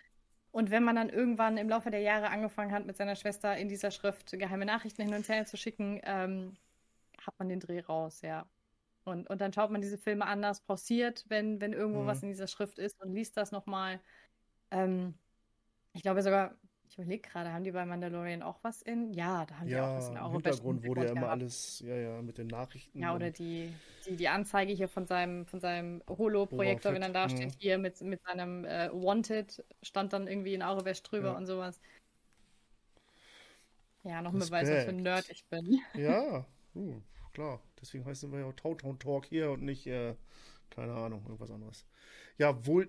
[0.53, 3.69] Und wenn man dann irgendwann im Laufe der Jahre angefangen hat, mit seiner Schwester in
[3.69, 6.57] dieser Schrift geheime Nachrichten hin und her zu schicken, ähm,
[7.21, 8.47] hat man den Dreh raus, ja.
[9.05, 12.07] Und, und dann schaut man diese Filme anders, pausiert, wenn, wenn irgendwo Mhm.
[12.07, 14.01] was in dieser Schrift ist und liest das nochmal.
[14.75, 15.15] Ähm,
[15.93, 16.55] ich glaube sogar,
[16.89, 19.13] ich überlege gerade, haben die bei Mandalorian auch was in?
[19.13, 21.33] Ja, da haben die auch ja, was in im europäischen Hintergrund wurde ja immer gehabt.
[21.33, 22.99] alles, ja, ja, mit den Nachrichten.
[22.99, 23.73] Ja, oder die,
[24.07, 27.59] die, die Anzeige hier von seinem, von seinem Holo-Projektor, wenn dann da steht, mhm.
[27.59, 31.37] hier mit, mit seinem äh, Wanted, stand dann irgendwie in Aurebesch drüber Ja.
[31.37, 31.81] und sowas.
[34.03, 34.97] Ja, noch ein Beweis, was für ein.
[34.97, 35.81] Nerd ich bin.
[35.95, 37.01] Ja, uh,
[37.33, 37.63] klar.
[37.81, 40.15] Deswegen heißen wir ja auch Tautown Talk hier und nicht, äh,
[40.71, 41.87] keine Ahnung, irgendwas anderes.
[42.37, 42.89] Ja, wohl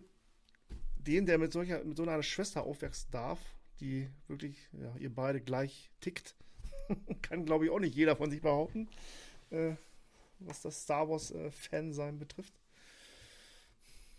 [1.07, 3.39] den, der mit solcher, mit so einer Schwester aufwachsen darf,
[3.79, 6.35] die wirklich, ja, ihr beide gleich tickt,
[7.21, 8.87] kann, glaube ich, auch nicht jeder von sich behaupten,
[9.51, 9.73] äh,
[10.39, 12.53] was das Star Wars-Fan-Sein betrifft.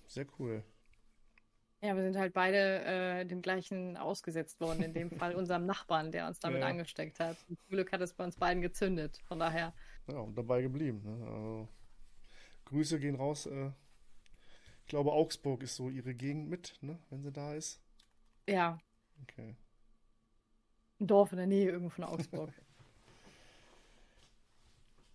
[0.07, 0.63] Sehr cool.
[1.83, 6.11] Ja, wir sind halt beide äh, dem gleichen ausgesetzt worden, in dem Fall unserem Nachbarn,
[6.11, 6.69] der uns damit Ja.
[6.69, 7.37] angesteckt hat.
[7.49, 9.19] Und zum Glück hat es bei uns beiden gezündet.
[9.27, 9.75] Von daher,
[10.09, 11.03] Ja, und dabei geblieben.
[11.05, 11.27] Ne?
[11.27, 11.69] Also,
[12.65, 13.47] Grüße gehen raus.
[14.87, 16.97] Ich glaube, Augsburg ist so ihre Gegend mit, ne?
[17.11, 17.81] wenn sie da ist.
[18.49, 18.79] ja,
[19.23, 19.57] Okay.
[21.01, 22.53] ein Dorf in der Nähe irgendwo von Augsburg.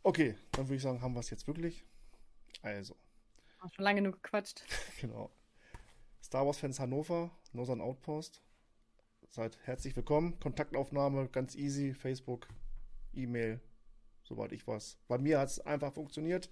[0.04, 1.86] Okay, dann würde ich sagen, haben wir es jetzt wirklich.
[2.64, 2.96] Also,
[3.60, 4.64] Haben schon lange genug gequatscht.
[5.00, 5.30] genau.
[6.24, 8.42] Star Wars Fans Hannover, Northern Outpost.
[9.30, 10.40] Seid herzlich willkommen.
[10.40, 11.94] Kontaktaufnahme ganz easy.
[11.94, 12.48] Facebook,
[13.14, 13.62] E-Mail,
[14.24, 14.98] soweit ich weiß.
[15.08, 16.50] Bei mir hat es einfach funktioniert.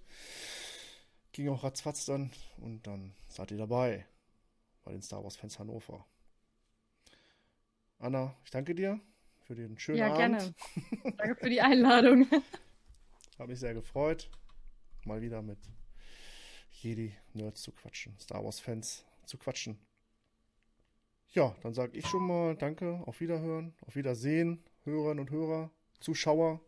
[1.39, 2.31] Ging auch ratzfatz dann.
[2.57, 4.05] Und dann seid ihr dabei.
[4.83, 6.05] Bei den Star Wars Fans Hannover.
[7.97, 8.99] Anna, ich danke dir
[9.45, 10.17] für den schönen ja, Abend.
[10.17, 10.53] gerne.
[11.15, 12.29] Danke für die Einladung.
[13.37, 14.29] Habe mich sehr gefreut,
[15.05, 15.59] mal wieder mit
[16.71, 19.79] Jedi-Nerds zu quatschen, Star Wars-Fans zu quatschen.
[21.29, 25.71] Ja, dann sage ich schon mal Danke, auf Wiederhören, auf Wiedersehen, Hörerinnen und Hörer,
[26.01, 26.59] Zuschauer.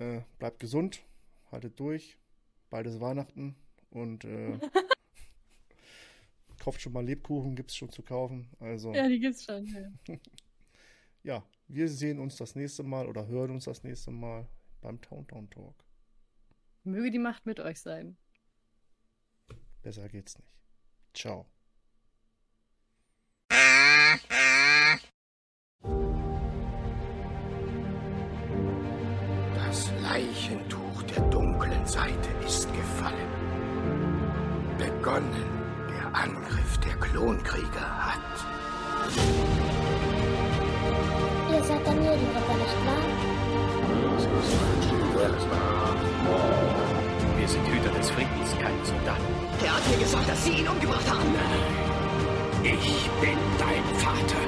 [0.00, 1.04] Äh, bleibt gesund,
[1.52, 2.18] haltet durch,
[2.74, 3.54] bald ist Weihnachten
[3.90, 4.58] und äh,
[6.58, 8.48] kauft schon mal Lebkuchen, gibt es schon zu kaufen.
[8.58, 9.96] Also ja, die gibt's schon.
[10.08, 10.14] Ja.
[11.22, 14.48] ja, wir sehen uns das nächste Mal oder hören uns das nächste Mal
[14.80, 15.84] beim Towntown Talk.
[16.82, 18.16] Möge die Macht mit euch sein.
[19.80, 20.50] Besser geht's nicht.
[21.14, 21.46] Ciao.
[35.04, 35.30] begonnen.
[35.90, 38.20] Der Angriff der Klonkrieger hat.
[41.52, 43.04] Ihr seid der Medienwetter, nicht wahr?
[47.36, 49.22] Wir sind Hüter des Friedens, kein Soldaten.
[49.62, 51.34] Er hat mir gesagt, dass Sie ihn umgebracht haben.
[52.62, 54.40] Ich bin dein Vater.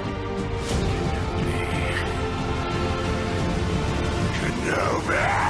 [4.41, 5.46] Kenobi.